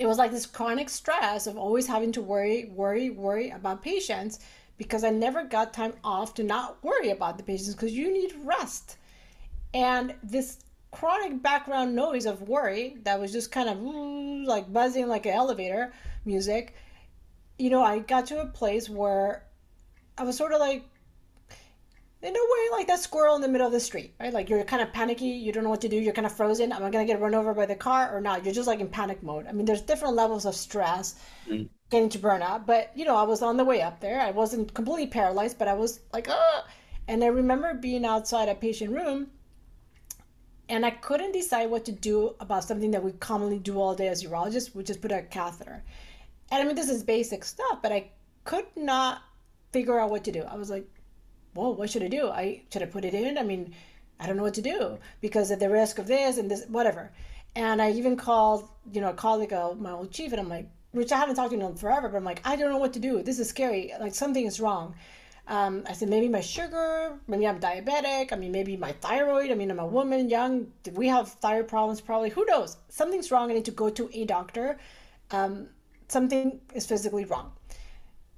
it 0.00 0.06
was 0.06 0.18
like 0.18 0.32
this 0.32 0.46
chronic 0.46 0.88
stress 0.88 1.46
of 1.46 1.56
always 1.56 1.86
having 1.86 2.10
to 2.12 2.22
worry, 2.22 2.64
worry, 2.74 3.10
worry 3.10 3.50
about 3.50 3.82
patients 3.82 4.40
because 4.76 5.04
I 5.04 5.10
never 5.10 5.44
got 5.44 5.72
time 5.72 5.92
off 6.02 6.34
to 6.34 6.42
not 6.42 6.82
worry 6.82 7.10
about 7.10 7.36
the 7.36 7.44
patients 7.44 7.74
because 7.74 7.92
you 7.92 8.12
need 8.12 8.34
rest 8.42 8.96
and 9.74 10.14
this 10.22 10.58
chronic 10.90 11.42
background 11.42 11.94
noise 11.94 12.26
of 12.26 12.42
worry 12.42 12.96
that 13.02 13.20
was 13.20 13.32
just 13.32 13.52
kind 13.52 13.68
of 13.68 13.78
like 14.46 14.72
buzzing 14.72 15.06
like 15.06 15.26
an 15.26 15.32
elevator 15.32 15.92
music 16.24 16.74
you 17.58 17.68
know 17.68 17.82
i 17.82 17.98
got 17.98 18.26
to 18.26 18.40
a 18.40 18.46
place 18.46 18.88
where 18.88 19.44
i 20.16 20.22
was 20.22 20.36
sort 20.36 20.52
of 20.52 20.60
like 20.60 20.84
in 22.20 22.30
a 22.30 22.32
way 22.32 22.68
like 22.72 22.88
that 22.88 22.98
squirrel 22.98 23.36
in 23.36 23.42
the 23.42 23.48
middle 23.48 23.66
of 23.66 23.72
the 23.72 23.78
street 23.78 24.12
right? 24.18 24.32
Like 24.32 24.50
you're 24.50 24.64
kind 24.64 24.82
of 24.82 24.92
panicky 24.92 25.26
you 25.26 25.52
don't 25.52 25.62
know 25.62 25.70
what 25.70 25.80
to 25.82 25.88
do 25.88 25.96
you're 25.96 26.12
kind 26.12 26.26
of 26.26 26.32
frozen. 26.32 26.72
Am 26.72 26.82
i 26.82 26.90
going 26.90 27.06
to 27.06 27.12
get 27.12 27.20
run 27.20 27.34
over 27.34 27.54
by 27.54 27.66
the 27.66 27.76
car 27.76 28.14
or 28.14 28.20
not? 28.20 28.44
You're 28.44 28.54
just 28.54 28.66
like 28.66 28.80
in 28.80 28.88
panic 28.88 29.22
mode. 29.22 29.46
I 29.46 29.52
mean 29.52 29.66
there's 29.66 29.82
different 29.82 30.16
levels 30.16 30.44
of 30.44 30.54
stress 30.54 31.14
mm. 31.48 31.68
getting 31.90 32.08
to 32.08 32.18
burnout 32.18 32.66
but 32.66 32.90
you 32.96 33.04
know 33.04 33.14
i 33.14 33.22
was 33.22 33.42
on 33.42 33.56
the 33.56 33.64
way 33.64 33.82
up 33.82 34.00
there. 34.00 34.20
I 34.20 34.32
wasn't 34.32 34.74
completely 34.74 35.06
paralyzed 35.06 35.58
but 35.58 35.68
i 35.68 35.74
was 35.74 36.00
like 36.12 36.28
ah 36.28 36.66
and 37.06 37.22
i 37.22 37.28
remember 37.28 37.74
being 37.74 38.04
outside 38.04 38.48
a 38.48 38.54
patient 38.54 38.92
room 38.92 39.28
and 40.68 40.84
I 40.84 40.90
couldn't 40.90 41.32
decide 41.32 41.70
what 41.70 41.84
to 41.86 41.92
do 41.92 42.34
about 42.40 42.64
something 42.64 42.90
that 42.90 43.02
we 43.02 43.12
commonly 43.12 43.58
do 43.58 43.80
all 43.80 43.94
day 43.94 44.08
as 44.08 44.22
urologists, 44.22 44.74
which 44.74 44.90
is 44.90 44.96
put 44.96 45.12
a 45.12 45.22
catheter. 45.22 45.82
And 46.50 46.62
I 46.62 46.64
mean, 46.64 46.76
this 46.76 46.88
is 46.88 47.02
basic 47.02 47.44
stuff, 47.44 47.80
but 47.82 47.92
I 47.92 48.10
could 48.44 48.66
not 48.76 49.22
figure 49.72 49.98
out 49.98 50.10
what 50.10 50.24
to 50.24 50.32
do. 50.32 50.42
I 50.42 50.56
was 50.56 50.70
like, 50.70 50.86
"Whoa, 51.54 51.70
what 51.70 51.90
should 51.90 52.02
I 52.02 52.08
do? 52.08 52.28
I 52.28 52.62
should 52.72 52.82
I 52.82 52.86
put 52.86 53.04
it 53.04 53.14
in? 53.14 53.38
I 53.38 53.42
mean, 53.42 53.74
I 54.20 54.26
don't 54.26 54.36
know 54.36 54.42
what 54.42 54.54
to 54.54 54.62
do 54.62 54.98
because 55.20 55.50
of 55.50 55.58
the 55.60 55.70
risk 55.70 55.98
of 55.98 56.06
this 56.06 56.38
and 56.38 56.50
this, 56.50 56.64
whatever." 56.68 57.12
And 57.54 57.82
I 57.82 57.90
even 57.92 58.16
called, 58.16 58.68
you 58.92 59.00
know, 59.00 59.10
a 59.10 59.14
colleague 59.14 59.52
of 59.52 59.80
my 59.80 59.92
old 59.92 60.10
chief, 60.10 60.32
and 60.32 60.40
I'm 60.40 60.48
like, 60.48 60.68
which 60.92 61.12
I 61.12 61.18
haven't 61.18 61.36
talked 61.36 61.52
to 61.52 61.58
him 61.58 61.74
forever, 61.76 62.08
but 62.08 62.16
I'm 62.16 62.24
like, 62.24 62.40
I 62.44 62.56
don't 62.56 62.70
know 62.70 62.78
what 62.78 62.94
to 62.94 62.98
do. 62.98 63.22
This 63.22 63.38
is 63.38 63.48
scary. 63.48 63.92
Like 64.00 64.14
something 64.14 64.46
is 64.46 64.60
wrong. 64.60 64.94
Um, 65.48 65.84
I 65.88 65.94
said, 65.94 66.10
maybe 66.10 66.28
my 66.28 66.42
sugar, 66.42 67.18
maybe 67.26 67.48
I'm 67.48 67.58
diabetic. 67.58 68.32
I 68.32 68.36
mean, 68.36 68.52
maybe 68.52 68.76
my 68.76 68.92
thyroid. 68.92 69.50
I 69.50 69.54
mean, 69.54 69.70
I'm 69.70 69.78
a 69.78 69.86
woman, 69.86 70.28
young. 70.28 70.70
We 70.92 71.08
have 71.08 71.28
thyroid 71.28 71.68
problems? 71.68 72.02
Probably. 72.02 72.28
Who 72.28 72.44
knows? 72.44 72.76
Something's 72.90 73.30
wrong. 73.32 73.50
I 73.50 73.54
need 73.54 73.64
to 73.64 73.70
go 73.70 73.88
to 73.88 74.10
a 74.12 74.26
doctor. 74.26 74.78
Um, 75.30 75.68
something 76.08 76.60
is 76.74 76.86
physically 76.86 77.24
wrong. 77.24 77.52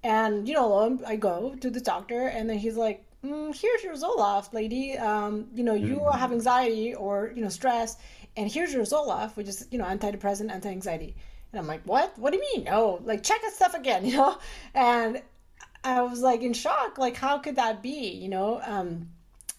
And, 0.05 0.49
you 0.49 0.55
know, 0.55 1.01
I 1.05 1.17
go 1.17 1.57
to 1.61 1.69
the 1.69 1.81
doctor, 1.81 2.29
and 2.29 2.49
then 2.49 2.59
he's 2.59 2.77
like, 2.77 3.05
mm, 3.25 3.55
here's 3.55 3.83
your 3.83 3.95
Zoloft, 3.95 4.55
lady. 4.55 4.97
Um, 4.97 5.49
you 5.53 5.65
know, 5.65 5.75
you 5.75 5.97
mm-hmm. 5.97 6.19
have 6.19 6.33
anxiety 6.33 6.95
or, 6.95 7.33
you 7.35 7.43
know, 7.43 7.49
stress. 7.49 7.97
And 8.37 8.51
here's 8.51 8.73
your 8.73 8.85
Zoloft, 8.85 9.37
which 9.37 9.49
is, 9.49 9.67
you 9.73 9.79
know, 9.79 9.85
antidepressant, 9.85 10.51
anti 10.51 10.71
anxiety. 10.71 11.17
And 11.53 11.61
I'm 11.61 11.67
like, 11.67 11.83
what? 11.85 12.17
What 12.19 12.33
do 12.33 12.39
you 12.39 12.45
mean? 12.55 12.69
Oh, 12.71 13.01
like 13.05 13.23
check 13.23 13.43
that 13.43 13.53
stuff 13.53 13.75
again, 13.75 14.07
you 14.07 14.17
know? 14.17 14.39
And 14.75 15.23
I 15.83 16.03
was 16.03 16.21
like 16.21 16.43
in 16.43 16.53
shock. 16.53 16.99
Like, 16.99 17.17
how 17.17 17.39
could 17.39 17.57
that 17.57 17.83
be? 17.83 18.11
You 18.11 18.29
know. 18.29 18.61
Um, 18.65 19.09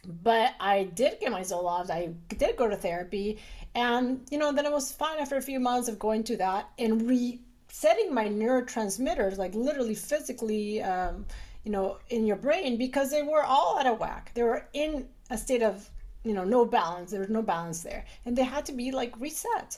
but 0.06 0.54
I 0.60 0.84
did 0.84 1.20
get 1.20 1.32
my 1.32 1.42
Zoloft. 1.42 1.90
I 1.90 2.14
did 2.36 2.58
go 2.58 2.68
to 2.68 2.76
therapy, 2.76 3.40
and 3.76 4.22
you 4.32 4.38
know, 4.38 4.52
then 4.52 4.66
it 4.66 4.72
was 4.72 4.92
fine 4.92 5.20
after 5.20 5.38
a 5.38 5.42
few 5.42 5.60
months 5.60 5.88
of 5.88 6.00
going 6.00 6.24
to 6.26 6.38
that 6.38 6.70
and 6.80 7.08
resetting 7.08 8.14
my 8.14 8.28
neurotransmitters, 8.28 9.38
like 9.38 9.54
literally 9.54 9.96
physically, 9.96 10.82
um, 10.82 11.26
you 11.64 11.72
know, 11.72 12.00
in 12.10 12.26
your 12.26 12.36
brain 12.36 12.78
because 12.78 13.12
they 13.12 13.22
were 13.22 13.44
all 13.44 13.78
out 13.80 13.86
of 13.86 14.00
whack. 14.00 14.32
They 14.34 14.44
were 14.44 14.66
in 14.74 15.08
a 15.30 15.38
state 15.38 15.62
of 15.62 15.90
you 16.24 16.34
know 16.34 16.44
no 16.44 16.66
balance. 16.66 17.12
There 17.12 17.20
was 17.20 17.30
no 17.30 17.42
balance 17.42 17.82
there, 17.84 18.06
and 18.26 18.36
they 18.36 18.44
had 18.44 18.66
to 18.66 18.74
be 18.74 18.92
like 18.92 19.20
reset. 19.20 19.78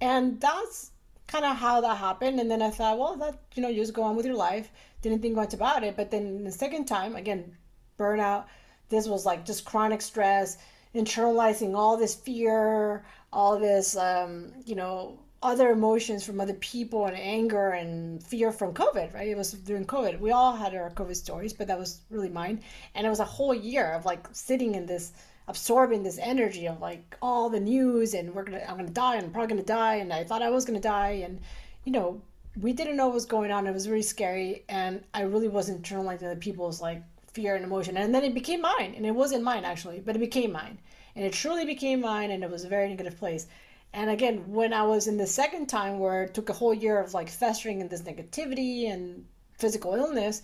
And 0.00 0.38
that's 0.40 0.90
kind 1.26 1.44
of 1.44 1.56
how 1.56 1.80
that 1.80 1.96
happened. 1.96 2.38
And 2.38 2.50
then 2.50 2.60
I 2.60 2.70
thought, 2.70 2.98
well, 2.98 3.16
that 3.16 3.38
you 3.54 3.62
know, 3.62 3.68
you 3.68 3.80
just 3.80 3.94
go 3.94 4.02
on 4.02 4.16
with 4.16 4.26
your 4.26 4.36
life 4.36 4.70
didn't 5.08 5.22
think 5.22 5.36
much 5.36 5.54
about 5.54 5.84
it. 5.84 5.96
But 5.96 6.10
then 6.10 6.44
the 6.44 6.52
second 6.52 6.86
time, 6.86 7.16
again, 7.16 7.56
burnout. 7.98 8.44
This 8.88 9.08
was 9.08 9.26
like 9.26 9.44
just 9.44 9.64
chronic 9.64 10.00
stress, 10.00 10.58
internalizing 10.94 11.74
all 11.74 11.96
this 11.96 12.14
fear, 12.14 13.04
all 13.32 13.58
this, 13.58 13.96
um, 13.96 14.52
you 14.64 14.74
know, 14.74 15.18
other 15.42 15.70
emotions 15.70 16.24
from 16.24 16.40
other 16.40 16.54
people 16.54 17.06
and 17.06 17.16
anger 17.16 17.70
and 17.70 18.22
fear 18.22 18.50
from 18.50 18.72
COVID, 18.72 19.12
right? 19.14 19.28
It 19.28 19.36
was 19.36 19.52
during 19.52 19.84
COVID. 19.84 20.18
We 20.18 20.32
all 20.32 20.56
had 20.56 20.74
our 20.74 20.90
COVID 20.90 21.14
stories, 21.14 21.52
but 21.52 21.66
that 21.68 21.78
was 21.78 22.00
really 22.10 22.30
mine. 22.30 22.62
And 22.94 23.06
it 23.06 23.10
was 23.10 23.20
a 23.20 23.24
whole 23.24 23.54
year 23.54 23.92
of 23.92 24.04
like 24.04 24.26
sitting 24.32 24.74
in 24.74 24.86
this, 24.86 25.12
absorbing 25.48 26.02
this 26.02 26.18
energy 26.18 26.66
of 26.66 26.80
like 26.80 27.16
all 27.20 27.50
the 27.50 27.60
news 27.60 28.14
and 28.14 28.34
we're 28.34 28.44
gonna, 28.44 28.64
I'm 28.68 28.76
gonna 28.76 28.90
die 28.90 29.16
and 29.16 29.26
I'm 29.26 29.32
probably 29.32 29.48
gonna 29.48 29.62
die 29.62 29.96
and 29.96 30.12
I 30.12 30.24
thought 30.24 30.42
I 30.42 30.50
was 30.50 30.64
gonna 30.64 30.80
die 30.80 31.22
and, 31.24 31.40
you 31.84 31.92
know, 31.92 32.22
we 32.60 32.72
didn't 32.72 32.96
know 32.96 33.06
what 33.06 33.14
was 33.14 33.26
going 33.26 33.50
on. 33.50 33.66
It 33.66 33.74
was 33.74 33.88
really 33.88 34.02
scary, 34.02 34.64
and 34.68 35.04
I 35.12 35.22
really 35.22 35.48
wasn't 35.48 35.82
internalizing 35.82 36.24
other 36.24 36.36
people's 36.36 36.80
like 36.80 37.02
fear 37.32 37.54
and 37.54 37.64
emotion. 37.64 37.96
And 37.96 38.14
then 38.14 38.24
it 38.24 38.34
became 38.34 38.62
mine, 38.62 38.94
and 38.96 39.04
it 39.04 39.14
wasn't 39.14 39.44
mine 39.44 39.64
actually, 39.64 40.00
but 40.00 40.16
it 40.16 40.20
became 40.20 40.52
mine, 40.52 40.78
and 41.14 41.24
it 41.24 41.32
truly 41.32 41.64
became 41.64 42.00
mine, 42.00 42.30
and 42.30 42.42
it 42.42 42.50
was 42.50 42.64
a 42.64 42.68
very 42.68 42.88
negative 42.88 43.18
place. 43.18 43.46
And 43.92 44.10
again, 44.10 44.50
when 44.52 44.72
I 44.72 44.82
was 44.82 45.06
in 45.06 45.16
the 45.16 45.26
second 45.26 45.66
time 45.66 45.98
where 45.98 46.24
it 46.24 46.34
took 46.34 46.48
a 46.48 46.54
whole 46.54 46.74
year 46.74 46.98
of 47.00 47.14
like 47.14 47.28
festering 47.28 47.80
in 47.80 47.88
this 47.88 48.02
negativity 48.02 48.90
and 48.90 49.26
physical 49.58 49.94
illness, 49.94 50.42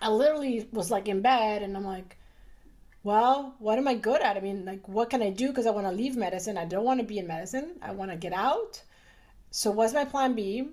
I 0.00 0.08
literally 0.08 0.68
was 0.72 0.90
like 0.90 1.08
in 1.08 1.22
bed, 1.22 1.62
and 1.62 1.76
I'm 1.76 1.84
like, 1.84 2.16
well, 3.02 3.54
what 3.58 3.78
am 3.78 3.86
I 3.86 3.94
good 3.94 4.22
at? 4.22 4.36
I 4.36 4.40
mean, 4.40 4.64
like, 4.64 4.88
what 4.88 5.10
can 5.10 5.22
I 5.22 5.30
do? 5.30 5.48
Because 5.48 5.66
I 5.66 5.70
want 5.70 5.86
to 5.86 5.92
leave 5.92 6.16
medicine. 6.16 6.56
I 6.56 6.64
don't 6.64 6.84
want 6.84 7.00
to 7.00 7.06
be 7.06 7.18
in 7.18 7.26
medicine. 7.26 7.76
I 7.82 7.92
want 7.92 8.10
to 8.10 8.16
get 8.16 8.32
out. 8.32 8.82
So, 9.50 9.70
what's 9.70 9.92
my 9.92 10.04
plan 10.04 10.34
B? 10.34 10.68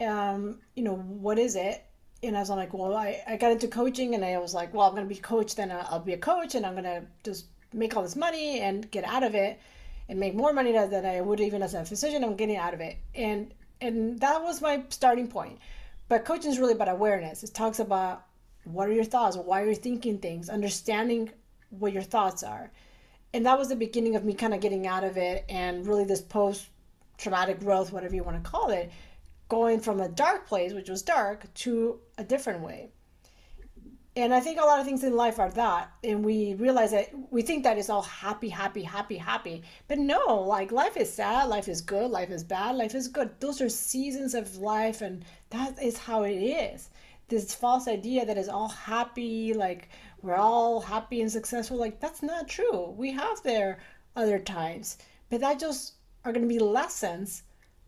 Um, 0.00 0.60
you 0.74 0.82
know, 0.82 0.96
what 0.96 1.38
is 1.38 1.56
it? 1.56 1.84
And 2.22 2.36
I 2.36 2.40
was 2.40 2.50
like, 2.50 2.72
well, 2.72 2.94
I, 2.94 3.22
I 3.26 3.36
got 3.36 3.52
into 3.52 3.68
coaching 3.68 4.14
and 4.14 4.24
I 4.24 4.38
was 4.38 4.54
like, 4.54 4.72
well, 4.72 4.86
I'm 4.86 4.94
going 4.94 5.06
to 5.06 5.14
be 5.14 5.18
a 5.18 5.22
coach, 5.22 5.54
then 5.54 5.70
I'll 5.70 6.00
be 6.00 6.14
a 6.14 6.18
coach 6.18 6.54
and 6.54 6.64
I'm 6.64 6.72
going 6.72 6.84
to 6.84 7.04
just 7.22 7.46
make 7.72 7.96
all 7.96 8.02
this 8.02 8.16
money 8.16 8.60
and 8.60 8.90
get 8.90 9.04
out 9.04 9.22
of 9.22 9.34
it 9.34 9.60
and 10.08 10.18
make 10.18 10.34
more 10.34 10.52
money 10.52 10.72
than 10.72 11.04
I 11.04 11.20
would 11.20 11.40
even 11.40 11.62
as 11.62 11.74
a 11.74 11.84
physician. 11.84 12.24
I'm 12.24 12.36
getting 12.36 12.56
out 12.56 12.72
of 12.72 12.80
it. 12.80 12.96
And, 13.14 13.52
and 13.80 14.18
that 14.20 14.42
was 14.42 14.62
my 14.62 14.84
starting 14.88 15.28
point. 15.28 15.58
But 16.08 16.24
coaching 16.24 16.50
is 16.50 16.58
really 16.58 16.74
about 16.74 16.88
awareness. 16.88 17.42
It 17.42 17.54
talks 17.54 17.78
about 17.78 18.24
what 18.64 18.88
are 18.88 18.92
your 18.92 19.04
thoughts? 19.04 19.36
Why 19.36 19.62
are 19.62 19.66
you 19.66 19.74
thinking 19.74 20.18
things? 20.18 20.48
Understanding 20.48 21.30
what 21.70 21.92
your 21.92 22.02
thoughts 22.02 22.42
are. 22.42 22.70
And 23.32 23.44
that 23.46 23.58
was 23.58 23.68
the 23.68 23.76
beginning 23.76 24.16
of 24.16 24.24
me 24.24 24.32
kind 24.34 24.54
of 24.54 24.60
getting 24.60 24.86
out 24.86 25.04
of 25.04 25.16
it 25.16 25.44
and 25.48 25.86
really 25.86 26.04
this 26.04 26.20
post 26.22 26.68
traumatic 27.18 27.60
growth, 27.60 27.92
whatever 27.92 28.14
you 28.14 28.22
want 28.22 28.42
to 28.42 28.50
call 28.50 28.70
it, 28.70 28.90
going 29.48 29.80
from 29.80 30.00
a 30.00 30.08
dark 30.08 30.46
place, 30.46 30.72
which 30.72 30.88
was 30.88 31.02
dark, 31.02 31.52
to 31.54 32.00
a 32.18 32.24
different 32.24 32.60
way. 32.60 32.90
and 34.16 34.32
I 34.32 34.38
think 34.40 34.60
a 34.60 34.64
lot 34.64 34.78
of 34.78 34.86
things 34.86 35.02
in 35.02 35.16
life 35.16 35.38
are 35.40 35.50
that. 35.52 35.90
And 36.04 36.24
we 36.24 36.54
realize 36.54 36.92
that 36.92 37.10
we 37.30 37.42
think 37.42 37.64
that 37.64 37.78
it's 37.78 37.90
all 37.90 38.02
happy, 38.02 38.48
happy, 38.48 38.82
happy, 38.82 39.16
happy. 39.16 39.62
But 39.88 39.98
no, 39.98 40.36
like 40.40 40.70
life 40.70 40.96
is 40.96 41.12
sad, 41.12 41.48
life 41.48 41.66
is 41.68 41.80
good, 41.80 42.10
life 42.10 42.30
is 42.30 42.44
bad, 42.44 42.76
life 42.76 42.94
is 42.94 43.08
good. 43.08 43.30
Those 43.40 43.60
are 43.60 43.68
seasons 43.68 44.34
of 44.34 44.56
life, 44.58 45.00
and 45.02 45.24
that 45.50 45.82
is 45.82 45.98
how 45.98 46.22
it 46.22 46.36
is. 46.36 46.90
This 47.28 47.54
false 47.54 47.88
idea 47.88 48.24
that 48.24 48.38
is 48.38 48.48
all 48.48 48.68
happy, 48.68 49.52
like 49.52 49.88
we're 50.22 50.36
all 50.36 50.80
happy 50.80 51.20
and 51.20 51.30
successful, 51.32 51.76
like 51.76 51.98
that's 51.98 52.22
not 52.22 52.46
true. 52.48 52.90
We 52.96 53.10
have 53.12 53.42
there 53.42 53.80
other 54.14 54.38
times, 54.38 54.98
but 55.28 55.40
that 55.40 55.58
just 55.58 55.94
are 56.24 56.32
going 56.32 56.48
to 56.48 56.54
be 56.54 56.60
lessons 56.60 57.42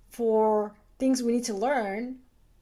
for 0.08 0.74
things 0.98 1.22
we 1.22 1.32
need 1.32 1.44
to 1.44 1.54
learn 1.54 2.16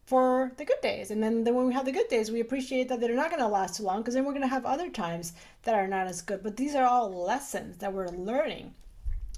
for 0.06 0.52
the 0.58 0.64
good 0.64 0.80
days. 0.82 1.10
And 1.10 1.22
then, 1.22 1.44
then 1.44 1.54
when 1.54 1.66
we 1.66 1.72
have 1.72 1.86
the 1.86 1.92
good 1.92 2.08
days, 2.08 2.30
we 2.30 2.40
appreciate 2.40 2.88
that 2.88 3.00
they're 3.00 3.14
not 3.14 3.30
going 3.30 3.42
to 3.42 3.48
last 3.48 3.76
too 3.76 3.84
long 3.84 4.00
because 4.00 4.14
then 4.14 4.24
we're 4.24 4.32
going 4.32 4.42
to 4.42 4.48
have 4.48 4.66
other 4.66 4.90
times 4.90 5.32
that 5.62 5.74
are 5.74 5.86
not 5.86 6.06
as 6.06 6.20
good. 6.20 6.42
But 6.42 6.56
these 6.56 6.74
are 6.74 6.84
all 6.84 7.24
lessons 7.24 7.78
that 7.78 7.92
we're 7.92 8.08
learning. 8.08 8.74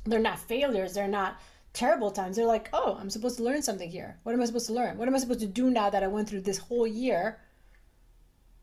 They're 0.04 0.18
not 0.18 0.38
failures. 0.38 0.94
They're 0.94 1.08
not 1.08 1.40
terrible 1.72 2.10
times. 2.10 2.36
They're 2.36 2.46
like, 2.46 2.68
oh, 2.72 2.96
I'm 2.98 3.10
supposed 3.10 3.36
to 3.36 3.44
learn 3.44 3.62
something 3.62 3.90
here. 3.90 4.16
What 4.22 4.34
am 4.34 4.42
I 4.42 4.46
supposed 4.46 4.66
to 4.66 4.72
learn? 4.72 4.98
What 4.98 5.08
am 5.08 5.14
I 5.14 5.18
supposed 5.18 5.40
to 5.40 5.46
do 5.46 5.70
now 5.70 5.90
that 5.90 6.02
I 6.02 6.08
went 6.08 6.28
through 6.28 6.40
this 6.40 6.58
whole 6.58 6.86
year? 6.86 7.38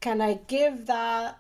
Can 0.02 0.20
I 0.20 0.40
give 0.48 0.88
that 0.88 1.40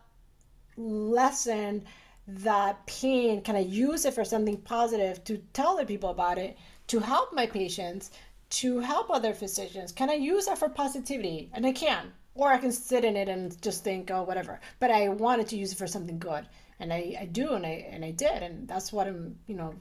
lesson, 0.77 1.83
that 2.27 2.85
pain, 2.85 3.41
can 3.41 3.55
I 3.55 3.59
use 3.59 4.05
it 4.05 4.13
for 4.13 4.23
something 4.23 4.57
positive 4.57 5.23
to 5.25 5.37
tell 5.51 5.71
other 5.71 5.85
people 5.85 6.09
about 6.09 6.37
it, 6.37 6.57
to 6.87 6.99
help 6.99 7.33
my 7.33 7.45
patients, 7.45 8.11
to 8.53 8.79
help 8.79 9.09
other 9.09 9.33
physicians? 9.33 9.91
Can 9.91 10.09
I 10.09 10.13
use 10.13 10.45
that 10.45 10.59
for 10.59 10.69
positivity? 10.69 11.49
And 11.53 11.65
I 11.65 11.71
can. 11.71 12.13
Or 12.35 12.51
I 12.51 12.59
can 12.59 12.71
sit 12.71 13.03
in 13.03 13.15
it 13.15 13.27
and 13.27 13.59
just 13.61 13.83
think, 13.83 14.11
oh, 14.11 14.23
whatever. 14.23 14.59
But 14.79 14.91
I 14.91 15.09
wanted 15.09 15.47
to 15.47 15.57
use 15.57 15.71
it 15.71 15.77
for 15.77 15.87
something 15.87 16.19
good. 16.19 16.45
And 16.79 16.93
I, 16.93 17.15
I 17.19 17.25
do, 17.25 17.53
and 17.53 17.65
I, 17.65 17.87
and 17.89 18.05
I 18.05 18.11
did. 18.11 18.43
And 18.43 18.67
that's 18.67 18.93
what 18.93 19.07
I'm, 19.07 19.37
you 19.47 19.55
know, 19.55 19.73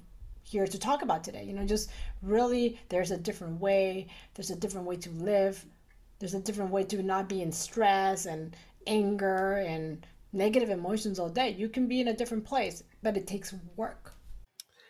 here 0.43 0.67
to 0.67 0.79
talk 0.79 1.03
about 1.03 1.23
today. 1.23 1.45
You 1.45 1.53
know, 1.53 1.67
just 1.67 1.91
really, 2.23 2.79
there's 2.89 3.11
a 3.11 3.19
different 3.19 3.61
way. 3.61 4.09
There's 4.35 4.51
a 4.51 4.57
different 4.57 4.87
way 4.87 4.97
to 4.97 5.11
live. 5.11 5.65
There's 6.19 6.35
a 6.35 6.41
different 6.41 6.71
way 6.71 6.85
to 6.85 7.03
not 7.03 7.29
be 7.29 7.43
in 7.43 7.53
stress 7.53 8.27
and 8.27 8.57
anger 8.87 9.57
and 9.57 10.07
negative 10.33 10.71
emotions 10.71 11.19
all 11.19 11.29
day. 11.29 11.51
You 11.51 11.69
can 11.69 11.89
be 11.89 12.01
in 12.01 12.09
a 12.09 12.17
different 12.17 12.45
place, 12.45 12.83
but 13.03 13.17
it 13.17 13.27
takes 13.27 13.55
work. 13.77 14.15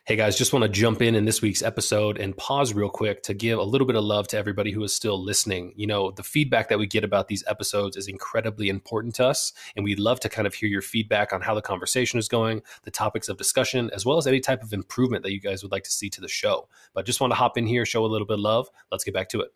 Hey 0.04 0.16
guys, 0.16 0.36
just 0.36 0.52
want 0.52 0.64
to 0.64 0.68
jump 0.68 1.00
in 1.00 1.14
in 1.14 1.26
this 1.26 1.40
week's 1.40 1.62
episode 1.62 2.18
and 2.18 2.36
pause 2.36 2.74
real 2.74 2.88
quick 2.88 3.22
to 3.22 3.34
give 3.34 3.60
a 3.60 3.62
little 3.62 3.86
bit 3.86 3.94
of 3.94 4.02
love 4.02 4.26
to 4.28 4.36
everybody 4.36 4.72
who 4.72 4.82
is 4.82 4.92
still 4.92 5.16
listening. 5.16 5.72
You 5.76 5.86
know, 5.86 6.10
the 6.10 6.24
feedback 6.24 6.68
that 6.70 6.80
we 6.80 6.88
get 6.88 7.04
about 7.04 7.28
these 7.28 7.44
episodes 7.46 7.96
is 7.96 8.08
incredibly 8.08 8.68
important 8.68 9.14
to 9.14 9.26
us, 9.26 9.52
and 9.76 9.84
we'd 9.84 10.00
love 10.00 10.18
to 10.18 10.28
kind 10.28 10.48
of 10.48 10.54
hear 10.54 10.68
your 10.68 10.82
feedback 10.82 11.32
on 11.32 11.40
how 11.40 11.54
the 11.54 11.62
conversation 11.62 12.18
is 12.18 12.26
going, 12.26 12.62
the 12.82 12.90
topics 12.90 13.28
of 13.28 13.36
discussion, 13.36 13.92
as 13.94 14.04
well 14.04 14.18
as 14.18 14.26
any 14.26 14.40
type 14.40 14.64
of 14.64 14.72
improvement 14.72 15.22
that 15.22 15.32
you 15.32 15.40
guys 15.40 15.62
would 15.62 15.70
like 15.70 15.84
to 15.84 15.92
see 15.92 16.10
to 16.10 16.20
the 16.20 16.26
show. 16.26 16.66
But 16.94 17.06
just 17.06 17.20
want 17.20 17.30
to 17.30 17.36
hop 17.36 17.56
in 17.56 17.68
here, 17.68 17.86
show 17.86 18.04
a 18.04 18.08
little 18.08 18.26
bit 18.26 18.38
of 18.38 18.40
love. 18.40 18.70
Let's 18.90 19.04
get 19.04 19.14
back 19.14 19.28
to 19.28 19.40
it. 19.42 19.54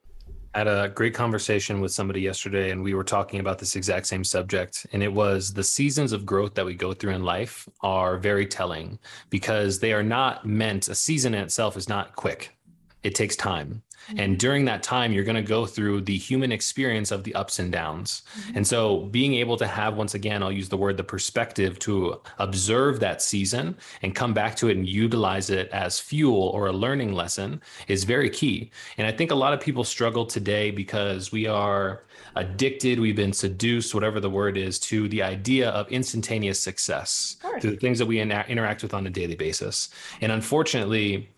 I 0.57 0.61
had 0.61 0.69
a 0.69 0.89
great 0.89 1.13
conversation 1.13 1.83
with 1.83 1.93
somebody 1.93 2.23
yesterday, 2.23 2.71
and 2.71 2.83
we 2.83 2.95
were 2.95 3.05
talking 3.05 3.41
about 3.41 3.59
this 3.59 3.77
exact 3.77 4.07
same 4.07 4.25
subject. 4.25 4.87
And 4.95 5.03
it 5.03 5.13
was 5.13 5.53
the 5.53 5.63
seasons 5.63 6.13
of 6.13 6.25
growth 6.25 6.55
that 6.55 6.65
we 6.65 6.73
go 6.73 6.95
through 6.95 7.13
in 7.13 7.25
life 7.25 7.69
are 7.83 8.17
very 8.17 8.47
telling 8.47 8.99
because 9.29 9.81
they 9.81 9.93
are 9.93 10.03
not 10.03 10.47
meant, 10.47 10.89
a 10.89 10.95
season 10.95 11.35
in 11.35 11.43
itself 11.43 11.77
is 11.77 11.91
not 11.91 12.17
quick, 12.17 12.57
it 13.03 13.15
takes 13.15 13.37
time. 13.37 13.83
Mm-hmm. 14.09 14.21
And 14.21 14.39
during 14.39 14.65
that 14.67 14.83
time, 14.83 15.13
you're 15.13 15.25
going 15.25 15.37
to 15.37 15.43
go 15.43 15.67
through 15.67 16.03
the 16.03 16.17
human 16.17 16.53
experience 16.53 17.11
of 17.11 17.25
the 17.25 17.35
ups 17.35 17.59
and 17.59 17.73
downs. 17.73 18.23
Mm-hmm. 18.39 18.57
And 18.59 18.67
so, 18.67 19.01
being 19.07 19.35
able 19.35 19.57
to 19.57 19.67
have, 19.67 19.97
once 19.97 20.15
again, 20.15 20.43
I'll 20.43 20.53
use 20.53 20.69
the 20.69 20.77
word 20.77 20.97
the 20.97 21.05
perspective 21.05 21.79
to 21.81 22.21
observe 22.39 23.01
that 23.01 23.23
season 23.23 23.77
and 24.03 24.15
come 24.15 24.35
back 24.35 24.57
to 24.57 24.69
it 24.69 24.77
and 24.77 24.89
utilize 24.89 25.51
it 25.51 25.69
as 25.71 25.99
fuel 25.99 26.49
or 26.49 26.67
a 26.67 26.73
learning 26.73 27.13
lesson 27.13 27.61
is 27.89 28.05
very 28.05 28.31
key. 28.31 28.71
And 28.99 29.07
I 29.07 29.13
think 29.13 29.31
a 29.31 29.35
lot 29.35 29.53
of 29.53 29.61
people 29.61 29.85
struggle 29.85 30.27
today 30.27 30.71
because 30.71 31.33
we 31.33 31.47
are 31.47 32.05
addicted, 32.37 33.01
we've 33.01 33.17
been 33.17 33.33
seduced, 33.33 33.95
whatever 33.95 34.21
the 34.21 34.31
word 34.31 34.57
is, 34.57 34.79
to 34.79 35.09
the 35.09 35.23
idea 35.23 35.71
of 35.71 35.91
instantaneous 35.91 36.61
success, 36.61 37.37
to 37.61 37.71
the 37.71 37.77
things 37.77 37.99
that 37.99 38.07
we 38.07 38.21
interact 38.21 38.83
with 38.83 38.95
on 38.95 39.07
a 39.07 39.11
daily 39.11 39.35
basis. 39.35 39.89
And 40.21 40.31
unfortunately, 40.31 41.29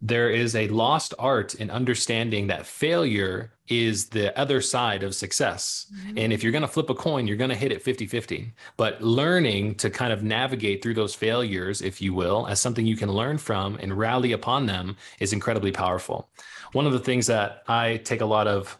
there 0.00 0.30
is 0.30 0.54
a 0.54 0.68
lost 0.68 1.14
art 1.18 1.54
in 1.54 1.70
understanding 1.70 2.46
that 2.46 2.66
failure 2.66 3.52
is 3.66 4.08
the 4.08 4.36
other 4.38 4.60
side 4.60 5.02
of 5.02 5.14
success. 5.14 5.86
Mm-hmm. 5.92 6.18
And 6.18 6.32
if 6.32 6.42
you're 6.42 6.52
going 6.52 6.62
to 6.62 6.68
flip 6.68 6.88
a 6.88 6.94
coin, 6.94 7.26
you're 7.26 7.36
going 7.36 7.50
to 7.50 7.56
hit 7.56 7.72
it 7.72 7.82
50 7.82 8.06
50. 8.06 8.52
But 8.76 9.02
learning 9.02 9.74
to 9.76 9.90
kind 9.90 10.12
of 10.12 10.22
navigate 10.22 10.82
through 10.82 10.94
those 10.94 11.14
failures, 11.14 11.82
if 11.82 12.00
you 12.00 12.14
will, 12.14 12.46
as 12.46 12.60
something 12.60 12.86
you 12.86 12.96
can 12.96 13.10
learn 13.10 13.38
from 13.38 13.76
and 13.80 13.96
rally 13.96 14.32
upon 14.32 14.66
them 14.66 14.96
is 15.20 15.32
incredibly 15.32 15.72
powerful. 15.72 16.28
One 16.72 16.86
of 16.86 16.92
the 16.92 17.00
things 17.00 17.26
that 17.26 17.62
I 17.66 17.96
take 17.98 18.20
a 18.20 18.26
lot 18.26 18.46
of 18.46 18.78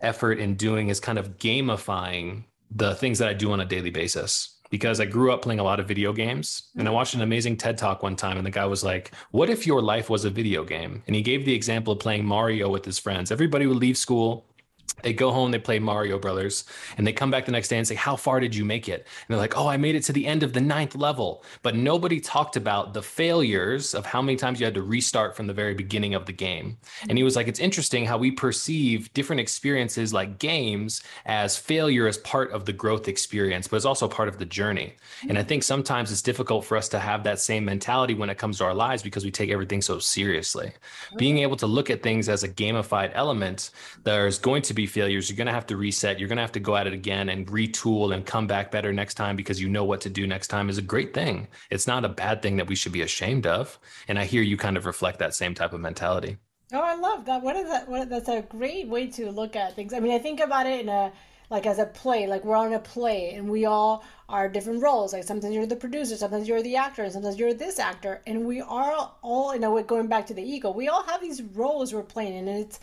effort 0.00 0.38
in 0.38 0.54
doing 0.54 0.88
is 0.88 1.00
kind 1.00 1.18
of 1.18 1.38
gamifying 1.38 2.44
the 2.70 2.94
things 2.94 3.18
that 3.18 3.28
I 3.28 3.32
do 3.32 3.52
on 3.52 3.60
a 3.60 3.64
daily 3.64 3.90
basis 3.90 4.57
because 4.70 5.00
I 5.00 5.06
grew 5.06 5.32
up 5.32 5.42
playing 5.42 5.60
a 5.60 5.64
lot 5.64 5.80
of 5.80 5.88
video 5.88 6.12
games. 6.12 6.70
And 6.74 6.82
I 6.82 6.84
mm-hmm. 6.86 6.94
watched 6.94 7.14
an 7.14 7.22
amazing 7.22 7.56
TED 7.56 7.78
talk 7.78 8.02
one 8.02 8.16
time, 8.16 8.36
and 8.36 8.46
the 8.46 8.50
guy 8.50 8.66
was 8.66 8.84
like, 8.84 9.12
What 9.30 9.50
if 9.50 9.66
your 9.66 9.82
life 9.82 10.10
was 10.10 10.24
a 10.24 10.30
video 10.30 10.64
game? 10.64 11.02
And 11.06 11.16
he 11.16 11.22
gave 11.22 11.44
the 11.44 11.54
example 11.54 11.92
of 11.92 12.00
playing 12.00 12.24
Mario 12.24 12.68
with 12.68 12.84
his 12.84 12.98
friends. 12.98 13.30
Everybody 13.30 13.66
would 13.66 13.78
leave 13.78 13.96
school, 13.96 14.46
they 15.02 15.12
go 15.12 15.30
home, 15.30 15.50
they 15.50 15.58
play 15.58 15.78
Mario 15.78 16.18
Brothers, 16.18 16.64
and 16.96 17.06
they 17.06 17.12
come 17.12 17.30
back 17.30 17.46
the 17.46 17.52
next 17.52 17.68
day 17.68 17.78
and 17.78 17.86
say, 17.86 17.94
How 17.94 18.16
far 18.16 18.40
did 18.40 18.54
you 18.54 18.64
make 18.64 18.88
it? 18.88 19.00
And 19.00 19.28
they're 19.28 19.38
like, 19.38 19.56
Oh, 19.56 19.68
I 19.68 19.76
made 19.76 19.94
it 19.94 20.02
to 20.04 20.12
the 20.12 20.26
end 20.26 20.42
of 20.42 20.52
the 20.52 20.60
ninth 20.60 20.94
level. 20.94 21.44
But 21.62 21.76
nobody 21.76 22.20
talked 22.20 22.56
about 22.56 22.94
the 22.94 23.02
failures 23.02 23.94
of 23.94 24.06
how 24.06 24.22
many 24.22 24.36
times 24.36 24.60
you 24.60 24.66
had 24.66 24.74
to 24.74 24.82
restart 24.82 25.36
from 25.36 25.46
the 25.46 25.52
very 25.52 25.74
beginning 25.74 26.14
of 26.14 26.26
the 26.26 26.32
game. 26.32 26.78
And 27.08 27.16
he 27.16 27.24
was 27.24 27.36
like, 27.36 27.48
It's 27.48 27.60
interesting 27.60 28.06
how 28.06 28.18
we 28.18 28.30
perceive 28.30 29.12
different 29.14 29.40
experiences 29.40 30.12
like 30.12 30.38
games 30.38 31.02
as 31.26 31.56
failure 31.56 32.06
as 32.06 32.18
part 32.18 32.52
of 32.52 32.64
the 32.64 32.72
growth 32.72 33.08
experience, 33.08 33.68
but 33.68 33.76
it's 33.76 33.84
also 33.84 34.08
part 34.08 34.28
of 34.28 34.38
the 34.38 34.44
journey. 34.44 34.94
And 35.28 35.38
I 35.38 35.42
think 35.42 35.62
sometimes 35.62 36.10
it's 36.10 36.22
difficult 36.22 36.64
for 36.64 36.76
us 36.76 36.88
to 36.90 36.98
have 36.98 37.24
that 37.24 37.40
same 37.40 37.64
mentality 37.64 38.14
when 38.14 38.30
it 38.30 38.38
comes 38.38 38.58
to 38.58 38.64
our 38.64 38.74
lives 38.74 39.02
because 39.02 39.24
we 39.24 39.30
take 39.30 39.50
everything 39.50 39.82
so 39.82 39.98
seriously. 39.98 40.72
Being 41.16 41.36
mm-hmm. 41.36 41.42
able 41.42 41.56
to 41.56 41.66
look 41.66 41.90
at 41.90 42.02
things 42.02 42.28
as 42.28 42.42
a 42.42 42.48
gamified 42.48 43.12
element, 43.14 43.70
there's 44.04 44.38
going 44.38 44.62
to 44.62 44.74
be 44.74 44.86
failures. 44.88 45.28
You're 45.28 45.36
going 45.36 45.46
to 45.46 45.52
have 45.52 45.66
to 45.66 45.76
reset. 45.76 46.18
You're 46.18 46.28
going 46.28 46.36
to 46.36 46.42
have 46.42 46.52
to 46.52 46.60
go 46.60 46.76
at 46.76 46.86
it 46.86 46.92
again 46.92 47.28
and 47.28 47.46
retool 47.46 48.12
and 48.12 48.26
come 48.26 48.46
back 48.46 48.70
better 48.70 48.92
next 48.92 49.14
time 49.14 49.36
because 49.36 49.60
you 49.60 49.68
know 49.68 49.84
what 49.84 50.00
to 50.02 50.10
do 50.10 50.26
next 50.26 50.48
time 50.48 50.68
is 50.68 50.78
a 50.78 50.82
great 50.82 51.14
thing. 51.14 51.48
It's 51.70 51.86
not 51.86 52.04
a 52.04 52.08
bad 52.08 52.42
thing 52.42 52.56
that 52.56 52.66
we 52.66 52.74
should 52.74 52.92
be 52.92 53.02
ashamed 53.02 53.46
of. 53.46 53.78
And 54.08 54.18
I 54.18 54.24
hear 54.24 54.42
you 54.42 54.56
kind 54.56 54.76
of 54.76 54.86
reflect 54.86 55.20
that 55.20 55.34
same 55.34 55.54
type 55.54 55.72
of 55.72 55.80
mentality. 55.80 56.38
Oh, 56.72 56.80
I 56.80 56.96
love 56.96 57.24
that. 57.26 57.42
What 57.42 57.56
is 57.56 57.68
that? 57.70 57.88
What, 57.88 58.10
that's 58.10 58.28
a 58.28 58.42
great 58.42 58.88
way 58.88 59.06
to 59.12 59.30
look 59.30 59.56
at 59.56 59.74
things. 59.74 59.94
I 59.94 60.00
mean, 60.00 60.12
I 60.12 60.18
think 60.18 60.40
about 60.40 60.66
it 60.66 60.80
in 60.80 60.88
a 60.88 61.12
like 61.50 61.66
as 61.66 61.78
a 61.78 61.86
play, 61.86 62.26
like 62.26 62.44
we're 62.44 62.56
on 62.56 62.72
a 62.74 62.78
play 62.78 63.32
and 63.32 63.48
we 63.48 63.64
all 63.64 64.04
are 64.28 64.48
different 64.48 64.82
roles. 64.82 65.12
Like 65.12 65.24
sometimes 65.24 65.54
you're 65.54 65.66
the 65.66 65.76
producer, 65.76 66.16
sometimes 66.16 66.46
you're 66.46 66.62
the 66.62 66.76
actor, 66.76 67.02
and 67.02 67.12
sometimes 67.12 67.38
you're 67.38 67.54
this 67.54 67.78
actor. 67.78 68.20
And 68.26 68.44
we 68.44 68.60
are 68.60 69.12
all, 69.22 69.54
you 69.54 69.60
know, 69.60 69.82
going 69.82 70.08
back 70.08 70.26
to 70.26 70.34
the 70.34 70.42
ego, 70.42 70.70
we 70.70 70.88
all 70.88 71.04
have 71.04 71.20
these 71.20 71.42
roles 71.42 71.94
we're 71.94 72.02
playing, 72.02 72.36
and 72.36 72.48
it's 72.48 72.80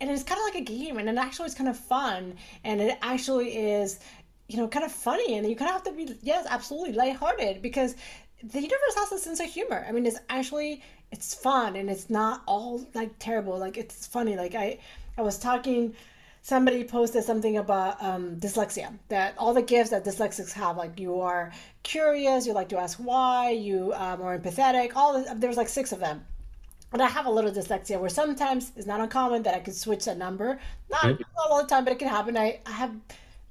and 0.00 0.10
it's 0.10 0.22
kind 0.22 0.38
of 0.40 0.54
like 0.54 0.62
a 0.62 0.64
game 0.64 0.98
and 0.98 1.08
it 1.08 1.16
actually 1.16 1.46
is 1.46 1.54
kind 1.54 1.68
of 1.68 1.76
fun 1.76 2.34
and 2.64 2.80
it 2.80 2.98
actually 3.02 3.56
is 3.56 4.00
you 4.48 4.56
know 4.56 4.68
kind 4.68 4.84
of 4.84 4.92
funny 4.92 5.36
and 5.36 5.48
you 5.48 5.56
kind 5.56 5.68
of 5.68 5.74
have 5.74 5.84
to 5.84 5.92
be 5.92 6.16
yes 6.22 6.46
absolutely 6.48 6.92
lighthearted 6.92 7.62
because 7.62 7.94
the 8.42 8.60
universe 8.60 8.94
has 8.96 9.10
a 9.12 9.18
sense 9.18 9.40
of 9.40 9.46
humor. 9.46 9.84
I 9.88 9.92
mean 9.92 10.06
it's 10.06 10.18
actually 10.28 10.82
it's 11.10 11.34
fun 11.34 11.76
and 11.76 11.90
it's 11.90 12.08
not 12.08 12.42
all 12.46 12.86
like 12.94 13.10
terrible 13.18 13.58
like 13.58 13.76
it's 13.76 14.06
funny. 14.06 14.36
Like 14.36 14.54
i 14.54 14.78
i 15.16 15.22
was 15.22 15.38
talking 15.38 15.94
somebody 16.42 16.84
posted 16.84 17.24
something 17.24 17.58
about 17.58 18.02
um, 18.02 18.36
dyslexia 18.36 18.96
that 19.08 19.34
all 19.36 19.52
the 19.52 19.62
gifts 19.62 19.90
that 19.90 20.04
dyslexics 20.04 20.52
have 20.52 20.76
like 20.76 20.98
you 20.98 21.20
are 21.20 21.52
curious 21.82 22.46
you 22.46 22.52
like 22.52 22.68
to 22.68 22.78
ask 22.78 22.96
why 22.98 23.50
you 23.50 23.92
um, 23.94 24.22
are 24.22 24.38
empathetic 24.38 24.92
all 24.94 25.12
the, 25.12 25.34
there's 25.34 25.56
like 25.56 25.68
six 25.68 25.92
of 25.92 26.00
them 26.00 26.24
and 26.92 27.02
I 27.02 27.08
have 27.08 27.26
a 27.26 27.30
little 27.30 27.50
dyslexia 27.50 28.00
where 28.00 28.08
sometimes 28.08 28.72
it's 28.76 28.86
not 28.86 29.00
uncommon 29.00 29.42
that 29.42 29.54
I 29.54 29.60
could 29.60 29.74
switch 29.74 30.06
a 30.06 30.14
number. 30.14 30.58
Not, 30.90 31.04
not 31.04 31.50
all 31.50 31.62
the 31.62 31.68
time, 31.68 31.84
but 31.84 31.92
it 31.92 31.98
can 31.98 32.08
happen. 32.08 32.36
I, 32.36 32.60
I 32.64 32.70
have, 32.70 32.94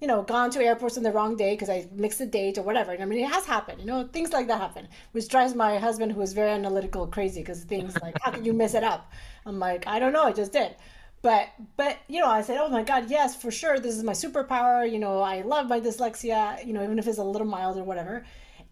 you 0.02 0.08
know, 0.08 0.24
gone 0.24 0.50
to 0.52 0.60
airports 0.64 0.98
on 0.98 1.04
the 1.04 1.12
wrong 1.12 1.36
day 1.36 1.54
because 1.54 1.70
I 1.70 1.88
mixed 1.94 2.18
the 2.18 2.26
date 2.26 2.58
or 2.58 2.64
whatever. 2.64 2.92
I 2.92 3.06
mean, 3.06 3.24
it 3.24 3.32
has 3.32 3.46
happened. 3.46 3.80
You 3.80 3.86
know, 3.86 4.10
things 4.12 4.32
like 4.32 4.48
that 4.48 4.60
happen, 4.60 4.88
which 5.12 5.28
drives 5.28 5.54
my 5.54 5.78
husband, 5.78 6.14
who 6.14 6.22
is 6.22 6.34
very 6.34 6.52
analytical, 6.52 7.06
crazy 7.06 7.42
because 7.42 7.64
things 7.64 7.96
like, 8.02 8.16
how 8.22 8.32
can 8.32 8.44
you 8.44 8.54
mess 8.54 8.74
it 8.74 8.84
up? 8.84 9.12
I'm 9.46 9.60
like, 9.60 9.86
I 9.86 10.00
don't 10.00 10.14
know, 10.14 10.24
I 10.24 10.34
just 10.34 10.52
did. 10.52 10.76
But, 11.22 11.50
but 11.76 11.98
you 12.08 12.20
know, 12.20 12.28
I 12.28 12.42
said, 12.42 12.58
oh 12.60 12.70
my 12.70 12.84
God, 12.84 13.10
yes, 13.10 13.36
for 13.36 13.52
sure, 13.52 13.80
this 13.80 13.96
is 13.96 14.04
my 14.04 14.14
superpower. 14.14 14.90
You 14.90 14.98
know, 14.98 15.22
I 15.22 15.42
love 15.42 15.68
my 15.68 15.80
dyslexia. 15.80 16.66
You 16.66 16.74
know, 16.74 16.84
even 16.84 16.98
if 16.98 17.08
it's 17.08 17.18
a 17.20 17.24
little 17.24 17.48
mild 17.48 17.78
or 17.78 17.84
whatever. 17.84 18.26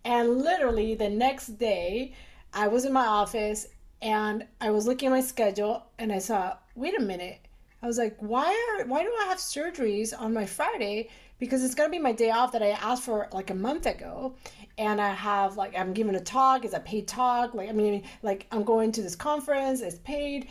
And 0.04 0.38
literally 0.40 0.96
the 0.96 1.10
next 1.10 1.58
day, 1.58 2.14
I 2.54 2.68
was 2.68 2.86
in 2.86 2.94
my 2.94 3.06
office 3.06 3.68
and 4.06 4.46
I 4.62 4.72
was 4.72 4.88
looking 4.88 5.08
at 5.08 5.12
my 5.12 5.22
schedule 5.22 5.84
and 6.00 6.14
I 6.14 6.20
saw, 6.20 6.56
wait 6.76 6.98
a 6.98 7.02
minute. 7.02 7.40
I 7.82 7.88
was 7.88 7.98
like, 7.98 8.16
why 8.20 8.78
are 8.80 8.86
why 8.86 9.04
do 9.04 9.12
I 9.22 9.26
have 9.26 9.40
surgeries 9.40 10.14
on 10.18 10.34
my 10.34 10.46
Friday? 10.46 11.10
because 11.40 11.64
it's 11.64 11.76
gonna 11.76 11.90
be 11.90 12.00
my 12.00 12.12
day 12.12 12.32
off 12.32 12.52
that 12.54 12.64
I 12.64 12.70
asked 12.70 13.04
for 13.04 13.28
like 13.32 13.50
a 13.50 13.56
month 13.56 13.86
ago, 13.86 14.36
and 14.78 15.02
I 15.02 15.10
have 15.10 15.58
like 15.58 15.78
I'm 15.78 15.94
giving 15.94 16.16
a 16.16 16.20
talk. 16.20 16.66
It's 16.66 16.74
a 16.74 16.80
paid 16.80 17.08
talk. 17.08 17.54
Like 17.54 17.70
I 17.70 17.74
mean, 17.74 18.04
like 18.24 18.48
I'm 18.52 18.64
going 18.64 18.92
to 18.94 19.02
this 19.02 19.16
conference. 19.16 19.82
It's 19.82 20.00
paid. 20.00 20.48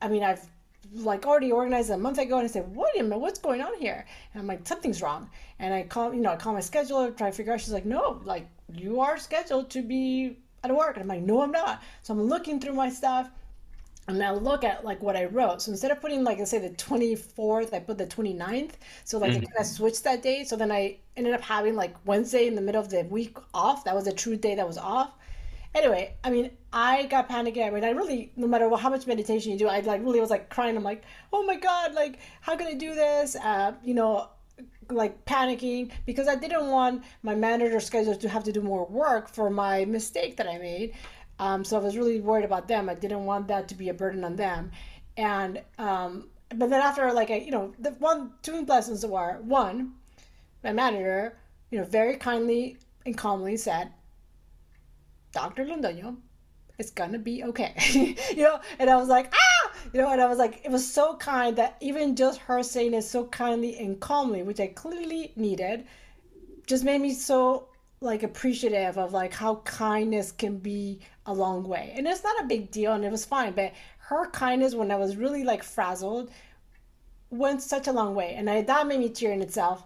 I 0.00 0.08
mean, 0.08 0.22
I've 0.22 0.46
like 0.94 1.26
already 1.26 1.52
organized 1.52 1.90
a 1.90 1.98
month 1.98 2.18
ago, 2.18 2.38
and 2.38 2.44
I 2.44 2.50
said, 2.50 2.74
"Wait 2.74 2.98
a 2.98 3.02
minute, 3.02 3.18
what's 3.18 3.38
going 3.38 3.60
on 3.60 3.74
here?" 3.78 4.06
And 4.32 4.40
I'm 4.40 4.46
like, 4.46 4.66
"Something's 4.66 5.02
wrong." 5.02 5.30
And 5.58 5.74
I 5.74 5.82
call, 5.82 6.14
you 6.14 6.20
know, 6.20 6.30
I 6.30 6.36
call 6.36 6.52
my 6.52 6.60
scheduler, 6.60 7.16
try 7.16 7.30
to 7.30 7.36
figure 7.36 7.52
out. 7.52 7.60
She's 7.60 7.72
like, 7.72 7.86
"No, 7.86 8.20
like 8.24 8.46
you 8.72 9.00
are 9.00 9.18
scheduled 9.18 9.70
to 9.70 9.82
be 9.82 10.38
at 10.70 10.76
work." 10.76 10.96
And 10.96 11.02
I'm 11.02 11.08
like, 11.08 11.22
"No, 11.22 11.42
I'm 11.42 11.52
not." 11.52 11.82
So 12.02 12.14
I'm 12.14 12.22
looking 12.22 12.60
through 12.60 12.74
my 12.74 12.90
stuff 12.90 13.30
and 14.08 14.22
I 14.22 14.30
look 14.32 14.64
at 14.64 14.84
like 14.84 15.02
what 15.02 15.16
I 15.16 15.26
wrote. 15.26 15.62
So 15.62 15.70
instead 15.70 15.90
of 15.90 16.00
putting 16.00 16.24
like 16.24 16.38
let's 16.38 16.50
say 16.50 16.58
the 16.58 16.70
24th, 16.70 17.74
I 17.74 17.78
put 17.80 17.98
the 17.98 18.06
29th. 18.06 18.72
So 19.04 19.18
like 19.18 19.32
mm-hmm. 19.32 19.42
I 19.42 19.44
kind 19.44 19.60
of 19.60 19.66
switched 19.66 20.04
that 20.04 20.22
date. 20.22 20.48
So 20.48 20.56
then 20.56 20.72
I 20.72 20.96
ended 21.16 21.34
up 21.34 21.42
having 21.42 21.76
like 21.76 21.94
Wednesday 22.06 22.46
in 22.46 22.54
the 22.54 22.62
middle 22.62 22.80
of 22.80 22.88
the 22.88 23.02
week 23.04 23.36
off. 23.52 23.84
That 23.84 23.94
was 23.94 24.06
a 24.06 24.12
true 24.12 24.36
day 24.36 24.54
that 24.54 24.66
was 24.66 24.78
off. 24.78 25.12
Anyway, 25.74 26.14
I 26.24 26.30
mean, 26.30 26.50
I 26.72 27.04
got 27.06 27.28
panicky. 27.28 27.62
I 27.62 27.70
mean, 27.70 27.84
I 27.84 27.90
really, 27.90 28.32
no 28.36 28.46
matter 28.46 28.74
how 28.74 28.88
much 28.88 29.06
meditation 29.06 29.52
you 29.52 29.58
do, 29.58 29.68
I 29.68 29.80
like 29.80 30.02
really 30.02 30.20
was 30.20 30.30
like 30.30 30.48
crying. 30.48 30.76
I'm 30.76 30.82
like, 30.82 31.04
oh 31.30 31.44
my 31.44 31.56
god, 31.56 31.94
like 31.94 32.18
how 32.40 32.56
can 32.56 32.66
I 32.66 32.74
do 32.74 32.94
this? 32.94 33.36
Uh, 33.36 33.74
you 33.84 33.92
know, 33.92 34.30
like 34.90 35.24
panicking 35.24 35.90
because 36.06 36.28
I 36.28 36.36
didn't 36.36 36.68
want 36.68 37.04
my 37.22 37.34
manager 37.34 37.80
schedule 37.80 38.14
to 38.16 38.28
have 38.28 38.44
to 38.44 38.52
do 38.52 38.60
more 38.60 38.86
work 38.86 39.28
for 39.28 39.50
my 39.50 39.84
mistake 39.84 40.36
that 40.36 40.48
I 40.48 40.58
made. 40.58 40.94
Um, 41.38 41.64
so 41.64 41.76
I 41.76 41.80
was 41.80 41.96
really 41.96 42.20
worried 42.20 42.44
about 42.44 42.68
them. 42.68 42.88
I 42.88 42.94
didn't 42.94 43.24
want 43.24 43.48
that 43.48 43.68
to 43.68 43.74
be 43.74 43.88
a 43.88 43.94
burden 43.94 44.24
on 44.24 44.36
them. 44.36 44.72
And 45.16 45.62
um, 45.78 46.28
but 46.54 46.70
then 46.70 46.80
after 46.80 47.12
like 47.12 47.30
I, 47.30 47.36
you 47.36 47.50
know, 47.50 47.72
the 47.78 47.90
one 47.92 48.32
two 48.42 48.64
lessons 48.64 49.04
were 49.04 49.38
one, 49.42 49.94
my 50.64 50.72
manager, 50.72 51.38
you 51.70 51.78
know, 51.78 51.84
very 51.84 52.16
kindly 52.16 52.78
and 53.04 53.16
calmly 53.16 53.56
said, 53.56 53.92
Dr. 55.32 55.64
Londoño, 55.64 56.16
it's 56.78 56.90
gonna 56.90 57.18
be 57.18 57.44
okay. 57.44 57.74
you 58.36 58.42
know, 58.42 58.60
and 58.78 58.88
I 58.88 58.96
was 58.96 59.08
like, 59.08 59.32
ah, 59.34 59.57
you 59.92 60.00
know, 60.00 60.10
and 60.10 60.20
I 60.20 60.26
was 60.26 60.38
like, 60.38 60.60
it 60.64 60.70
was 60.70 60.90
so 60.90 61.16
kind 61.16 61.56
that 61.56 61.76
even 61.80 62.16
just 62.16 62.40
her 62.40 62.62
saying 62.62 62.94
it 62.94 63.02
so 63.02 63.24
kindly 63.26 63.78
and 63.78 63.98
calmly, 64.00 64.42
which 64.42 64.60
I 64.60 64.68
clearly 64.68 65.32
needed, 65.36 65.86
just 66.66 66.84
made 66.84 67.00
me 67.00 67.12
so 67.12 67.68
like 68.00 68.22
appreciative 68.22 68.96
of 68.96 69.12
like 69.12 69.32
how 69.32 69.56
kindness 69.64 70.32
can 70.32 70.58
be 70.58 71.00
a 71.26 71.32
long 71.32 71.64
way. 71.64 71.92
And 71.96 72.06
it's 72.06 72.22
not 72.22 72.42
a 72.42 72.46
big 72.46 72.70
deal 72.70 72.92
and 72.92 73.04
it 73.04 73.10
was 73.10 73.24
fine, 73.24 73.52
but 73.52 73.72
her 73.98 74.30
kindness 74.30 74.74
when 74.74 74.90
I 74.90 74.96
was 74.96 75.16
really 75.16 75.44
like 75.44 75.62
frazzled 75.62 76.30
went 77.30 77.62
such 77.62 77.88
a 77.88 77.92
long 77.92 78.14
way. 78.14 78.34
And 78.36 78.48
I, 78.48 78.62
that 78.62 78.86
made 78.86 79.00
me 79.00 79.08
tear 79.08 79.32
in 79.32 79.42
itself. 79.42 79.84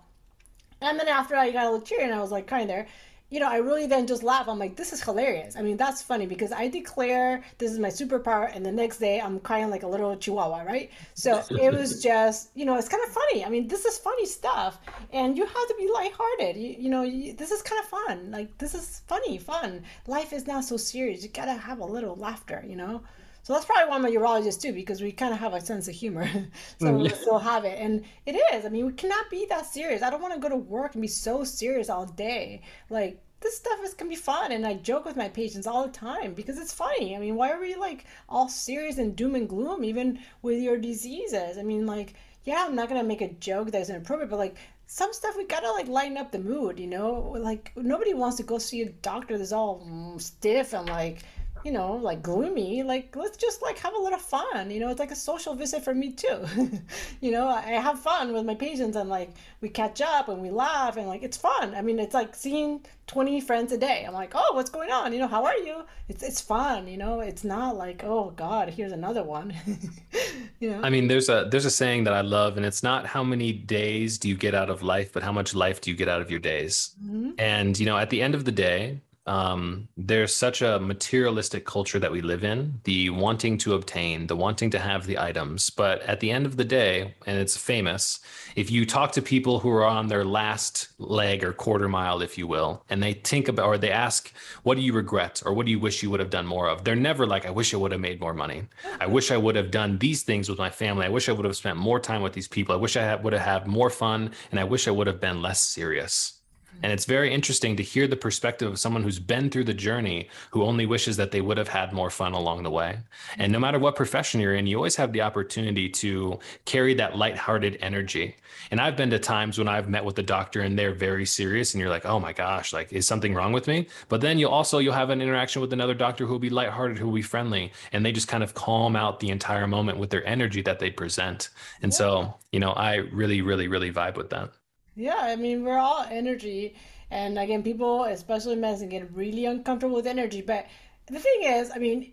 And 0.81 0.99
then 0.99 1.09
after 1.09 1.37
I 1.37 1.51
got 1.51 1.67
a 1.67 1.71
little 1.71 1.87
tear 1.87 2.01
and 2.01 2.15
I 2.15 2.21
was 2.21 2.33
like 2.33 2.47
crying 2.47 2.67
there, 2.67 2.87
you 3.33 3.41
know, 3.41 3.49
I 3.49 3.57
really 3.57 3.87
then 3.87 4.07
just 4.07 4.23
laugh. 4.23 4.47
I'm 4.47 4.59
like, 4.59 4.77
this 4.77 4.93
is 4.93 5.03
hilarious. 5.03 5.57
I 5.57 5.63
mean, 5.63 5.79
that's 5.79 6.03
funny 6.03 6.27
because 6.27 6.53
I 6.53 6.69
declare 6.69 7.43
this 7.57 7.73
is 7.73 7.79
my 7.79 7.89
superpower, 7.89 8.55
and 8.55 8.65
the 8.65 8.71
next 8.71 8.99
day 8.99 9.23
I'm 9.23 9.41
crying 9.41 9.71
like 9.71 9.85
a 9.85 9.87
little 9.87 10.15
chihuahua, 10.15 10.65
right? 10.65 10.91
So 11.15 11.43
it 11.51 11.73
was 11.73 12.03
just, 12.11 12.51
you 12.55 12.67
know, 12.67 12.77
it's 12.77 12.91
kind 12.91 13.03
of 13.07 13.11
funny. 13.11 13.43
I 13.43 13.49
mean, 13.49 13.69
this 13.69 13.87
is 13.87 13.97
funny 13.97 14.27
stuff, 14.27 14.79
and 15.15 15.35
you 15.35 15.47
have 15.47 15.69
to 15.69 15.75
be 15.79 15.89
lighthearted. 15.91 16.57
You, 16.59 16.77
you 16.79 16.91
know, 16.91 17.05
you, 17.05 17.33
this 17.33 17.51
is 17.51 17.63
kind 17.63 17.81
of 17.83 17.89
fun. 17.89 18.31
Like, 18.31 18.59
this 18.59 18.75
is 18.75 19.01
funny, 19.07 19.39
fun. 19.39 19.83
Life 20.07 20.35
is 20.35 20.47
not 20.47 20.65
so 20.65 20.77
serious. 20.77 21.23
You 21.23 21.31
gotta 21.31 21.55
have 21.55 21.79
a 21.79 21.87
little 21.87 22.17
laughter, 22.17 22.63
you 22.69 22.77
know? 22.77 23.01
So 23.43 23.53
that's 23.53 23.65
probably 23.65 23.91
why 23.91 23.97
I'm 23.97 24.05
a 24.05 24.09
urologist 24.09 24.61
too, 24.61 24.73
because 24.73 25.03
we 25.03 25.11
kind 25.11 25.35
of 25.35 25.41
have 25.41 25.53
a 25.53 25.61
sense 25.61 25.89
of 25.89 25.95
humor. 25.95 26.29
so 26.79 26.87
mm, 26.87 27.03
we 27.03 27.09
still 27.09 27.39
have 27.39 27.65
it. 27.65 27.79
And 27.79 28.05
it 28.25 28.41
is. 28.53 28.65
I 28.65 28.69
mean, 28.69 28.87
we 28.87 28.93
cannot 28.93 29.31
be 29.31 29.47
that 29.47 29.67
serious. 29.67 30.03
I 30.03 30.11
don't 30.11 30.23
want 30.23 30.35
to 30.35 30.41
go 30.41 30.49
to 30.49 30.57
work 30.57 30.95
and 30.95 31.03
be 31.03 31.09
so 31.09 31.43
serious 31.43 31.91
all 31.91 32.07
day. 32.07 32.63
Like, 32.89 33.21
this 33.41 33.57
stuff 33.57 33.81
is 33.83 33.95
can 33.95 34.09
be 34.09 34.15
fun 34.15 34.53
and 34.53 34.65
I 34.65 34.75
joke 34.75 35.05
with 35.05 35.17
my 35.17 35.29
patients 35.29 35.67
all 35.67 35.85
the 35.85 35.93
time 35.93 36.33
because 36.33 36.59
it's 36.59 36.73
funny. 36.73 37.17
I 37.17 37.19
mean, 37.19 37.35
why 37.35 37.51
are 37.51 37.61
we 37.61 37.75
like 37.75 38.07
all 38.29 38.49
serious 38.49 38.99
and 38.99 39.17
doom 39.17 39.35
and 39.35 39.49
gloom 39.49 39.85
even 39.85 40.21
with 40.43 40.61
your 40.61 40.79
diseases? 40.79 41.59
I 41.59 41.65
mean, 41.65 41.85
like, 41.85 42.15
yeah, 42.45 42.65
I'm 42.65 42.77
not 42.77 42.89
gonna 42.89 43.03
make 43.03 43.21
a 43.21 43.33
joke 43.35 43.73
that's 43.73 43.91
inappropriate, 43.91 44.31
but 44.31 44.39
like 44.39 44.57
some 44.87 45.13
stuff 45.13 45.37
we 45.37 45.45
gotta 45.45 45.71
like 45.73 45.89
lighten 45.89 46.17
up 46.17 46.31
the 46.31 46.39
mood, 46.39 46.79
you 46.79 46.87
know? 46.87 47.35
Like 47.37 47.73
nobody 47.77 48.15
wants 48.15 48.37
to 48.37 48.45
go 48.45 48.59
see 48.59 48.83
a 48.83 48.91
doctor 48.91 49.37
that's 49.37 49.53
all 49.53 50.17
stiff 50.19 50.73
and 50.73 50.89
like 50.89 51.25
you 51.65 51.73
know, 51.73 51.95
like 51.95 52.23
gloomy. 52.23 52.83
Like, 52.83 53.15
let's 53.17 53.37
just 53.37 53.63
like 53.63 53.79
have 53.79 53.95
a 53.95 53.99
little 53.99 54.19
fun. 54.19 54.71
You 54.71 54.81
know, 54.81 54.89
it's 54.89 55.01
like 55.01 55.11
a 55.11 55.17
social 55.17 55.55
visit 55.55 55.85
for 55.85 55.95
me 55.95 56.13
too. 56.13 56.45
you 57.21 57.31
know, 57.31 57.49
I 57.49 57.61
have 57.61 58.01
fun 58.01 58.33
with 58.33 58.45
my 58.45 58.55
patients 58.55 58.97
and 58.97 59.09
like 59.09 59.31
we 59.61 59.69
catch 59.69 60.01
up 60.01 60.29
and 60.29 60.43
we 60.43 60.51
laugh 60.51 60.97
and 60.97 61.07
like 61.07 61.23
it's 61.23 61.37
fun. 61.37 61.75
I 61.75 61.83
mean, 61.83 61.99
it's 61.99 62.15
like 62.15 62.35
seeing 62.35 62.85
20 63.07 63.41
friends 63.41 63.73
a 63.73 63.79
day. 63.79 64.05
I'm 64.07 64.15
like, 64.15 64.33
oh, 64.35 64.55
what's 64.55 64.71
going 64.71 64.91
on? 64.91 65.13
You 65.13 65.21
know, 65.21 65.27
how 65.27 65.45
are 65.45 65.57
you? 65.57 65.85
It's 66.09 66.23
it's 66.23 66.41
fun. 66.41 66.89
You 66.89 66.97
know, 66.97 67.21
it's 67.21 67.45
not 67.45 67.77
like, 67.77 68.03
oh 68.05 68.33
God, 68.37 68.71
here's 68.71 68.93
another 68.93 69.23
one. 69.23 69.55
you 70.61 70.71
know. 70.71 70.81
I 70.83 70.91
mean, 70.91 71.09
there's 71.09 71.29
a 71.29 71.49
there's 71.51 71.65
a 71.65 71.71
saying 71.71 72.05
that 72.05 72.15
I 72.15 72.23
love, 72.23 72.57
and 72.57 72.67
it's 72.67 72.83
not 72.83 73.07
how 73.07 73.23
many 73.23 73.53
days 73.53 74.19
do 74.19 74.29
you 74.29 74.37
get 74.37 74.55
out 74.55 74.71
of 74.71 74.83
life, 74.83 75.13
but 75.13 75.23
how 75.23 75.33
much 75.33 75.55
life 75.55 75.81
do 75.81 75.91
you 75.91 75.97
get 75.97 76.09
out 76.09 76.21
of 76.21 76.31
your 76.31 76.41
days. 76.41 76.95
Mm-hmm. 77.05 77.33
And 77.39 77.79
you 77.79 77.87
know, 77.87 77.99
at 77.99 78.11
the 78.11 78.23
end 78.23 78.35
of 78.35 78.45
the 78.45 78.53
day, 78.53 79.01
um, 79.27 79.89
there's 79.97 80.35
such 80.35 80.63
a 80.63 80.81
materialistic 80.81 81.65
culture 81.65 81.99
that 82.01 82.11
we 82.11 82.21
live 82.21 82.43
in 82.43 82.81
the 82.85 83.11
wanting 83.11 83.57
to 83.59 83.75
obtain 83.75 84.27
the 84.27 84.35
wanting 84.37 84.71
to 84.71 84.79
have 84.79 85.07
the 85.07 85.19
items. 85.19 85.71
But 85.71 86.03
at 86.03 86.21
the 86.21 86.31
end 86.31 86.45
of 86.45 86.57
the 86.57 86.65
day 86.65 87.15
and 87.27 87.39
it's 87.39 87.57
famous 87.57 88.21
if 88.57 88.71
you 88.71 88.85
talk 88.85 89.13
to 89.13 89.23
people 89.23 89.61
who 89.61 89.71
are 89.71 89.85
on 89.85 90.09
their 90.09 90.25
last 90.25 90.89
leg 90.99 91.45
or 91.45 91.53
quarter 91.53 91.89
mile 91.89 92.21
if 92.21 92.37
you 92.37 92.47
will 92.47 92.85
and 92.91 93.03
they 93.03 93.13
think 93.13 93.49
about 93.49 93.67
or 93.67 93.79
they 93.79 93.91
ask 93.91 94.33
what 94.63 94.75
do 94.77 94.81
you 94.81 94.93
regret? 94.93 95.43
or 95.45 95.53
what 95.53 95.67
do 95.67 95.73
you 95.73 95.79
wish 95.79 96.03
you 96.03 96.11
would 96.11 96.21
have 96.21 96.31
done 96.31 96.47
more 96.47 96.69
of? 96.69 96.85
they're 96.85 96.97
never 96.97 97.27
like 97.27 97.47
i 97.47 97.51
wish 97.51 97.73
i 97.75 97.77
would 97.77 97.93
have 97.93 98.01
made 98.01 98.21
more 98.21 98.35
money. 98.35 98.65
I 99.01 99.07
wish 99.07 99.31
i 99.31 99.37
would 99.37 99.57
have 99.57 99.71
done 99.71 99.99
these 99.99 100.23
things 100.23 100.49
with 100.49 100.59
my 100.59 100.71
family. 100.71 101.07
I 101.07 101.11
wish 101.11 101.29
i 101.29 101.33
would 101.33 101.45
have 101.45 101.57
spent 101.57 101.77
more 101.77 102.01
time 102.01 102.23
with 102.23 102.33
these 102.33 102.49
people. 102.49 102.75
I 102.75 102.79
wish 102.79 102.97
i 102.97 103.15
would 103.15 103.33
have 103.33 103.43
had 103.43 103.67
more 103.67 103.91
fun 103.91 104.33
and 104.51 104.59
i 104.59 104.65
wish 104.65 104.89
i 104.89 104.91
would 104.91 105.07
have 105.07 105.21
been 105.21 105.43
less 105.43 105.63
serious 105.63 106.42
and 106.83 106.93
it's 106.93 107.05
very 107.05 107.33
interesting 107.33 107.77
to 107.77 107.83
hear 107.83 108.07
the 108.07 108.17
perspective 108.17 108.71
of 108.71 108.79
someone 108.79 109.03
who's 109.03 109.19
been 109.19 109.51
through 109.51 109.65
the 109.65 109.75
journey, 109.75 110.29
who 110.51 110.65
only 110.65 110.87
wishes 110.87 111.17
that 111.17 111.31
they 111.31 111.41
would 111.41 111.59
have 111.59 111.69
had 111.69 111.93
more 111.93 112.11
fun 112.11 112.33
along 112.33 112.63
the 112.63 112.71
way. 112.71 112.99
And 113.39 113.53
no 113.53 113.59
matter 113.59 113.79
what 113.79 113.97
profession 113.97 114.41
you're 114.41 114.55
in, 114.55 114.67
you 114.67 114.77
always 114.77 114.97
have 114.97 115.13
the 115.13 115.23
opportunity 115.23 115.89
to 115.89 116.39
carry 116.65 116.95
that 116.95 117.17
lighthearted 117.17 117.79
energy. 117.81 118.37
And 118.71 118.81
I've 118.81 118.97
been 118.97 119.11
to 119.11 119.19
times 119.19 119.59
when 119.59 119.69
I've 119.69 119.89
met 119.89 120.05
with 120.05 120.17
the 120.17 120.23
doctor 120.23 120.61
and 120.61 120.79
they're 120.79 120.95
very 120.95 121.27
serious 121.27 121.75
and 121.75 121.81
you're 121.81 121.91
like, 121.91 122.07
oh 122.07 122.21
my 122.21 122.33
gosh, 122.33 122.73
like, 122.73 122.93
is 122.93 123.07
something 123.07 123.35
wrong 123.35 123.53
with 123.53 123.67
me? 123.67 123.89
But 124.09 124.21
then 124.21 124.39
you'll 124.39 124.51
also, 124.51 124.79
you'll 124.79 124.95
have 124.95 125.11
an 125.11 125.23
interaction 125.23 125.63
with 125.63 125.73
another 125.73 125.95
doctor 125.95 126.27
who 126.27 126.33
will 126.33 126.39
be 126.39 126.51
lighthearted, 126.51 126.99
who 126.99 127.07
will 127.07 127.15
be 127.15 127.23
friendly. 127.23 127.73
And 127.93 128.05
they 128.05 128.13
just 128.13 128.29
kind 128.29 128.43
of 128.43 128.55
calm 128.55 128.97
out 128.97 129.21
the 129.21 129.31
entire 129.31 129.67
moment 129.67 129.99
with 129.99 130.11
their 130.11 130.27
energy 130.27 130.63
that 130.63 130.79
they 130.79 130.91
present. 130.91 131.51
And 131.81 131.93
yeah. 131.93 131.99
so, 131.99 132.35
you 132.51 132.61
know, 132.61 132.73
I 132.73 132.97
really, 132.97 133.43
really, 133.43 133.69
really 133.69 133.93
vibe 133.93 134.17
with 134.17 134.31
that. 134.31 134.51
Yeah, 134.95 135.19
I 135.19 135.37
mean, 135.37 135.65
we're 135.65 135.79
all 135.79 136.05
energy. 136.11 136.75
And 137.11 137.39
again, 137.39 137.63
people, 137.63 138.05
especially 138.05 138.57
medicine, 138.57 138.89
get 138.89 139.13
really 139.15 139.47
uncomfortable 139.47 139.97
with 139.97 140.07
energy. 140.07 140.43
But 140.43 140.67
the 141.07 141.19
thing 141.19 141.43
is, 141.45 141.71
I 141.75 141.79
mean, 141.79 142.13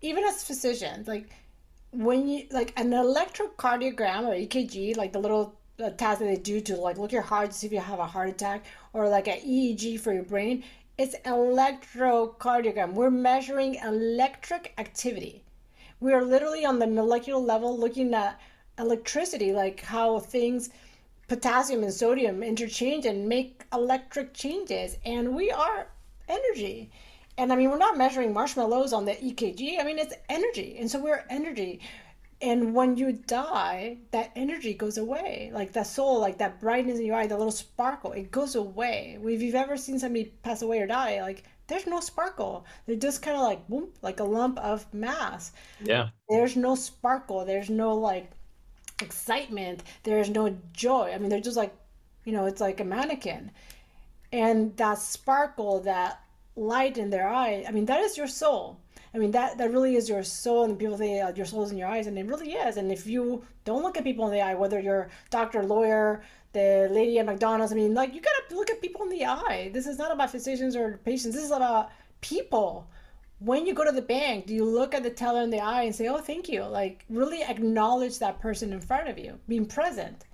even 0.00 0.24
as 0.24 0.42
physicians, 0.42 1.08
like 1.08 1.30
when 1.92 2.28
you, 2.28 2.44
like 2.50 2.72
an 2.78 2.90
electrocardiogram 2.90 4.26
or 4.26 4.34
EKG, 4.34 4.96
like 4.96 5.12
the 5.12 5.18
little 5.18 5.58
uh, 5.82 5.90
task 5.90 6.20
that 6.20 6.26
they 6.26 6.36
do 6.36 6.60
to 6.60 6.76
like 6.76 6.98
look 6.98 7.12
your 7.12 7.22
heart 7.22 7.50
to 7.50 7.56
see 7.56 7.66
if 7.66 7.72
you 7.72 7.80
have 7.80 7.98
a 7.98 8.06
heart 8.06 8.28
attack, 8.28 8.66
or 8.92 9.08
like 9.08 9.28
an 9.28 9.38
EEG 9.38 10.00
for 10.00 10.12
your 10.12 10.22
brain, 10.22 10.64
it's 10.98 11.16
electrocardiogram. 11.24 12.92
We're 12.92 13.10
measuring 13.10 13.76
electric 13.76 14.74
activity. 14.78 15.44
We 16.00 16.12
are 16.12 16.24
literally 16.24 16.64
on 16.64 16.78
the 16.78 16.86
molecular 16.86 17.40
level 17.40 17.78
looking 17.78 18.14
at 18.14 18.40
electricity, 18.78 19.52
like 19.52 19.80
how 19.80 20.20
things 20.20 20.70
potassium 21.28 21.82
and 21.82 21.92
sodium 21.92 22.42
interchange 22.42 23.06
and 23.06 23.28
make 23.28 23.62
electric 23.72 24.34
changes. 24.34 24.96
And 25.04 25.34
we 25.34 25.50
are 25.50 25.88
energy. 26.28 26.90
And 27.36 27.52
I 27.52 27.56
mean, 27.56 27.70
we're 27.70 27.78
not 27.78 27.96
measuring 27.96 28.32
marshmallows 28.32 28.92
on 28.92 29.04
the 29.04 29.12
EKG. 29.12 29.80
I 29.80 29.84
mean, 29.84 29.98
it's 29.98 30.14
energy. 30.28 30.76
And 30.78 30.90
so 30.90 31.00
we're 31.00 31.24
energy. 31.30 31.80
And 32.40 32.74
when 32.74 32.96
you 32.96 33.12
die, 33.12 33.98
that 34.12 34.30
energy 34.34 34.72
goes 34.72 34.96
away. 34.96 35.50
Like 35.52 35.72
that 35.72 35.86
soul, 35.86 36.20
like 36.20 36.38
that 36.38 36.60
brightness 36.60 36.98
in 36.98 37.06
your 37.06 37.16
eye, 37.16 37.26
the 37.26 37.36
little 37.36 37.52
sparkle, 37.52 38.12
it 38.12 38.30
goes 38.30 38.54
away. 38.54 39.18
If 39.22 39.42
you've 39.42 39.54
ever 39.54 39.76
seen 39.76 39.98
somebody 39.98 40.32
pass 40.42 40.62
away 40.62 40.80
or 40.80 40.86
die, 40.86 41.20
like 41.20 41.44
there's 41.66 41.86
no 41.86 42.00
sparkle. 42.00 42.64
They're 42.86 42.96
just 42.96 43.22
kind 43.22 43.36
of 43.36 43.42
like 43.42 43.68
boom, 43.68 43.88
like 44.02 44.20
a 44.20 44.24
lump 44.24 44.58
of 44.58 44.92
mass. 44.94 45.52
Yeah. 45.82 46.08
There's 46.28 46.56
no 46.56 46.74
sparkle. 46.74 47.44
There's 47.44 47.70
no 47.70 47.94
like 47.94 48.30
excitement 49.02 49.82
there's 50.02 50.30
no 50.30 50.56
joy 50.72 51.12
i 51.14 51.18
mean 51.18 51.28
they're 51.28 51.40
just 51.40 51.56
like 51.56 51.74
you 52.24 52.32
know 52.32 52.46
it's 52.46 52.60
like 52.60 52.80
a 52.80 52.84
mannequin 52.84 53.50
and 54.32 54.76
that 54.76 54.98
sparkle 54.98 55.80
that 55.80 56.20
light 56.56 56.98
in 56.98 57.10
their 57.10 57.28
eye 57.28 57.64
i 57.68 57.70
mean 57.70 57.86
that 57.86 58.00
is 58.00 58.16
your 58.16 58.26
soul 58.26 58.78
i 59.14 59.18
mean 59.18 59.30
that 59.30 59.56
that 59.58 59.70
really 59.70 59.94
is 59.94 60.08
your 60.08 60.22
soul 60.22 60.64
and 60.64 60.78
people 60.78 60.98
say 60.98 61.20
uh, 61.20 61.32
your 61.34 61.46
soul 61.46 61.62
is 61.62 61.70
in 61.70 61.78
your 61.78 61.88
eyes 61.88 62.06
and 62.06 62.18
it 62.18 62.26
really 62.26 62.52
is 62.52 62.76
and 62.76 62.90
if 62.90 63.06
you 63.06 63.44
don't 63.64 63.82
look 63.82 63.96
at 63.96 64.04
people 64.04 64.26
in 64.26 64.32
the 64.32 64.40
eye 64.40 64.54
whether 64.54 64.80
you're 64.80 65.08
doctor 65.30 65.62
lawyer 65.62 66.22
the 66.52 66.88
lady 66.90 67.18
at 67.18 67.26
McDonald's. 67.26 67.72
I 67.72 67.76
mean, 67.76 67.94
like 67.94 68.14
you 68.14 68.20
gotta 68.20 68.54
look 68.54 68.70
at 68.70 68.80
people 68.80 69.02
in 69.02 69.10
the 69.10 69.26
eye. 69.26 69.70
This 69.72 69.86
is 69.86 69.98
not 69.98 70.12
about 70.12 70.30
physicians 70.30 70.76
or 70.76 70.98
patients. 71.04 71.34
This 71.34 71.44
is 71.44 71.50
about 71.50 71.90
people. 72.20 72.88
When 73.40 73.66
you 73.66 73.74
go 73.74 73.84
to 73.84 73.92
the 73.92 74.02
bank, 74.02 74.46
do 74.46 74.54
you 74.54 74.64
look 74.64 74.94
at 74.94 75.02
the 75.02 75.10
teller 75.10 75.42
in 75.42 75.50
the 75.50 75.60
eye 75.60 75.82
and 75.82 75.94
say, 75.94 76.08
"Oh, 76.08 76.18
thank 76.18 76.48
you"? 76.48 76.64
Like 76.64 77.04
really 77.08 77.42
acknowledge 77.42 78.18
that 78.18 78.40
person 78.40 78.72
in 78.72 78.80
front 78.80 79.08
of 79.08 79.18
you, 79.18 79.38
being 79.48 79.66
present. 79.66 80.24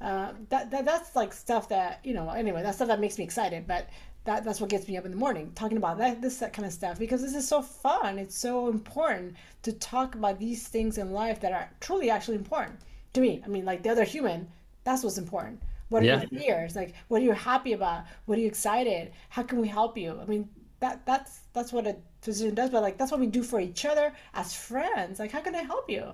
Uh, 0.00 0.32
that, 0.48 0.70
that 0.70 0.84
that's 0.84 1.14
like 1.14 1.32
stuff 1.32 1.68
that 1.68 2.00
you 2.04 2.14
know. 2.14 2.28
Anyway, 2.30 2.62
that's 2.62 2.78
stuff 2.78 2.88
that 2.88 3.00
makes 3.00 3.18
me 3.18 3.24
excited. 3.24 3.66
But 3.66 3.88
that 4.24 4.44
that's 4.44 4.60
what 4.60 4.70
gets 4.70 4.86
me 4.88 4.96
up 4.96 5.04
in 5.04 5.10
the 5.10 5.16
morning 5.16 5.50
talking 5.54 5.78
about 5.78 5.98
that 5.98 6.20
this 6.20 6.38
that 6.38 6.52
kind 6.52 6.66
of 6.66 6.72
stuff 6.72 6.98
because 6.98 7.22
this 7.22 7.34
is 7.34 7.46
so 7.46 7.62
fun. 7.62 8.18
It's 8.18 8.36
so 8.36 8.68
important 8.68 9.34
to 9.62 9.72
talk 9.72 10.14
about 10.14 10.38
these 10.38 10.66
things 10.68 10.98
in 10.98 11.12
life 11.12 11.40
that 11.40 11.52
are 11.52 11.70
truly 11.80 12.10
actually 12.10 12.36
important 12.36 12.80
to 13.14 13.20
me. 13.20 13.42
I 13.44 13.48
mean, 13.48 13.64
like 13.64 13.82
the 13.82 13.90
other 13.90 14.04
human, 14.04 14.48
that's 14.84 15.02
what's 15.02 15.18
important. 15.18 15.62
What 15.88 16.02
are 16.02 16.06
yeah. 16.06 16.20
your 16.30 16.40
fears? 16.40 16.76
Like, 16.76 16.94
what 17.08 17.20
are 17.20 17.24
you 17.24 17.32
happy 17.32 17.72
about? 17.72 18.04
What 18.26 18.38
are 18.38 18.40
you 18.40 18.46
excited? 18.46 19.12
How 19.28 19.42
can 19.42 19.60
we 19.60 19.68
help 19.68 19.98
you? 19.98 20.18
I 20.20 20.24
mean, 20.26 20.48
that 20.80 21.04
that's 21.06 21.40
that's 21.52 21.72
what 21.72 21.86
a 21.86 21.96
physician 22.20 22.54
does, 22.54 22.70
but 22.70 22.82
like 22.82 22.98
that's 22.98 23.10
what 23.10 23.20
we 23.20 23.26
do 23.26 23.42
for 23.42 23.60
each 23.60 23.84
other 23.84 24.12
as 24.34 24.54
friends. 24.54 25.18
Like, 25.18 25.32
how 25.32 25.40
can 25.40 25.54
I 25.54 25.62
help 25.62 25.88
you? 25.90 26.12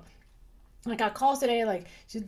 Like, 0.86 1.00
I 1.00 1.10
calls 1.10 1.40
today, 1.40 1.64
like 1.64 1.86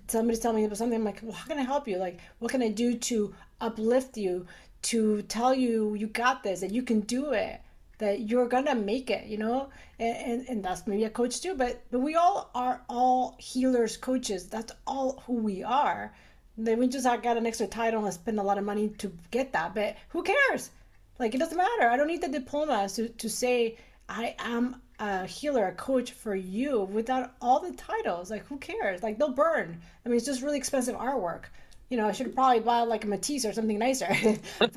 somebody's 0.09 0.41
telling 0.41 0.57
me 0.57 0.65
about 0.65 0.79
something. 0.79 0.99
I'm 0.99 1.05
like, 1.05 1.21
well, 1.23 1.33
how 1.33 1.47
can 1.47 1.59
I 1.59 1.63
help 1.63 1.87
you? 1.87 1.97
Like, 1.97 2.19
what 2.41 2.51
can 2.51 2.63
I 2.63 2.71
do 2.71 2.97
to 2.99 3.35
uplift 3.61 4.17
you, 4.17 4.47
to 4.83 5.23
tell 5.23 5.55
you 5.55 5.95
you 5.95 6.09
got 6.09 6.43
this, 6.43 6.61
that 6.61 6.73
you 6.73 6.83
can 6.83 7.01
do 7.01 7.33
it, 7.33 7.61
that 7.99 8.29
you're 8.29 8.49
gonna 8.49 8.75
make 8.75 9.11
it, 9.11 9.27
you 9.27 9.39
know? 9.39 9.69
And, 10.01 10.17
and, 10.17 10.49
and 10.49 10.65
that's 10.65 10.87
maybe 10.89 11.05
a 11.05 11.11
coach 11.11 11.41
too, 11.41 11.55
but 11.55 11.83
but 11.93 12.01
we 12.01 12.17
all 12.17 12.51
are 12.55 12.83
all 12.89 13.37
healers, 13.39 13.97
coaches. 13.97 14.49
That's 14.49 14.73
all 14.87 15.23
who 15.27 15.35
we 15.35 15.63
are. 15.63 16.13
Then 16.57 16.81
we 16.81 16.89
just 16.89 17.05
got 17.05 17.37
an 17.37 17.47
extra 17.47 17.69
title 17.69 18.05
and 18.05 18.13
spend 18.13 18.41
a 18.41 18.43
lot 18.43 18.59
of 18.59 18.65
money 18.65 18.89
to 18.99 19.13
get 19.31 19.53
that, 19.53 19.75
but 19.75 19.97
who 20.09 20.25
cares? 20.25 20.71
Like 21.19 21.35
it 21.35 21.39
doesn't 21.39 21.57
matter. 21.57 21.89
I 21.89 21.97
don't 21.97 22.07
need 22.07 22.23
the 22.23 22.29
diploma 22.29 22.89
to, 22.95 23.09
to 23.09 23.29
say 23.29 23.77
I 24.09 24.35
am 24.39 24.81
a 24.99 25.27
healer, 25.27 25.67
a 25.67 25.73
coach 25.73 26.13
for 26.13 26.35
you 26.35 26.83
without 26.85 27.35
all 27.41 27.61
the 27.61 27.73
titles. 27.73 28.31
Like 28.31 28.47
who 28.47 28.59
cares? 28.59 29.03
Like 29.03 29.19
they'll 29.19 29.31
burn. 29.33 29.81
I 30.05 30.09
mean, 30.09 30.17
it's 30.17 30.27
just 30.27 30.43
really 30.43 30.59
expensive 30.59 30.97
artwork. 30.97 31.45
You 31.91 31.97
know, 31.97 32.07
I 32.07 32.13
should 32.13 32.35
probably 32.35 32.61
buy 32.61 32.81
like 32.83 33.05
a 33.05 33.07
Matisse 33.07 33.45
or 33.45 33.53
something 33.53 33.79
nicer. 33.79 34.09
but 34.59 34.75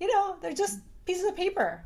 you 0.00 0.12
know, 0.12 0.36
they're 0.40 0.52
just 0.52 0.80
pieces 1.06 1.24
of 1.24 1.36
paper. 1.36 1.84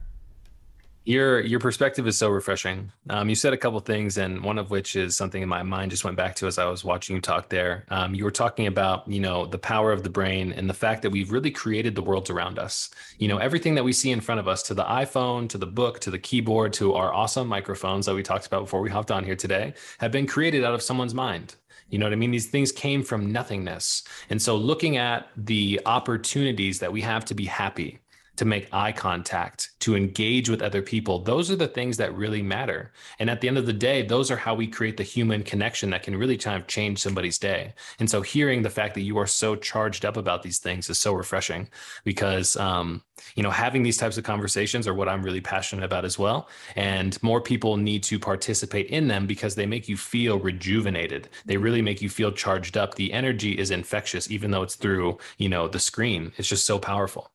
Your 1.06 1.40
your 1.40 1.60
perspective 1.60 2.06
is 2.06 2.16
so 2.16 2.30
refreshing. 2.30 2.90
Um, 3.10 3.28
you 3.28 3.34
said 3.34 3.52
a 3.52 3.58
couple 3.58 3.78
things, 3.80 4.16
and 4.16 4.42
one 4.42 4.56
of 4.56 4.70
which 4.70 4.96
is 4.96 5.14
something 5.14 5.42
in 5.42 5.48
my 5.50 5.62
mind 5.62 5.90
just 5.90 6.02
went 6.02 6.16
back 6.16 6.34
to 6.36 6.46
as 6.46 6.56
I 6.56 6.64
was 6.64 6.82
watching 6.82 7.14
you 7.14 7.20
talk 7.20 7.50
there. 7.50 7.84
Um, 7.90 8.14
you 8.14 8.24
were 8.24 8.30
talking 8.30 8.66
about 8.66 9.06
you 9.06 9.20
know 9.20 9.44
the 9.44 9.58
power 9.58 9.92
of 9.92 10.02
the 10.02 10.08
brain 10.08 10.52
and 10.52 10.68
the 10.68 10.74
fact 10.74 11.02
that 11.02 11.10
we've 11.10 11.30
really 11.30 11.50
created 11.50 11.94
the 11.94 12.00
worlds 12.00 12.30
around 12.30 12.58
us. 12.58 12.88
You 13.18 13.28
know 13.28 13.36
everything 13.36 13.74
that 13.74 13.84
we 13.84 13.92
see 13.92 14.12
in 14.12 14.22
front 14.22 14.40
of 14.40 14.48
us, 14.48 14.62
to 14.62 14.74
the 14.74 14.84
iPhone, 14.84 15.46
to 15.50 15.58
the 15.58 15.66
book, 15.66 16.00
to 16.00 16.10
the 16.10 16.18
keyboard, 16.18 16.72
to 16.74 16.94
our 16.94 17.12
awesome 17.12 17.48
microphones 17.48 18.06
that 18.06 18.14
we 18.14 18.22
talked 18.22 18.46
about 18.46 18.62
before 18.62 18.80
we 18.80 18.88
hopped 18.88 19.10
on 19.10 19.24
here 19.24 19.36
today, 19.36 19.74
have 19.98 20.10
been 20.10 20.26
created 20.26 20.64
out 20.64 20.72
of 20.72 20.80
someone's 20.82 21.14
mind. 21.14 21.56
You 21.90 21.98
know 21.98 22.06
what 22.06 22.14
I 22.14 22.16
mean? 22.16 22.30
These 22.30 22.48
things 22.48 22.72
came 22.72 23.02
from 23.02 23.30
nothingness. 23.30 24.04
And 24.30 24.40
so 24.40 24.56
looking 24.56 24.96
at 24.96 25.28
the 25.36 25.82
opportunities 25.84 26.78
that 26.78 26.90
we 26.90 27.02
have 27.02 27.26
to 27.26 27.34
be 27.34 27.44
happy, 27.44 28.00
to 28.36 28.44
make 28.44 28.68
eye 28.72 28.92
contact, 28.92 29.70
to 29.80 29.94
engage 29.94 30.48
with 30.48 30.62
other 30.62 30.82
people. 30.82 31.20
Those 31.20 31.50
are 31.50 31.56
the 31.56 31.68
things 31.68 31.96
that 31.98 32.14
really 32.16 32.42
matter. 32.42 32.92
And 33.18 33.30
at 33.30 33.40
the 33.40 33.48
end 33.48 33.58
of 33.58 33.66
the 33.66 33.72
day, 33.72 34.02
those 34.02 34.30
are 34.30 34.36
how 34.36 34.54
we 34.54 34.66
create 34.66 34.96
the 34.96 35.02
human 35.02 35.42
connection 35.42 35.90
that 35.90 36.02
can 36.02 36.16
really 36.16 36.36
kind 36.36 36.60
of 36.60 36.66
change 36.66 36.98
somebody's 36.98 37.38
day. 37.38 37.74
And 38.00 38.10
so 38.10 38.22
hearing 38.22 38.62
the 38.62 38.70
fact 38.70 38.94
that 38.94 39.02
you 39.02 39.18
are 39.18 39.26
so 39.26 39.54
charged 39.54 40.04
up 40.04 40.16
about 40.16 40.42
these 40.42 40.58
things 40.58 40.90
is 40.90 40.98
so 40.98 41.12
refreshing 41.12 41.68
because, 42.02 42.56
um, 42.56 43.02
you 43.36 43.42
know, 43.42 43.50
having 43.50 43.82
these 43.82 43.96
types 43.96 44.18
of 44.18 44.24
conversations 44.24 44.88
are 44.88 44.94
what 44.94 45.08
I'm 45.08 45.22
really 45.22 45.40
passionate 45.40 45.84
about 45.84 46.04
as 46.04 46.18
well. 46.18 46.48
And 46.74 47.20
more 47.22 47.40
people 47.40 47.76
need 47.76 48.02
to 48.04 48.18
participate 48.18 48.88
in 48.88 49.06
them 49.06 49.26
because 49.26 49.54
they 49.54 49.66
make 49.66 49.88
you 49.88 49.96
feel 49.96 50.38
rejuvenated. 50.38 51.28
They 51.44 51.56
really 51.56 51.82
make 51.82 52.02
you 52.02 52.08
feel 52.08 52.32
charged 52.32 52.76
up. 52.76 52.94
The 52.96 53.12
energy 53.12 53.56
is 53.58 53.70
infectious, 53.70 54.30
even 54.30 54.50
though 54.50 54.62
it's 54.62 54.74
through, 54.74 55.18
you 55.38 55.48
know, 55.48 55.68
the 55.68 55.78
screen. 55.78 56.32
It's 56.36 56.48
just 56.48 56.66
so 56.66 56.78
powerful. 56.78 57.30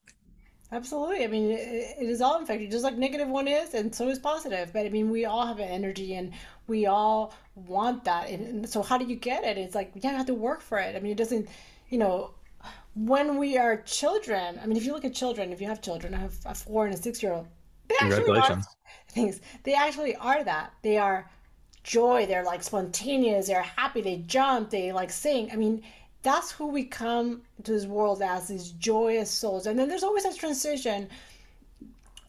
Absolutely. 0.71 1.23
I 1.23 1.27
mean, 1.27 1.49
it, 1.49 1.95
it 1.99 2.09
is 2.09 2.21
all 2.21 2.39
infected, 2.39 2.69
just 2.69 2.83
like 2.83 2.95
negative 2.95 3.27
one 3.27 3.47
is, 3.47 3.73
and 3.73 3.93
so 3.93 4.07
is 4.07 4.19
positive. 4.19 4.71
But 4.71 4.85
I 4.85 4.89
mean, 4.89 5.09
we 5.09 5.25
all 5.25 5.45
have 5.45 5.57
an 5.59 5.67
energy, 5.67 6.15
and 6.15 6.31
we 6.67 6.85
all 6.85 7.33
want 7.55 8.03
that. 8.03 8.29
And, 8.29 8.69
so, 8.69 8.83
how 8.83 8.97
do 8.97 9.05
you 9.05 9.15
get 9.15 9.43
it? 9.43 9.57
It's 9.57 9.73
like 9.73 9.91
yeah, 9.95 10.11
you 10.11 10.17
have 10.17 10.27
to 10.27 10.35
work 10.35 10.61
for 10.61 10.77
it. 10.77 10.95
I 10.95 10.99
mean, 10.99 11.11
it 11.11 11.17
doesn't, 11.17 11.49
you 11.89 11.97
know, 11.97 12.31
when 12.93 13.37
we 13.37 13.57
are 13.57 13.77
children. 13.77 14.59
I 14.61 14.67
mean, 14.67 14.77
if 14.77 14.85
you 14.85 14.93
look 14.93 15.05
at 15.05 15.13
children, 15.15 15.51
if 15.51 15.59
you 15.59 15.67
have 15.67 15.81
children, 15.81 16.13
I 16.13 16.19
have 16.19 16.35
a 16.45 16.53
four 16.53 16.85
and 16.85 16.93
a 16.93 16.97
six 16.97 17.23
year 17.23 17.33
old. 17.33 17.47
They 17.87 17.95
actually 17.99 18.37
are 18.37 18.61
things. 19.09 19.41
They 19.63 19.73
actually 19.73 20.15
are 20.17 20.43
that. 20.43 20.73
They 20.83 20.97
are 20.97 21.27
joy. 21.83 22.27
They're 22.27 22.43
like 22.43 22.61
spontaneous. 22.61 23.47
They're 23.47 23.63
happy. 23.63 24.01
They 24.01 24.17
jump. 24.17 24.69
They 24.69 24.91
like 24.91 25.09
sing. 25.09 25.49
I 25.51 25.55
mean 25.55 25.81
that's 26.21 26.51
who 26.51 26.67
we 26.67 26.83
come 26.83 27.41
to 27.63 27.71
this 27.71 27.85
world 27.85 28.21
as 28.21 28.47
these 28.47 28.71
joyous 28.71 29.31
souls. 29.31 29.67
And 29.67 29.79
then 29.79 29.87
there's 29.87 30.03
always 30.03 30.25
a 30.25 30.33
transition 30.33 31.07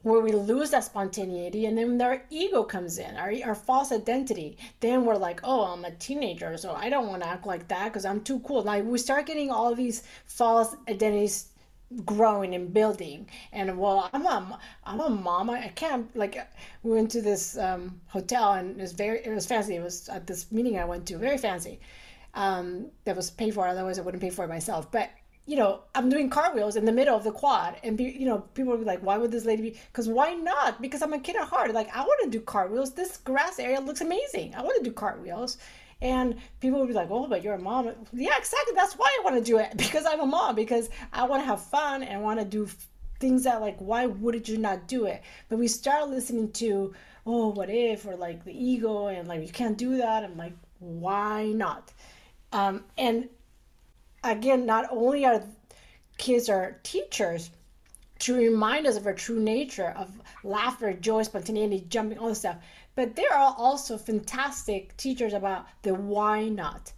where 0.02 0.20
we 0.20 0.32
lose 0.32 0.70
that 0.70 0.84
spontaneity 0.84 1.66
and 1.66 1.76
then 1.76 2.00
our 2.00 2.22
ego 2.30 2.62
comes 2.62 2.98
in 2.98 3.16
our, 3.16 3.32
our 3.44 3.54
false 3.54 3.92
identity. 3.92 4.56
Then 4.80 5.04
we're 5.04 5.16
like 5.16 5.40
oh 5.44 5.64
i'm 5.64 5.84
a 5.84 5.90
teenager 5.90 6.56
so 6.56 6.72
i 6.72 6.88
don't 6.88 7.08
want 7.08 7.22
to 7.22 7.28
act 7.28 7.46
like 7.46 7.68
that 7.68 7.86
because 7.86 8.06
i'm 8.06 8.22
too 8.22 8.40
cool. 8.40 8.62
Like 8.62 8.84
we 8.84 8.96
start 8.96 9.26
getting 9.26 9.50
all 9.50 9.74
these 9.74 10.02
false 10.24 10.74
identities 10.88 11.48
growing 12.06 12.54
and 12.54 12.72
building. 12.72 13.28
And 13.52 13.78
well 13.78 14.08
i'm 14.14 14.24
a 14.24 14.58
i'm 14.84 15.00
a 15.00 15.10
mom. 15.10 15.50
I 15.50 15.68
can't 15.74 16.14
like 16.16 16.38
we 16.82 16.92
went 16.92 17.10
to 17.10 17.20
this 17.20 17.58
um, 17.58 18.00
hotel 18.06 18.52
and 18.52 18.78
it 18.78 18.82
was 18.82 18.92
very 18.92 19.18
it 19.18 19.34
was 19.34 19.46
fancy. 19.46 19.76
It 19.76 19.82
was 19.82 20.08
at 20.08 20.26
this 20.26 20.50
meeting 20.50 20.78
i 20.78 20.84
went 20.86 21.04
to 21.08 21.18
very 21.18 21.36
fancy 21.36 21.78
um, 22.34 22.90
that 23.04 23.16
was 23.16 23.30
paid 23.30 23.54
for. 23.54 23.66
Otherwise, 23.66 23.98
I 23.98 24.02
wouldn't 24.02 24.22
pay 24.22 24.30
for 24.30 24.44
it 24.44 24.48
myself. 24.48 24.90
But 24.90 25.10
you 25.46 25.56
know, 25.56 25.80
I'm 25.94 26.08
doing 26.08 26.30
cartwheels 26.30 26.76
in 26.76 26.84
the 26.84 26.92
middle 26.92 27.16
of 27.16 27.24
the 27.24 27.32
quad, 27.32 27.76
and 27.82 27.96
be, 27.96 28.04
you 28.04 28.26
know, 28.26 28.38
people 28.54 28.72
would 28.72 28.80
be 28.80 28.86
like, 28.86 29.00
"Why 29.00 29.18
would 29.18 29.32
this 29.32 29.44
lady 29.44 29.62
be?" 29.62 29.80
Because 29.92 30.08
why 30.08 30.34
not? 30.34 30.80
Because 30.80 31.02
I'm 31.02 31.12
a 31.12 31.18
kid 31.18 31.36
at 31.36 31.48
heart. 31.48 31.72
Like 31.72 31.94
I 31.94 32.00
want 32.00 32.24
to 32.24 32.30
do 32.30 32.40
cartwheels. 32.40 32.94
This 32.94 33.16
grass 33.18 33.58
area 33.58 33.80
looks 33.80 34.00
amazing. 34.00 34.54
I 34.54 34.62
want 34.62 34.76
to 34.78 34.84
do 34.84 34.92
cartwheels. 34.92 35.58
And 36.02 36.36
people 36.60 36.78
would 36.78 36.88
be 36.88 36.94
like, 36.94 37.10
"Oh, 37.10 37.26
but 37.26 37.42
you're 37.42 37.54
a 37.54 37.58
mom." 37.58 37.86
Yeah, 38.12 38.36
exactly. 38.38 38.74
That's 38.74 38.94
why 38.94 39.14
I 39.18 39.24
want 39.24 39.36
to 39.36 39.42
do 39.42 39.58
it 39.58 39.72
because 39.76 40.06
I'm 40.06 40.20
a 40.20 40.26
mom. 40.26 40.54
Because 40.54 40.88
I 41.12 41.24
want 41.24 41.42
to 41.42 41.46
have 41.46 41.62
fun 41.62 42.02
and 42.02 42.22
want 42.22 42.38
to 42.38 42.46
do 42.46 42.68
things 43.18 43.44
that 43.44 43.60
like, 43.60 43.76
why 43.78 44.06
would 44.06 44.48
you 44.48 44.56
not 44.56 44.88
do 44.88 45.04
it? 45.04 45.22
But 45.48 45.58
we 45.58 45.68
start 45.68 46.08
listening 46.08 46.52
to, 46.52 46.94
"Oh, 47.26 47.48
what 47.48 47.68
if?" 47.70 48.06
or 48.06 48.16
like 48.16 48.44
the 48.44 48.52
ego 48.52 49.08
and 49.08 49.26
like 49.28 49.42
you 49.42 49.52
can't 49.52 49.76
do 49.76 49.96
that. 49.98 50.24
I'm 50.24 50.36
like, 50.36 50.54
why 50.80 51.46
not? 51.52 51.92
Um, 52.52 52.84
and 52.98 53.28
again, 54.24 54.66
not 54.66 54.86
only 54.90 55.24
are 55.24 55.42
kids 56.18 56.48
are 56.48 56.78
teachers 56.82 57.50
to 58.20 58.36
remind 58.36 58.86
us 58.86 58.96
of 58.96 59.06
our 59.06 59.14
true 59.14 59.40
nature 59.40 59.94
of 59.96 60.10
laughter, 60.44 60.92
joy, 60.92 61.22
spontaneity, 61.22 61.84
jumping, 61.88 62.18
all 62.18 62.28
this 62.28 62.40
stuff, 62.40 62.56
but 62.94 63.16
there 63.16 63.32
are 63.32 63.54
also 63.56 63.96
fantastic 63.96 64.96
teachers 64.96 65.32
about 65.32 65.66
the 65.82 65.94
why 65.94 66.48
not. 66.48 66.92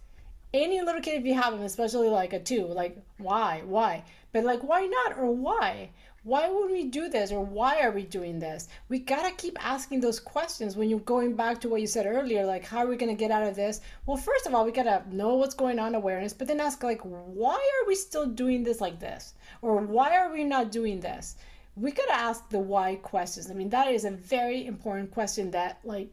Any 0.53 0.81
little 0.81 1.01
kid, 1.01 1.19
if 1.19 1.25
you 1.25 1.33
have 1.33 1.53
them, 1.53 1.63
especially 1.63 2.09
like 2.09 2.33
a 2.33 2.39
two, 2.39 2.65
like 2.65 2.97
why, 3.17 3.63
why, 3.65 4.03
but 4.33 4.43
like 4.43 4.61
why 4.61 4.85
not 4.85 5.17
or 5.17 5.31
why? 5.31 5.89
Why 6.23 6.49
would 6.49 6.71
we 6.71 6.85
do 6.85 7.09
this 7.09 7.31
or 7.31 7.43
why 7.43 7.81
are 7.81 7.91
we 7.91 8.03
doing 8.03 8.39
this? 8.39 8.69
We 8.87 8.99
gotta 8.99 9.35
keep 9.35 9.57
asking 9.63 9.99
those 9.99 10.19
questions 10.19 10.77
when 10.77 10.89
you're 10.89 10.99
going 10.99 11.35
back 11.35 11.59
to 11.61 11.69
what 11.69 11.81
you 11.81 11.87
said 11.87 12.05
earlier 12.05 12.45
like 12.45 12.65
how 12.65 12.79
are 12.79 12.87
we 12.87 12.95
gonna 12.95 13.13
get 13.13 13.31
out 13.31 13.45
of 13.45 13.55
this? 13.55 13.81
Well 14.05 14.17
first 14.17 14.47
of 14.47 14.55
all 14.55 14.65
we 14.65 14.71
gotta 14.71 15.03
know 15.11 15.35
what's 15.35 15.53
going 15.53 15.79
on 15.79 15.95
awareness 15.95 16.33
but 16.33 16.47
then 16.47 16.61
ask 16.61 16.81
like 16.81 17.01
why 17.01 17.55
are 17.55 17.87
we 17.87 17.95
still 17.95 18.25
doing 18.25 18.63
this 18.63 18.79
like 18.79 18.99
this? 18.99 19.33
Or 19.61 19.77
why 19.77 20.17
are 20.17 20.31
we 20.31 20.45
not 20.45 20.71
doing 20.71 21.01
this? 21.01 21.35
We 21.75 21.91
gotta 21.91 22.15
ask 22.15 22.49
the 22.49 22.59
why 22.59 22.95
questions. 22.95 23.51
I 23.51 23.53
mean 23.53 23.69
that 23.69 23.87
is 23.87 24.05
a 24.05 24.11
very 24.11 24.65
important 24.65 25.11
question 25.11 25.51
that 25.51 25.79
like 25.83 26.09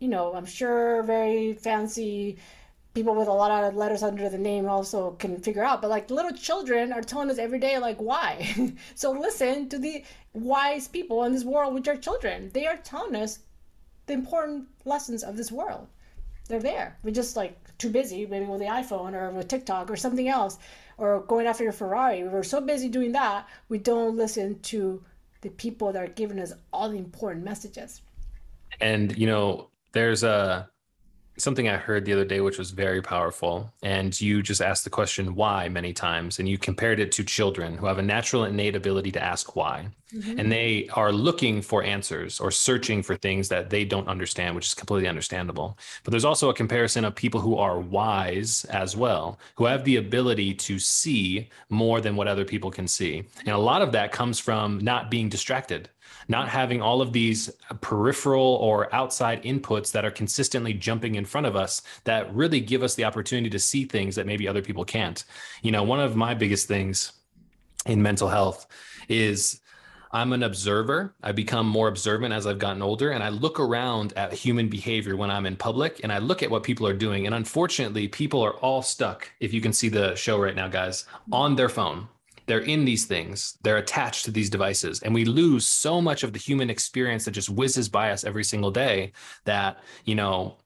you 0.00 0.08
know 0.08 0.34
i'm 0.34 0.46
sure 0.46 1.02
very 1.02 1.52
fancy 1.52 2.38
people 2.94 3.14
with 3.14 3.28
a 3.28 3.32
lot 3.32 3.64
of 3.64 3.76
letters 3.76 4.02
under 4.02 4.28
the 4.28 4.38
name 4.38 4.68
also 4.68 5.12
can 5.12 5.38
figure 5.38 5.64
out. 5.64 5.80
But 5.80 5.90
like 5.90 6.10
little 6.10 6.32
children 6.32 6.92
are 6.92 7.02
telling 7.02 7.30
us 7.30 7.38
every 7.38 7.58
day, 7.58 7.78
like, 7.78 7.98
why? 7.98 8.74
so 8.94 9.12
listen 9.12 9.68
to 9.68 9.78
the 9.78 10.04
wise 10.32 10.88
people 10.88 11.24
in 11.24 11.32
this 11.32 11.44
world, 11.44 11.74
which 11.74 11.88
are 11.88 11.96
children. 11.96 12.50
They 12.52 12.66
are 12.66 12.76
telling 12.76 13.14
us 13.14 13.40
the 14.06 14.14
important 14.14 14.66
lessons 14.84 15.22
of 15.22 15.36
this 15.36 15.52
world. 15.52 15.86
They're 16.48 16.60
there. 16.60 16.98
We're 17.04 17.12
just 17.12 17.36
like 17.36 17.56
too 17.78 17.90
busy, 17.90 18.26
maybe 18.26 18.44
with 18.44 18.60
the 18.60 18.66
iPhone 18.66 19.14
or 19.14 19.30
with 19.30 19.48
TikTok 19.48 19.88
or 19.90 19.96
something 19.96 20.28
else, 20.28 20.58
or 20.98 21.20
going 21.20 21.46
after 21.46 21.62
your 21.62 21.72
Ferrari. 21.72 22.24
We're 22.24 22.42
so 22.42 22.60
busy 22.60 22.88
doing 22.88 23.12
that, 23.12 23.48
we 23.68 23.78
don't 23.78 24.16
listen 24.16 24.58
to 24.60 25.02
the 25.42 25.50
people 25.50 25.92
that 25.92 26.02
are 26.02 26.08
giving 26.08 26.38
us 26.38 26.52
all 26.72 26.90
the 26.90 26.98
important 26.98 27.44
messages. 27.44 28.02
And, 28.80 29.16
you 29.16 29.26
know, 29.26 29.68
there's 29.92 30.22
a 30.22 30.68
something 31.42 31.68
I 31.68 31.76
heard 31.76 32.04
the 32.04 32.12
other 32.12 32.24
day, 32.24 32.40
which 32.40 32.58
was 32.58 32.70
very 32.70 33.02
powerful. 33.02 33.72
And 33.82 34.18
you 34.20 34.42
just 34.42 34.60
asked 34.60 34.84
the 34.84 34.90
question 34.90 35.34
why 35.34 35.68
many 35.68 35.92
times, 35.92 36.38
and 36.38 36.48
you 36.48 36.58
compared 36.58 37.00
it 37.00 37.12
to 37.12 37.24
children 37.24 37.76
who 37.76 37.86
have 37.86 37.98
a 37.98 38.02
natural 38.02 38.44
innate 38.44 38.76
ability 38.76 39.10
to 39.12 39.22
ask 39.22 39.56
why. 39.56 39.88
Mm-hmm. 40.14 40.40
And 40.40 40.50
they 40.50 40.88
are 40.94 41.12
looking 41.12 41.62
for 41.62 41.84
answers 41.84 42.40
or 42.40 42.50
searching 42.50 43.02
for 43.02 43.16
things 43.16 43.48
that 43.48 43.70
they 43.70 43.84
don't 43.84 44.08
understand, 44.08 44.54
which 44.54 44.66
is 44.66 44.74
completely 44.74 45.08
understandable. 45.08 45.78
But 46.02 46.10
there's 46.10 46.24
also 46.24 46.50
a 46.50 46.54
comparison 46.54 47.04
of 47.04 47.14
people 47.14 47.40
who 47.40 47.56
are 47.56 47.78
wise 47.78 48.64
as 48.66 48.96
well, 48.96 49.38
who 49.54 49.66
have 49.66 49.84
the 49.84 49.96
ability 49.96 50.54
to 50.54 50.78
see 50.78 51.48
more 51.68 52.00
than 52.00 52.16
what 52.16 52.28
other 52.28 52.44
people 52.44 52.70
can 52.70 52.88
see. 52.88 53.24
And 53.40 53.54
a 53.54 53.58
lot 53.58 53.82
of 53.82 53.92
that 53.92 54.10
comes 54.10 54.40
from 54.40 54.78
not 54.78 55.10
being 55.10 55.28
distracted 55.28 55.88
not 56.28 56.48
having 56.48 56.80
all 56.80 57.02
of 57.02 57.12
these 57.12 57.50
peripheral 57.80 58.58
or 58.60 58.92
outside 58.94 59.42
inputs 59.42 59.92
that 59.92 60.04
are 60.04 60.10
consistently 60.10 60.72
jumping 60.72 61.16
in 61.16 61.24
front 61.24 61.46
of 61.46 61.56
us 61.56 61.82
that 62.04 62.32
really 62.34 62.60
give 62.60 62.82
us 62.82 62.94
the 62.94 63.04
opportunity 63.04 63.50
to 63.50 63.58
see 63.58 63.84
things 63.84 64.14
that 64.16 64.26
maybe 64.26 64.46
other 64.46 64.62
people 64.62 64.84
can't. 64.84 65.24
You 65.62 65.72
know, 65.72 65.82
one 65.82 66.00
of 66.00 66.16
my 66.16 66.34
biggest 66.34 66.68
things 66.68 67.12
in 67.86 68.02
mental 68.02 68.28
health 68.28 68.66
is 69.08 69.60
I'm 70.12 70.32
an 70.32 70.42
observer. 70.42 71.14
I 71.22 71.32
become 71.32 71.68
more 71.68 71.86
observant 71.86 72.34
as 72.34 72.46
I've 72.46 72.58
gotten 72.58 72.82
older, 72.82 73.10
and 73.10 73.22
I 73.22 73.28
look 73.28 73.60
around 73.60 74.12
at 74.14 74.32
human 74.32 74.68
behavior 74.68 75.16
when 75.16 75.30
I'm 75.30 75.46
in 75.46 75.56
public 75.56 76.00
and 76.02 76.12
I 76.12 76.18
look 76.18 76.42
at 76.42 76.50
what 76.50 76.64
people 76.64 76.86
are 76.86 76.94
doing. 76.94 77.26
And 77.26 77.34
unfortunately, 77.34 78.08
people 78.08 78.42
are 78.42 78.54
all 78.54 78.82
stuck, 78.82 79.30
if 79.38 79.52
you 79.52 79.60
can 79.60 79.72
see 79.72 79.88
the 79.88 80.16
show 80.16 80.38
right 80.38 80.56
now, 80.56 80.66
guys, 80.66 81.06
on 81.30 81.54
their 81.54 81.68
phone 81.68 82.08
they're 82.50 82.58
in 82.58 82.84
these 82.84 83.04
things 83.04 83.56
they're 83.62 83.76
attached 83.76 84.24
to 84.24 84.32
these 84.32 84.50
devices 84.50 85.00
and 85.02 85.14
we 85.14 85.24
lose 85.24 85.68
so 85.68 86.00
much 86.00 86.24
of 86.24 86.32
the 86.32 86.38
human 86.38 86.68
experience 86.68 87.24
that 87.24 87.30
just 87.30 87.48
whizzes 87.48 87.88
by 87.88 88.10
us 88.10 88.24
every 88.24 88.42
single 88.42 88.72
day 88.72 89.12
that 89.44 89.78
you 90.04 90.16
know 90.16 90.56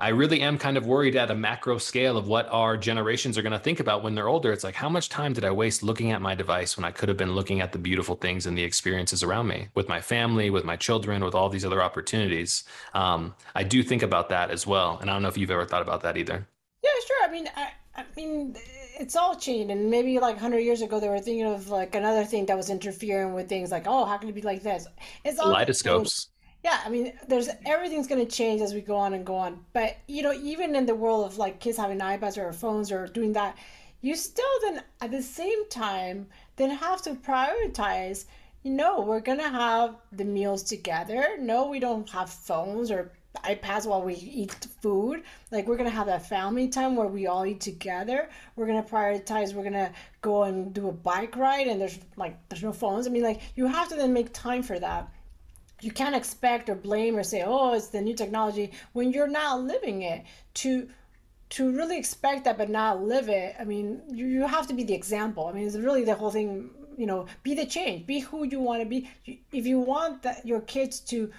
I 0.00 0.10
really 0.10 0.42
am 0.42 0.58
kind 0.58 0.76
of 0.76 0.86
worried 0.86 1.16
at 1.16 1.32
a 1.32 1.34
macro 1.34 1.76
scale 1.78 2.16
of 2.16 2.28
what 2.28 2.48
our 2.52 2.76
generations 2.76 3.36
are 3.36 3.42
going 3.42 3.52
to 3.52 3.58
think 3.58 3.80
about 3.80 4.04
when 4.04 4.14
they're 4.14 4.28
older. 4.28 4.52
It's 4.52 4.62
like, 4.62 4.76
how 4.76 4.88
much 4.88 5.08
time 5.08 5.32
did 5.32 5.44
I 5.44 5.50
waste 5.50 5.82
looking 5.82 6.12
at 6.12 6.22
my 6.22 6.36
device 6.36 6.76
when 6.76 6.84
I 6.84 6.92
could 6.92 7.08
have 7.08 7.18
been 7.18 7.34
looking 7.34 7.60
at 7.60 7.72
the 7.72 7.78
beautiful 7.78 8.14
things 8.14 8.46
and 8.46 8.56
the 8.56 8.62
experiences 8.62 9.24
around 9.24 9.48
me 9.48 9.68
with 9.74 9.88
my 9.88 10.00
family, 10.00 10.50
with 10.50 10.64
my 10.64 10.76
children, 10.76 11.24
with 11.24 11.34
all 11.34 11.48
these 11.48 11.64
other 11.64 11.82
opportunities? 11.82 12.62
Um, 12.94 13.34
I 13.56 13.64
do 13.64 13.82
think 13.82 14.04
about 14.04 14.28
that 14.28 14.52
as 14.52 14.68
well. 14.68 14.98
And 15.00 15.10
I 15.10 15.14
don't 15.14 15.22
know 15.22 15.28
if 15.28 15.36
you've 15.36 15.50
ever 15.50 15.66
thought 15.66 15.82
about 15.82 16.02
that 16.02 16.16
either. 16.16 16.46
Yeah, 16.84 16.90
sure. 17.04 17.28
I 17.28 17.32
mean, 17.32 17.50
I, 17.56 17.70
I 17.96 18.04
mean, 18.16 18.54
it's 18.98 19.16
all 19.16 19.34
changed 19.34 19.70
and 19.70 19.90
maybe 19.90 20.18
like 20.18 20.34
100 20.34 20.58
years 20.60 20.82
ago 20.82 21.00
they 21.00 21.08
were 21.08 21.20
thinking 21.20 21.46
of 21.46 21.68
like 21.68 21.94
another 21.94 22.24
thing 22.24 22.46
that 22.46 22.56
was 22.56 22.70
interfering 22.70 23.34
with 23.34 23.48
things 23.48 23.70
like 23.70 23.86
oh 23.86 24.04
how 24.04 24.16
can 24.18 24.28
it 24.28 24.34
be 24.34 24.42
like 24.42 24.62
this? 24.62 24.86
It's 25.24 25.38
all 25.38 25.52
kaleidoscopes. 25.52 26.28
Yeah 26.64 26.80
i 26.84 26.88
mean 26.88 27.12
there's 27.28 27.48
everything's 27.66 28.08
going 28.08 28.24
to 28.24 28.30
change 28.30 28.60
as 28.60 28.74
we 28.74 28.80
go 28.80 28.96
on 28.96 29.14
and 29.14 29.24
go 29.24 29.36
on 29.36 29.64
but 29.72 29.96
you 30.06 30.22
know 30.22 30.32
even 30.32 30.74
in 30.74 30.86
the 30.86 30.94
world 30.94 31.24
of 31.24 31.38
like 31.38 31.60
kids 31.60 31.78
having 31.78 32.00
ipads 32.00 32.36
or 32.36 32.52
phones 32.52 32.90
or 32.90 33.06
doing 33.06 33.32
that 33.32 33.56
you 34.00 34.14
still 34.14 34.44
then 34.62 34.82
at 35.00 35.10
the 35.10 35.22
same 35.22 35.68
time 35.68 36.26
then 36.56 36.70
have 36.70 37.00
to 37.02 37.14
prioritize 37.14 38.26
you 38.64 38.72
know 38.72 39.00
we're 39.00 39.20
going 39.20 39.38
to 39.38 39.48
have 39.48 39.96
the 40.12 40.24
meals 40.24 40.62
together. 40.62 41.36
No 41.38 41.68
we 41.68 41.78
don't 41.78 42.08
have 42.10 42.30
phones 42.30 42.90
or 42.90 43.12
iPads 43.36 43.86
while 43.86 44.02
we 44.02 44.14
eat 44.14 44.66
food. 44.80 45.22
Like 45.50 45.66
we're 45.66 45.76
gonna 45.76 45.90
have 45.90 46.06
that 46.06 46.26
family 46.26 46.68
time 46.68 46.96
where 46.96 47.06
we 47.06 47.26
all 47.26 47.46
eat 47.46 47.60
together. 47.60 48.28
We're 48.56 48.66
gonna 48.66 48.82
prioritize. 48.82 49.54
We're 49.54 49.64
gonna 49.64 49.92
go 50.22 50.44
and 50.44 50.72
do 50.72 50.88
a 50.88 50.92
bike 50.92 51.36
ride, 51.36 51.66
and 51.66 51.80
there's 51.80 51.98
like 52.16 52.36
there's 52.48 52.62
no 52.62 52.72
phones. 52.72 53.06
I 53.06 53.10
mean, 53.10 53.22
like 53.22 53.40
you 53.54 53.66
have 53.66 53.88
to 53.88 53.96
then 53.96 54.12
make 54.12 54.32
time 54.32 54.62
for 54.62 54.78
that. 54.78 55.08
You 55.80 55.92
can't 55.92 56.16
expect 56.16 56.68
or 56.68 56.74
blame 56.74 57.16
or 57.16 57.22
say, 57.22 57.42
"Oh, 57.46 57.74
it's 57.74 57.88
the 57.88 58.00
new 58.00 58.14
technology," 58.14 58.72
when 58.92 59.12
you're 59.12 59.28
not 59.28 59.62
living 59.62 60.02
it. 60.02 60.24
To 60.54 60.88
to 61.50 61.72
really 61.74 61.96
expect 61.96 62.44
that 62.44 62.58
but 62.58 62.68
not 62.68 63.02
live 63.02 63.28
it. 63.30 63.56
I 63.58 63.64
mean, 63.64 64.02
you, 64.10 64.26
you 64.26 64.46
have 64.46 64.66
to 64.66 64.74
be 64.74 64.84
the 64.84 64.92
example. 64.92 65.46
I 65.46 65.52
mean, 65.52 65.66
it's 65.66 65.76
really 65.76 66.04
the 66.04 66.14
whole 66.14 66.30
thing. 66.30 66.70
You 66.96 67.06
know, 67.06 67.26
be 67.42 67.54
the 67.54 67.64
change. 67.64 68.06
Be 68.06 68.18
who 68.18 68.44
you 68.44 68.60
want 68.60 68.82
to 68.82 68.86
be. 68.86 69.08
If 69.52 69.66
you 69.66 69.78
want 69.78 70.22
that 70.22 70.44
your 70.44 70.60
kids 70.62 71.00
to 71.12 71.30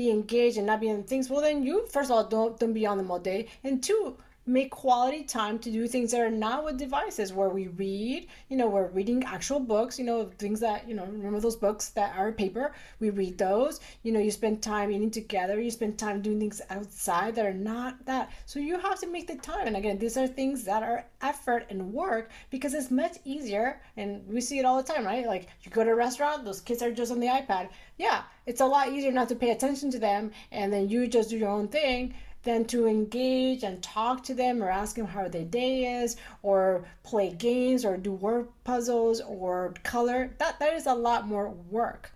be 0.00 0.10
engaged 0.10 0.58
and 0.58 0.66
not 0.66 0.80
be 0.80 0.88
in 0.88 1.02
things, 1.04 1.30
well 1.30 1.40
then 1.40 1.62
you 1.62 1.86
first 1.96 2.10
of 2.10 2.16
all 2.16 2.24
don't 2.36 2.60
don't 2.60 2.78
be 2.80 2.86
on 2.86 2.98
them 2.98 3.10
all 3.10 3.18
day, 3.32 3.40
and 3.64 3.82
two, 3.82 4.16
make 4.46 4.70
quality 4.70 5.24
time 5.24 5.58
to 5.58 5.72
do 5.72 5.88
things 5.88 6.12
that 6.12 6.20
are 6.20 6.30
not 6.30 6.64
with 6.64 6.78
devices 6.78 7.32
where 7.32 7.48
we 7.48 7.66
read 7.66 8.28
you 8.48 8.56
know 8.56 8.68
we're 8.68 8.90
reading 8.90 9.24
actual 9.24 9.58
books 9.58 9.98
you 9.98 10.04
know 10.04 10.30
things 10.38 10.60
that 10.60 10.88
you 10.88 10.94
know 10.94 11.04
remember 11.04 11.40
those 11.40 11.56
books 11.56 11.88
that 11.90 12.16
are 12.16 12.30
paper? 12.30 12.72
We 13.00 13.10
read 13.10 13.38
those. 13.38 13.80
You 14.04 14.12
know 14.12 14.20
you 14.20 14.30
spend 14.30 14.62
time 14.62 14.92
eating 14.92 15.10
together 15.10 15.60
you 15.60 15.70
spend 15.70 15.98
time 15.98 16.22
doing 16.22 16.38
things 16.38 16.60
outside 16.70 17.34
that 17.34 17.46
are 17.46 17.60
not 17.72 18.04
that. 18.06 18.30
So 18.46 18.60
you 18.60 18.78
have 18.78 19.00
to 19.00 19.08
make 19.08 19.26
the 19.26 19.36
time. 19.36 19.66
And 19.66 19.76
again 19.76 19.98
these 19.98 20.16
are 20.16 20.28
things 20.28 20.62
that 20.64 20.82
are 20.84 21.04
effort 21.22 21.66
and 21.70 21.92
work 21.92 22.30
because 22.50 22.72
it's 22.74 22.90
much 22.90 23.16
easier 23.24 23.80
and 23.96 24.08
we 24.28 24.40
see 24.40 24.58
it 24.60 24.64
all 24.64 24.80
the 24.80 24.92
time 24.92 25.04
right? 25.04 25.26
Like 25.26 25.48
you 25.62 25.70
go 25.72 25.82
to 25.82 25.90
a 25.90 25.96
restaurant 26.06 26.44
those 26.44 26.60
kids 26.60 26.82
are 26.82 26.92
just 26.92 27.10
on 27.10 27.18
the 27.18 27.26
ipad. 27.38 27.68
Yeah 27.98 28.22
it's 28.46 28.60
a 28.60 28.66
lot 28.66 28.92
easier 28.92 29.12
not 29.12 29.28
to 29.28 29.34
pay 29.34 29.50
attention 29.50 29.90
to 29.90 29.98
them 29.98 30.30
and 30.52 30.72
then 30.72 30.88
you 30.88 31.06
just 31.06 31.30
do 31.30 31.36
your 31.36 31.50
own 31.50 31.68
thing 31.68 32.14
than 32.46 32.64
to 32.64 32.86
engage 32.86 33.64
and 33.64 33.82
talk 33.82 34.22
to 34.22 34.32
them 34.32 34.62
or 34.62 34.70
ask 34.70 34.94
them 34.94 35.04
how 35.06 35.26
their 35.28 35.44
day 35.44 36.00
is 36.00 36.16
or 36.42 36.86
play 37.02 37.34
games 37.34 37.84
or 37.84 37.96
do 37.96 38.12
word 38.12 38.46
puzzles 38.62 39.20
or 39.20 39.74
color. 39.82 40.30
That 40.38 40.58
that 40.60 40.72
is 40.72 40.86
a 40.86 40.94
lot 40.94 41.26
more 41.26 41.50
work. 41.50 42.12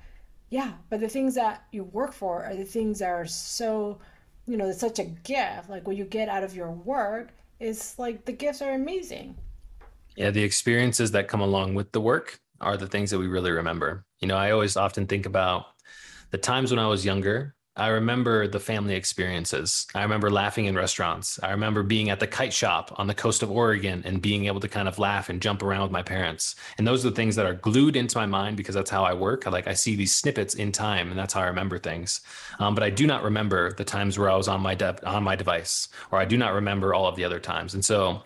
Yeah 0.48 0.72
but 0.88 1.00
the 1.00 1.08
things 1.08 1.34
that 1.34 1.64
you 1.72 1.84
work 1.84 2.12
for 2.12 2.44
are 2.44 2.54
the 2.54 2.64
things 2.64 3.00
that 3.00 3.10
are 3.10 3.26
so 3.26 3.98
you 4.46 4.56
know 4.56 4.68
it's 4.68 4.80
such 4.80 5.00
a 5.00 5.04
gift. 5.04 5.68
Like 5.68 5.86
what 5.86 5.96
you 5.96 6.04
get 6.04 6.28
out 6.28 6.44
of 6.44 6.54
your 6.54 6.70
work 6.70 7.30
is 7.58 7.96
like 7.98 8.24
the 8.24 8.32
gifts 8.32 8.62
are 8.62 8.72
amazing. 8.72 9.36
Yeah 10.16 10.30
the 10.30 10.44
experiences 10.44 11.10
that 11.10 11.26
come 11.26 11.40
along 11.40 11.74
with 11.74 11.90
the 11.90 12.00
work 12.00 12.38
are 12.60 12.76
the 12.76 12.86
things 12.86 13.10
that 13.10 13.18
we 13.18 13.26
really 13.26 13.50
remember. 13.50 14.04
You 14.20 14.28
know 14.28 14.36
i 14.36 14.52
always 14.52 14.76
often 14.76 15.08
think 15.08 15.26
about 15.26 15.66
the 16.30 16.38
times 16.38 16.70
when 16.70 16.78
i 16.78 16.86
was 16.86 17.04
younger 17.04 17.54
I 17.76 17.88
remember 17.88 18.48
the 18.48 18.58
family 18.58 18.94
experiences. 18.94 19.86
I 19.94 20.02
remember 20.02 20.28
laughing 20.28 20.66
in 20.66 20.74
restaurants. 20.74 21.38
I 21.42 21.52
remember 21.52 21.82
being 21.84 22.10
at 22.10 22.18
the 22.18 22.26
kite 22.26 22.52
shop 22.52 22.92
on 22.98 23.06
the 23.06 23.14
coast 23.14 23.42
of 23.42 23.50
Oregon 23.50 24.02
and 24.04 24.20
being 24.20 24.46
able 24.46 24.60
to 24.60 24.68
kind 24.68 24.88
of 24.88 24.98
laugh 24.98 25.28
and 25.30 25.40
jump 25.40 25.62
around 25.62 25.82
with 25.84 25.90
my 25.90 26.02
parents. 26.02 26.56
And 26.76 26.86
those 26.86 27.06
are 27.06 27.10
the 27.10 27.16
things 27.16 27.36
that 27.36 27.46
are 27.46 27.54
glued 27.54 27.94
into 27.94 28.18
my 28.18 28.26
mind 28.26 28.56
because 28.56 28.74
that's 28.74 28.90
how 28.90 29.04
I 29.04 29.14
work. 29.14 29.46
Like 29.46 29.68
I 29.68 29.74
see 29.74 29.94
these 29.94 30.12
snippets 30.12 30.54
in 30.54 30.72
time, 30.72 31.10
and 31.10 31.18
that's 31.18 31.32
how 31.32 31.40
I 31.40 31.46
remember 31.46 31.78
things. 31.78 32.20
Um, 32.58 32.74
but 32.74 32.82
I 32.82 32.90
do 32.90 33.06
not 33.06 33.22
remember 33.22 33.72
the 33.72 33.84
times 33.84 34.18
where 34.18 34.28
I 34.28 34.36
was 34.36 34.48
on 34.48 34.60
my 34.60 34.74
de- 34.74 35.08
on 35.08 35.22
my 35.22 35.36
device, 35.36 35.88
or 36.10 36.18
I 36.18 36.24
do 36.24 36.36
not 36.36 36.52
remember 36.52 36.92
all 36.92 37.06
of 37.06 37.14
the 37.14 37.24
other 37.24 37.40
times. 37.40 37.72
And 37.72 37.84
so, 37.84 38.22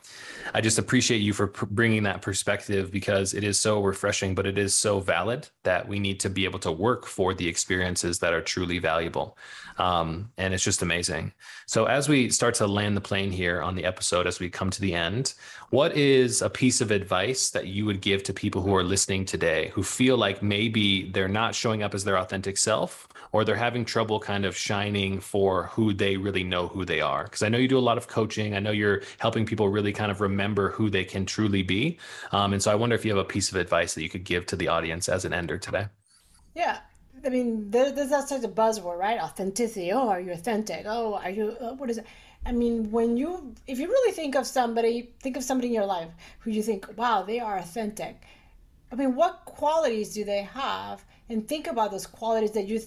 I 0.52 0.60
just 0.60 0.78
appreciate 0.78 1.18
you 1.18 1.32
for 1.32 1.46
pr- 1.46 1.66
bringing 1.66 2.02
that 2.02 2.22
perspective 2.22 2.90
because 2.90 3.34
it 3.34 3.44
is 3.44 3.58
so 3.58 3.80
refreshing, 3.80 4.34
but 4.34 4.46
it 4.46 4.58
is 4.58 4.74
so 4.74 5.00
valid 5.00 5.48
that 5.62 5.88
we 5.88 5.98
need 5.98 6.20
to 6.20 6.30
be 6.30 6.44
able 6.44 6.58
to 6.60 6.72
work 6.72 7.06
for 7.06 7.32
the 7.32 7.48
experiences 7.48 8.18
that 8.18 8.32
are 8.32 8.42
truly 8.42 8.78
valuable. 8.78 9.38
Um, 9.78 10.30
and 10.36 10.52
it's 10.52 10.62
just 10.62 10.82
amazing. 10.82 11.32
So, 11.66 11.86
as 11.86 12.08
we 12.08 12.30
start 12.30 12.54
to 12.56 12.66
land 12.66 12.96
the 12.96 13.00
plane 13.00 13.30
here 13.30 13.62
on 13.62 13.74
the 13.74 13.84
episode, 13.84 14.26
as 14.26 14.38
we 14.38 14.48
come 14.50 14.70
to 14.70 14.80
the 14.80 14.94
end, 14.94 15.34
what 15.70 15.96
is 15.96 16.42
a 16.42 16.50
piece 16.50 16.80
of 16.80 16.90
advice 16.90 17.50
that 17.50 17.66
you 17.66 17.84
would 17.86 18.00
give 18.00 18.22
to 18.24 18.32
people 18.32 18.62
who 18.62 18.74
are 18.76 18.84
listening 18.84 19.24
today 19.24 19.70
who 19.74 19.82
feel 19.82 20.16
like 20.16 20.42
maybe 20.42 21.10
they're 21.10 21.28
not 21.28 21.54
showing 21.54 21.82
up 21.82 21.94
as 21.94 22.04
their 22.04 22.18
authentic 22.18 22.56
self 22.56 23.08
or 23.34 23.44
they're 23.44 23.56
having 23.56 23.84
trouble 23.84 24.20
kind 24.20 24.44
of 24.44 24.56
shining 24.56 25.18
for 25.18 25.64
who 25.64 25.92
they 25.92 26.16
really 26.16 26.44
know 26.44 26.68
who 26.68 26.84
they 26.84 27.00
are? 27.00 27.24
Because 27.24 27.42
I 27.42 27.48
know 27.48 27.58
you 27.58 27.66
do 27.66 27.76
a 27.76 27.80
lot 27.80 27.98
of 27.98 28.06
coaching. 28.06 28.54
I 28.54 28.60
know 28.60 28.70
you're 28.70 29.02
helping 29.18 29.44
people 29.44 29.68
really 29.68 29.92
kind 29.92 30.12
of 30.12 30.20
remember 30.20 30.70
who 30.70 30.88
they 30.88 31.04
can 31.04 31.26
truly 31.26 31.64
be. 31.64 31.98
Um, 32.30 32.52
and 32.52 32.62
so 32.62 32.70
I 32.70 32.76
wonder 32.76 32.94
if 32.94 33.04
you 33.04 33.10
have 33.10 33.18
a 33.18 33.24
piece 33.24 33.50
of 33.50 33.56
advice 33.56 33.94
that 33.94 34.04
you 34.04 34.08
could 34.08 34.22
give 34.22 34.46
to 34.46 34.56
the 34.56 34.68
audience 34.68 35.08
as 35.08 35.24
an 35.24 35.34
ender 35.34 35.58
today. 35.58 35.88
Yeah. 36.54 36.78
I 37.24 37.28
mean, 37.28 37.72
there's 37.72 38.10
that 38.10 38.28
such 38.28 38.44
a 38.44 38.48
buzzword, 38.48 38.98
right? 38.98 39.18
Authenticity. 39.18 39.90
Oh, 39.90 40.08
are 40.10 40.20
you 40.20 40.30
authentic? 40.30 40.84
Oh, 40.86 41.14
are 41.14 41.30
you, 41.30 41.56
uh, 41.60 41.72
what 41.74 41.90
is 41.90 41.98
it? 41.98 42.06
I 42.46 42.52
mean, 42.52 42.92
when 42.92 43.16
you, 43.16 43.52
if 43.66 43.80
you 43.80 43.88
really 43.88 44.12
think 44.12 44.36
of 44.36 44.46
somebody, 44.46 45.10
think 45.20 45.36
of 45.36 45.42
somebody 45.42 45.68
in 45.68 45.74
your 45.74 45.86
life 45.86 46.10
who 46.38 46.52
you 46.52 46.62
think, 46.62 46.86
wow, 46.96 47.24
they 47.24 47.40
are 47.40 47.58
authentic. 47.58 48.22
I 48.92 48.94
mean, 48.94 49.16
what 49.16 49.44
qualities 49.44 50.14
do 50.14 50.24
they 50.24 50.42
have? 50.42 51.04
And 51.28 51.48
think 51.48 51.66
about 51.66 51.90
those 51.90 52.06
qualities 52.06 52.52
that 52.52 52.68
you 52.68 52.80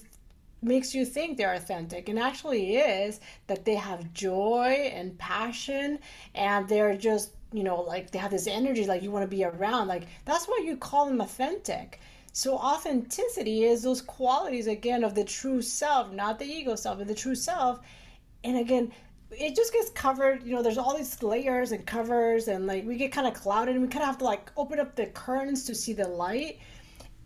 makes 0.62 0.94
you 0.94 1.04
think 1.04 1.36
they're 1.36 1.54
authentic. 1.54 2.08
And 2.08 2.18
actually 2.18 2.76
is 2.76 3.20
that 3.46 3.64
they 3.64 3.74
have 3.74 4.12
joy 4.12 4.90
and 4.92 5.16
passion 5.18 5.98
and 6.34 6.68
they're 6.68 6.96
just 6.96 7.32
you 7.52 7.62
know 7.62 7.80
like 7.80 8.10
they 8.10 8.18
have 8.18 8.30
this 8.30 8.46
energy 8.46 8.84
like 8.86 9.02
you 9.02 9.10
want 9.10 9.22
to 9.22 9.36
be 9.36 9.44
around. 9.44 9.88
Like 9.88 10.04
that's 10.24 10.46
why 10.46 10.62
you 10.64 10.76
call 10.76 11.06
them 11.06 11.20
authentic. 11.20 12.00
So 12.32 12.56
authenticity 12.56 13.64
is 13.64 13.82
those 13.82 14.02
qualities 14.02 14.66
again 14.66 15.02
of 15.02 15.14
the 15.14 15.24
true 15.24 15.62
self 15.62 16.12
not 16.12 16.38
the 16.38 16.44
ego 16.44 16.74
self 16.74 16.98
but 16.98 17.08
the 17.08 17.14
true 17.14 17.34
self. 17.34 17.80
And 18.44 18.58
again 18.58 18.92
it 19.30 19.54
just 19.54 19.74
gets 19.74 19.90
covered 19.90 20.42
you 20.42 20.54
know 20.54 20.62
there's 20.62 20.78
all 20.78 20.96
these 20.96 21.22
layers 21.22 21.72
and 21.72 21.86
covers 21.86 22.48
and 22.48 22.66
like 22.66 22.86
we 22.86 22.96
get 22.96 23.12
kind 23.12 23.26
of 23.26 23.34
clouded 23.34 23.74
and 23.74 23.84
we 23.84 23.88
kind 23.88 24.02
of 24.02 24.08
have 24.08 24.18
to 24.18 24.24
like 24.24 24.50
open 24.56 24.80
up 24.80 24.96
the 24.96 25.06
curtains 25.06 25.64
to 25.64 25.74
see 25.74 25.92
the 25.92 26.08
light. 26.08 26.58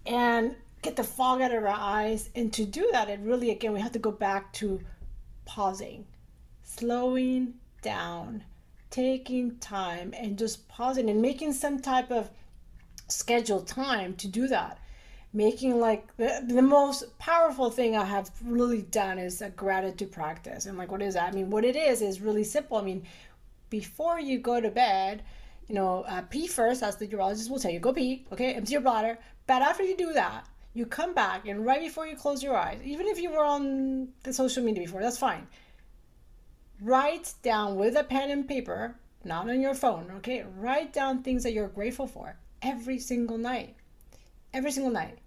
And 0.04 0.56
get 0.82 0.96
the 0.96 1.04
fog 1.04 1.40
out 1.40 1.54
of 1.54 1.62
our 1.62 1.68
eyes. 1.68 2.28
And 2.34 2.52
to 2.52 2.64
do 2.64 2.88
that, 2.92 3.08
it 3.08 3.20
really, 3.22 3.50
again, 3.50 3.72
we 3.72 3.80
have 3.80 3.92
to 3.92 3.98
go 3.98 4.10
back 4.10 4.52
to 4.54 4.80
pausing, 5.44 6.04
slowing 6.62 7.54
down, 7.80 8.44
taking 8.90 9.56
time 9.58 10.12
and 10.16 10.38
just 10.38 10.68
pausing 10.68 11.08
and 11.08 11.22
making 11.22 11.52
some 11.52 11.80
type 11.80 12.10
of 12.10 12.30
scheduled 13.08 13.66
time 13.66 14.14
to 14.16 14.28
do 14.28 14.48
that. 14.48 14.78
Making 15.34 15.80
like 15.80 16.14
the, 16.18 16.44
the 16.46 16.60
most 16.60 17.18
powerful 17.18 17.70
thing 17.70 17.96
I 17.96 18.04
have 18.04 18.30
really 18.44 18.82
done 18.82 19.18
is 19.18 19.40
a 19.40 19.48
gratitude 19.48 20.12
practice. 20.12 20.66
And 20.66 20.76
like, 20.76 20.90
what 20.90 21.00
is 21.00 21.14
that? 21.14 21.32
I 21.32 21.34
mean, 21.34 21.48
what 21.48 21.64
it 21.64 21.74
is 21.74 22.02
is 22.02 22.20
really 22.20 22.44
simple. 22.44 22.76
I 22.76 22.82
mean, 22.82 23.04
before 23.70 24.20
you 24.20 24.38
go 24.38 24.60
to 24.60 24.70
bed, 24.70 25.22
you 25.68 25.74
know, 25.74 26.02
uh, 26.06 26.20
pee 26.28 26.46
first, 26.46 26.82
as 26.82 26.96
the 26.96 27.06
urologist 27.06 27.48
will 27.48 27.58
tell 27.58 27.70
you, 27.70 27.80
go 27.80 27.94
pee, 27.94 28.26
okay, 28.30 28.52
empty 28.52 28.72
your 28.72 28.82
bladder. 28.82 29.16
But 29.46 29.62
after 29.62 29.82
you 29.82 29.96
do 29.96 30.12
that, 30.12 30.46
you 30.74 30.86
come 30.86 31.14
back 31.14 31.46
and 31.46 31.64
right 31.64 31.80
before 31.80 32.06
you 32.06 32.16
close 32.16 32.42
your 32.42 32.56
eyes, 32.56 32.80
even 32.84 33.06
if 33.06 33.18
you 33.18 33.30
were 33.30 33.44
on 33.44 34.08
the 34.22 34.32
social 34.32 34.62
media 34.62 34.82
before, 34.82 35.02
that's 35.02 35.18
fine. 35.18 35.46
Write 36.80 37.34
down 37.42 37.76
with 37.76 37.96
a 37.96 38.04
pen 38.04 38.30
and 38.30 38.48
paper, 38.48 38.96
not 39.24 39.48
on 39.48 39.60
your 39.60 39.74
phone, 39.74 40.10
okay? 40.16 40.44
Write 40.56 40.92
down 40.92 41.22
things 41.22 41.42
that 41.42 41.52
you're 41.52 41.68
grateful 41.68 42.06
for 42.06 42.36
every 42.62 42.98
single 42.98 43.38
night. 43.38 43.76
Every 44.54 44.72
single 44.72 44.92
night. 44.92 45.18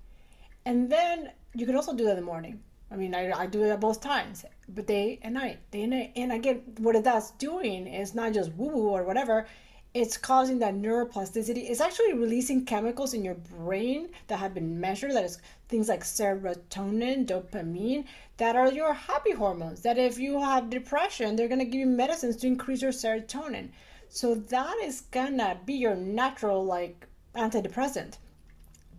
And 0.65 0.91
then 0.91 1.31
you 1.53 1.65
can 1.65 1.75
also 1.75 1.93
do 1.93 2.05
that 2.05 2.11
in 2.11 2.17
the 2.17 2.21
morning. 2.23 2.61
I 2.91 2.95
mean, 2.95 3.15
I, 3.15 3.31
I 3.31 3.45
do 3.45 3.63
it 3.63 3.69
at 3.69 3.79
both 3.79 4.01
times, 4.01 4.45
but 4.67 4.87
day 4.87 5.19
and 5.21 5.33
night, 5.33 5.59
day 5.71 5.83
and 5.83 5.91
night. 5.91 6.11
And 6.15 6.31
again, 6.31 6.61
what 6.77 7.01
that's 7.03 7.31
doing 7.31 7.87
is 7.87 8.13
not 8.13 8.33
just 8.33 8.51
woo 8.53 8.69
woo 8.69 8.89
or 8.89 9.03
whatever, 9.03 9.47
it's 9.95 10.17
causing 10.17 10.59
that 10.59 10.75
neuroplasticity. 10.75 11.69
It's 11.69 11.79
actually 11.79 12.11
releasing 12.11 12.65
chemicals 12.65 13.13
in 13.13 13.23
your 13.23 13.35
brain 13.35 14.09
that 14.27 14.39
have 14.39 14.53
been 14.53 14.77
measured. 14.77 15.13
That 15.13 15.23
is 15.23 15.39
things 15.69 15.87
like 15.87 16.03
serotonin, 16.03 17.25
dopamine, 17.25 18.03
that 18.35 18.57
are 18.57 18.69
your 18.69 18.91
happy 18.93 19.31
hormones. 19.31 19.81
That 19.83 19.97
if 19.97 20.19
you 20.19 20.37
have 20.41 20.69
depression, 20.69 21.37
they're 21.37 21.47
gonna 21.47 21.63
give 21.63 21.79
you 21.79 21.85
medicines 21.85 22.35
to 22.37 22.47
increase 22.47 22.81
your 22.81 22.91
serotonin. 22.91 23.69
So 24.09 24.35
that 24.35 24.75
is 24.83 24.99
gonna 24.99 25.59
be 25.65 25.75
your 25.75 25.95
natural 25.95 26.65
like 26.65 27.07
antidepressant. 27.33 28.17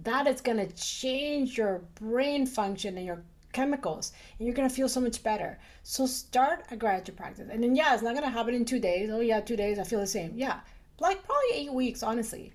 That 0.02 0.26
is 0.26 0.40
gonna 0.40 0.68
change 0.68 1.58
your 1.58 1.82
brain 1.96 2.46
function 2.46 2.96
and 2.96 3.04
your 3.04 3.22
chemicals 3.52 4.12
and 4.38 4.46
you're 4.46 4.56
gonna 4.56 4.70
feel 4.70 4.88
so 4.88 5.02
much 5.02 5.22
better. 5.22 5.58
So 5.82 6.06
start 6.06 6.64
a 6.70 6.76
gratitude 6.76 7.18
practice. 7.18 7.50
And 7.52 7.62
then 7.62 7.76
yeah, 7.76 7.92
it's 7.92 8.02
not 8.02 8.14
gonna 8.14 8.30
happen 8.30 8.54
in 8.54 8.64
two 8.64 8.80
days. 8.80 9.10
Oh 9.12 9.20
yeah, 9.20 9.40
two 9.40 9.56
days, 9.56 9.78
I 9.78 9.84
feel 9.84 10.00
the 10.00 10.06
same. 10.06 10.32
Yeah 10.34 10.60
like 11.00 11.24
probably 11.24 11.50
eight 11.54 11.72
weeks, 11.72 12.02
honestly. 12.02 12.52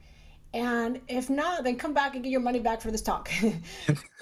And 0.54 1.00
if 1.08 1.30
not, 1.30 1.64
then 1.64 1.78
come 1.78 1.94
back 1.94 2.16
and 2.16 2.24
get 2.24 2.30
your 2.30 2.42
money 2.42 2.60
back 2.60 2.82
for 2.82 2.92
this 2.92 3.02
talk. 3.02 3.30
you 3.42 3.54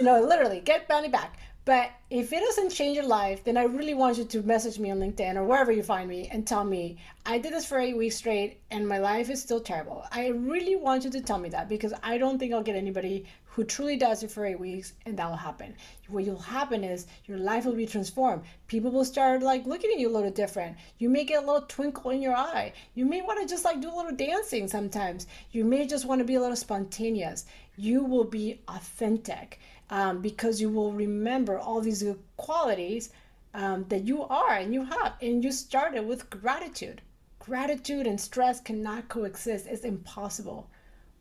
know, 0.01 0.21
literally 0.21 0.61
get 0.61 0.87
money 0.87 1.09
back. 1.09 1.37
But 1.65 1.91
if 2.09 2.33
it 2.33 2.39
doesn't 2.39 2.69
change 2.69 2.95
your 2.95 3.05
life, 3.05 3.43
then 3.43 3.57
I 3.57 3.63
really 3.63 3.93
want 3.93 4.17
you 4.17 4.25
to 4.25 4.41
message 4.41 4.79
me 4.79 4.89
on 4.89 4.99
LinkedIn 4.99 5.35
or 5.35 5.43
wherever 5.43 5.71
you 5.71 5.83
find 5.83 6.09
me 6.09 6.27
and 6.31 6.47
tell 6.47 6.63
me, 6.63 6.97
I 7.25 7.37
did 7.37 7.53
this 7.53 7.65
for 7.65 7.77
eight 7.77 7.95
weeks 7.95 8.15
straight 8.15 8.61
and 8.71 8.87
my 8.87 8.97
life 8.97 9.29
is 9.29 9.41
still 9.41 9.59
terrible. 9.59 10.03
I 10.11 10.29
really 10.29 10.75
want 10.75 11.03
you 11.03 11.11
to 11.11 11.21
tell 11.21 11.37
me 11.37 11.49
that 11.49 11.69
because 11.69 11.93
I 12.01 12.17
don't 12.17 12.39
think 12.39 12.53
I'll 12.53 12.63
get 12.63 12.75
anybody 12.75 13.25
who 13.51 13.63
truly 13.63 13.97
does 13.97 14.21
it 14.23 14.31
for 14.31 14.45
eight 14.45 14.59
weeks 14.59 14.93
and 15.05 15.17
that 15.17 15.27
will 15.27 15.35
happen. 15.35 15.75
What 16.07 16.25
will 16.25 16.37
happen 16.37 16.83
is 16.83 17.07
your 17.25 17.37
life 17.37 17.65
will 17.65 17.73
be 17.73 17.87
transformed. 17.87 18.43
People 18.67 18.91
will 18.91 19.03
start 19.03 19.41
like 19.41 19.65
looking 19.65 19.91
at 19.91 19.99
you 19.99 20.07
a 20.09 20.15
little 20.15 20.31
different. 20.31 20.77
You 20.97 21.09
may 21.09 21.23
get 21.23 21.43
a 21.43 21.45
little 21.45 21.67
twinkle 21.67 22.11
in 22.11 22.21
your 22.21 22.35
eye. 22.35 22.73
You 22.93 23.05
may 23.05 23.21
want 23.21 23.41
to 23.41 23.47
just 23.47 23.65
like 23.65 23.81
do 23.81 23.89
a 23.89 23.95
little 23.95 24.15
dancing 24.15 24.67
sometimes. 24.67 25.27
You 25.51 25.65
may 25.65 25.87
just 25.87 26.05
want 26.05 26.19
to 26.19 26.25
be 26.25 26.35
a 26.35 26.39
little 26.39 26.55
spontaneous. 26.55 27.45
You 27.75 28.03
will 28.03 28.23
be 28.23 28.61
authentic 28.67 29.59
um, 29.89 30.21
because 30.21 30.61
you 30.61 30.69
will 30.69 30.93
remember 30.93 31.57
all 31.57 31.81
these 31.81 32.03
good 32.03 32.19
qualities 32.37 33.09
um, 33.53 33.85
that 33.89 34.05
you 34.05 34.23
are 34.23 34.53
and 34.53 34.73
you 34.73 34.85
have. 34.85 35.13
And 35.21 35.43
you 35.43 35.51
started 35.51 36.05
with 36.05 36.29
gratitude. 36.29 37.01
Gratitude 37.39 38.05
and 38.05 38.21
stress 38.21 38.61
cannot 38.61 39.09
coexist, 39.09 39.65
it's 39.65 39.83
impossible. 39.83 40.69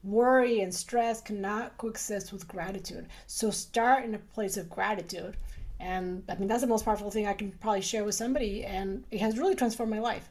Worry 0.08 0.60
and 0.60 0.74
stress 0.74 1.20
cannot 1.20 1.76
coexist 1.76 2.32
with 2.32 2.48
gratitude. 2.48 3.08
So 3.26 3.50
start 3.50 4.04
in 4.04 4.14
a 4.14 4.18
place 4.18 4.56
of 4.56 4.70
gratitude. 4.70 5.36
And 5.80 6.22
I 6.28 6.34
mean, 6.36 6.48
that's 6.48 6.62
the 6.62 6.66
most 6.66 6.86
powerful 6.86 7.10
thing 7.10 7.26
I 7.26 7.34
can 7.34 7.52
probably 7.52 7.82
share 7.82 8.04
with 8.04 8.14
somebody. 8.14 8.64
And 8.64 9.04
it 9.10 9.20
has 9.20 9.38
really 9.38 9.54
transformed 9.54 9.90
my 9.90 9.98
life. 9.98 10.30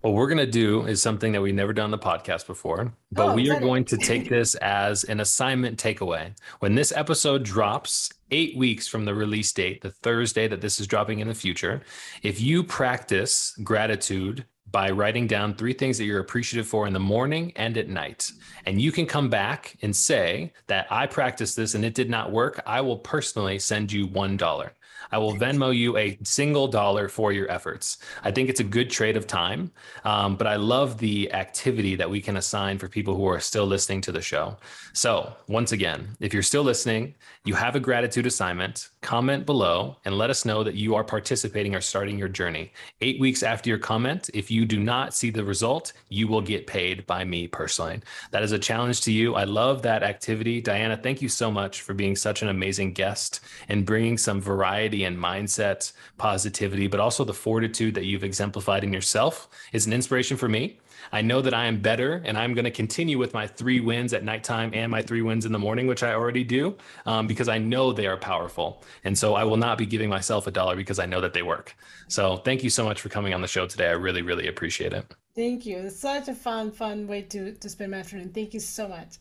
What 0.00 0.14
we're 0.14 0.28
going 0.28 0.38
to 0.38 0.46
do 0.46 0.86
is 0.86 1.02
something 1.02 1.32
that 1.32 1.42
we've 1.42 1.54
never 1.54 1.72
done 1.72 1.86
on 1.86 1.90
the 1.90 1.98
podcast 1.98 2.46
before, 2.46 2.92
but 3.12 3.30
oh, 3.30 3.34
we 3.34 3.50
are 3.50 3.60
going 3.60 3.84
to 3.86 3.96
take 3.96 4.28
this 4.30 4.54
as 4.56 5.04
an 5.04 5.20
assignment 5.20 5.82
takeaway. 5.82 6.32
When 6.60 6.74
this 6.74 6.92
episode 6.92 7.42
drops 7.42 8.12
eight 8.30 8.56
weeks 8.56 8.86
from 8.86 9.04
the 9.04 9.14
release 9.14 9.52
date, 9.52 9.82
the 9.82 9.90
Thursday 9.90 10.48
that 10.48 10.60
this 10.60 10.80
is 10.80 10.86
dropping 10.86 11.20
in 11.20 11.28
the 11.28 11.34
future, 11.34 11.82
if 12.22 12.40
you 12.40 12.62
practice 12.62 13.56
gratitude 13.64 14.44
by 14.70 14.90
writing 14.90 15.26
down 15.26 15.54
three 15.54 15.72
things 15.72 15.98
that 15.98 16.04
you're 16.04 16.20
appreciative 16.20 16.66
for 16.66 16.86
in 16.86 16.92
the 16.92 17.00
morning 17.00 17.52
and 17.56 17.76
at 17.76 17.88
night. 17.88 18.32
And 18.66 18.80
you 18.80 18.92
can 18.92 19.06
come 19.06 19.28
back 19.28 19.76
and 19.82 19.94
say 19.94 20.52
that 20.66 20.86
I 20.90 21.06
practiced 21.06 21.56
this 21.56 21.74
and 21.74 21.84
it 21.84 21.94
did 21.94 22.10
not 22.10 22.32
work. 22.32 22.60
I 22.66 22.80
will 22.80 22.98
personally 22.98 23.58
send 23.58 23.92
you 23.92 24.08
$1. 24.08 24.70
I 25.12 25.18
will 25.18 25.34
Venmo 25.34 25.76
you 25.76 25.96
a 25.96 26.18
single 26.24 26.68
dollar 26.68 27.08
for 27.08 27.32
your 27.32 27.50
efforts. 27.50 27.98
I 28.24 28.30
think 28.30 28.48
it's 28.48 28.60
a 28.60 28.64
good 28.64 28.90
trade 28.90 29.16
of 29.16 29.26
time, 29.26 29.70
um, 30.04 30.36
but 30.36 30.46
I 30.46 30.56
love 30.56 30.98
the 30.98 31.32
activity 31.32 31.94
that 31.96 32.10
we 32.10 32.20
can 32.20 32.36
assign 32.36 32.78
for 32.78 32.88
people 32.88 33.14
who 33.14 33.26
are 33.26 33.40
still 33.40 33.66
listening 33.66 34.00
to 34.02 34.12
the 34.12 34.20
show. 34.20 34.56
So, 34.92 35.32
once 35.48 35.72
again, 35.72 36.16
if 36.20 36.32
you're 36.32 36.42
still 36.42 36.62
listening, 36.62 37.14
you 37.44 37.54
have 37.54 37.76
a 37.76 37.80
gratitude 37.80 38.26
assignment, 38.26 38.88
comment 39.06 39.46
below 39.46 39.96
and 40.04 40.18
let 40.18 40.30
us 40.30 40.44
know 40.44 40.64
that 40.64 40.74
you 40.74 40.96
are 40.96 41.04
participating 41.04 41.76
or 41.76 41.80
starting 41.80 42.18
your 42.18 42.28
journey. 42.28 42.72
Eight 43.00 43.20
weeks 43.20 43.44
after 43.44 43.70
your 43.70 43.78
comment, 43.78 44.28
if 44.34 44.50
you 44.50 44.66
do 44.66 44.80
not 44.80 45.14
see 45.14 45.30
the 45.30 45.44
result, 45.44 45.92
you 46.08 46.26
will 46.26 46.40
get 46.40 46.66
paid 46.66 47.06
by 47.06 47.24
me 47.24 47.46
personally. 47.46 48.00
That 48.32 48.42
is 48.42 48.50
a 48.50 48.58
challenge 48.58 49.02
to 49.02 49.12
you. 49.12 49.36
I 49.36 49.44
love 49.44 49.82
that 49.82 50.02
activity. 50.02 50.60
Diana, 50.60 50.96
thank 50.96 51.22
you 51.22 51.28
so 51.28 51.52
much 51.52 51.82
for 51.82 51.94
being 51.94 52.16
such 52.16 52.42
an 52.42 52.48
amazing 52.48 52.94
guest 52.94 53.38
and 53.68 53.86
bringing 53.86 54.18
some 54.18 54.40
variety 54.40 55.04
and 55.04 55.16
mindset, 55.16 55.92
positivity, 56.18 56.88
but 56.88 56.98
also 56.98 57.22
the 57.24 57.32
fortitude 57.32 57.94
that 57.94 58.06
you've 58.06 58.24
exemplified 58.24 58.82
in 58.82 58.92
yourself 58.92 59.48
is 59.72 59.86
an 59.86 59.92
inspiration 59.92 60.36
for 60.36 60.48
me. 60.48 60.80
I 61.12 61.22
know 61.22 61.40
that 61.40 61.54
I 61.54 61.66
am 61.66 61.80
better 61.80 62.22
and 62.24 62.36
I'm 62.36 62.54
going 62.54 62.64
to 62.64 62.70
continue 62.70 63.18
with 63.18 63.34
my 63.34 63.46
three 63.46 63.80
wins 63.80 64.12
at 64.12 64.24
nighttime 64.24 64.70
and 64.74 64.90
my 64.90 65.02
three 65.02 65.22
wins 65.22 65.44
in 65.44 65.52
the 65.52 65.58
morning, 65.58 65.86
which 65.86 66.02
I 66.02 66.14
already 66.14 66.44
do, 66.44 66.76
um, 67.06 67.26
because 67.26 67.48
I 67.48 67.58
know 67.58 67.92
they 67.92 68.06
are 68.06 68.16
powerful. 68.16 68.82
And 69.04 69.16
so 69.16 69.34
I 69.34 69.44
will 69.44 69.56
not 69.56 69.78
be 69.78 69.86
giving 69.86 70.08
myself 70.08 70.46
a 70.46 70.50
dollar 70.50 70.76
because 70.76 70.98
I 70.98 71.06
know 71.06 71.20
that 71.20 71.32
they 71.32 71.42
work. 71.42 71.74
So 72.08 72.38
thank 72.38 72.62
you 72.62 72.70
so 72.70 72.84
much 72.84 73.00
for 73.00 73.08
coming 73.08 73.34
on 73.34 73.40
the 73.40 73.48
show 73.48 73.66
today. 73.66 73.88
I 73.88 73.92
really, 73.92 74.22
really 74.22 74.48
appreciate 74.48 74.92
it. 74.92 75.06
Thank 75.34 75.66
you. 75.66 75.78
It's 75.78 75.98
such 75.98 76.28
a 76.28 76.34
fun, 76.34 76.72
fun 76.72 77.06
way 77.06 77.22
to, 77.22 77.52
to 77.52 77.68
spend 77.68 77.90
my 77.90 77.98
afternoon. 77.98 78.30
Thank 78.30 78.54
you 78.54 78.60
so 78.60 78.88
much. 78.88 79.16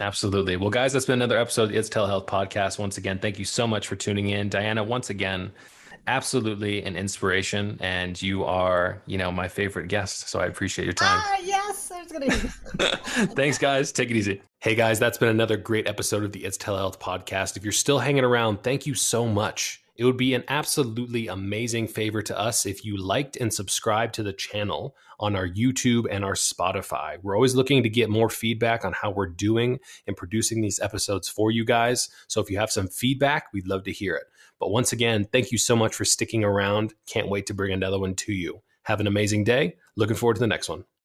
Absolutely. 0.00 0.56
Well, 0.56 0.70
guys, 0.70 0.92
that's 0.92 1.06
been 1.06 1.20
another 1.22 1.38
episode 1.38 1.64
of 1.64 1.68
the 1.70 1.76
It's 1.76 1.88
Telehealth 1.88 2.26
podcast. 2.26 2.78
Once 2.78 2.98
again, 2.98 3.18
thank 3.18 3.38
you 3.38 3.44
so 3.44 3.66
much 3.66 3.86
for 3.86 3.94
tuning 3.94 4.28
in. 4.28 4.48
Diana, 4.48 4.82
once 4.82 5.08
again, 5.08 5.52
absolutely 6.06 6.82
an 6.82 6.96
inspiration. 6.96 7.78
And 7.80 8.20
you 8.20 8.44
are, 8.44 9.02
you 9.06 9.18
know, 9.18 9.30
my 9.30 9.48
favorite 9.48 9.88
guest. 9.88 10.28
So 10.28 10.40
I 10.40 10.46
appreciate 10.46 10.84
your 10.84 10.94
time. 10.94 11.20
Ah, 11.22 11.36
yes. 11.42 11.90
I 11.92 12.02
was 12.02 12.12
gonna 12.12 12.30
Thanks, 13.34 13.58
guys. 13.58 13.92
Take 13.92 14.10
it 14.10 14.16
easy. 14.16 14.42
Hey, 14.60 14.74
guys, 14.74 14.98
that's 14.98 15.18
been 15.18 15.28
another 15.28 15.56
great 15.56 15.88
episode 15.88 16.24
of 16.24 16.32
the 16.32 16.44
It's 16.44 16.58
Telehealth 16.58 16.98
podcast. 16.98 17.56
If 17.56 17.64
you're 17.64 17.72
still 17.72 17.98
hanging 17.98 18.24
around, 18.24 18.62
thank 18.62 18.86
you 18.86 18.94
so 18.94 19.26
much. 19.26 19.82
It 19.96 20.04
would 20.04 20.16
be 20.16 20.34
an 20.34 20.42
absolutely 20.48 21.28
amazing 21.28 21.86
favor 21.86 22.20
to 22.22 22.36
us 22.36 22.66
if 22.66 22.84
you 22.84 22.96
liked 22.96 23.36
and 23.36 23.54
subscribed 23.54 24.14
to 24.14 24.24
the 24.24 24.32
channel 24.32 24.96
on 25.20 25.36
our 25.36 25.46
YouTube 25.46 26.06
and 26.10 26.24
our 26.24 26.34
Spotify. 26.34 27.18
We're 27.22 27.36
always 27.36 27.54
looking 27.54 27.84
to 27.84 27.88
get 27.88 28.10
more 28.10 28.28
feedback 28.28 28.84
on 28.84 28.92
how 28.92 29.12
we're 29.12 29.28
doing 29.28 29.78
in 30.08 30.16
producing 30.16 30.60
these 30.60 30.80
episodes 30.80 31.28
for 31.28 31.52
you 31.52 31.64
guys. 31.64 32.08
So 32.26 32.40
if 32.40 32.50
you 32.50 32.58
have 32.58 32.72
some 32.72 32.88
feedback, 32.88 33.52
we'd 33.52 33.68
love 33.68 33.84
to 33.84 33.92
hear 33.92 34.16
it. 34.16 34.24
But 34.64 34.70
once 34.70 34.94
again, 34.94 35.26
thank 35.30 35.52
you 35.52 35.58
so 35.58 35.76
much 35.76 35.94
for 35.94 36.06
sticking 36.06 36.42
around. 36.42 36.94
Can't 37.04 37.28
wait 37.28 37.44
to 37.48 37.52
bring 37.52 37.74
another 37.74 37.98
one 37.98 38.14
to 38.14 38.32
you. 38.32 38.62
Have 38.84 38.98
an 38.98 39.06
amazing 39.06 39.44
day. 39.44 39.76
Looking 39.94 40.16
forward 40.16 40.36
to 40.36 40.40
the 40.40 40.46
next 40.46 40.70
one. 40.70 40.84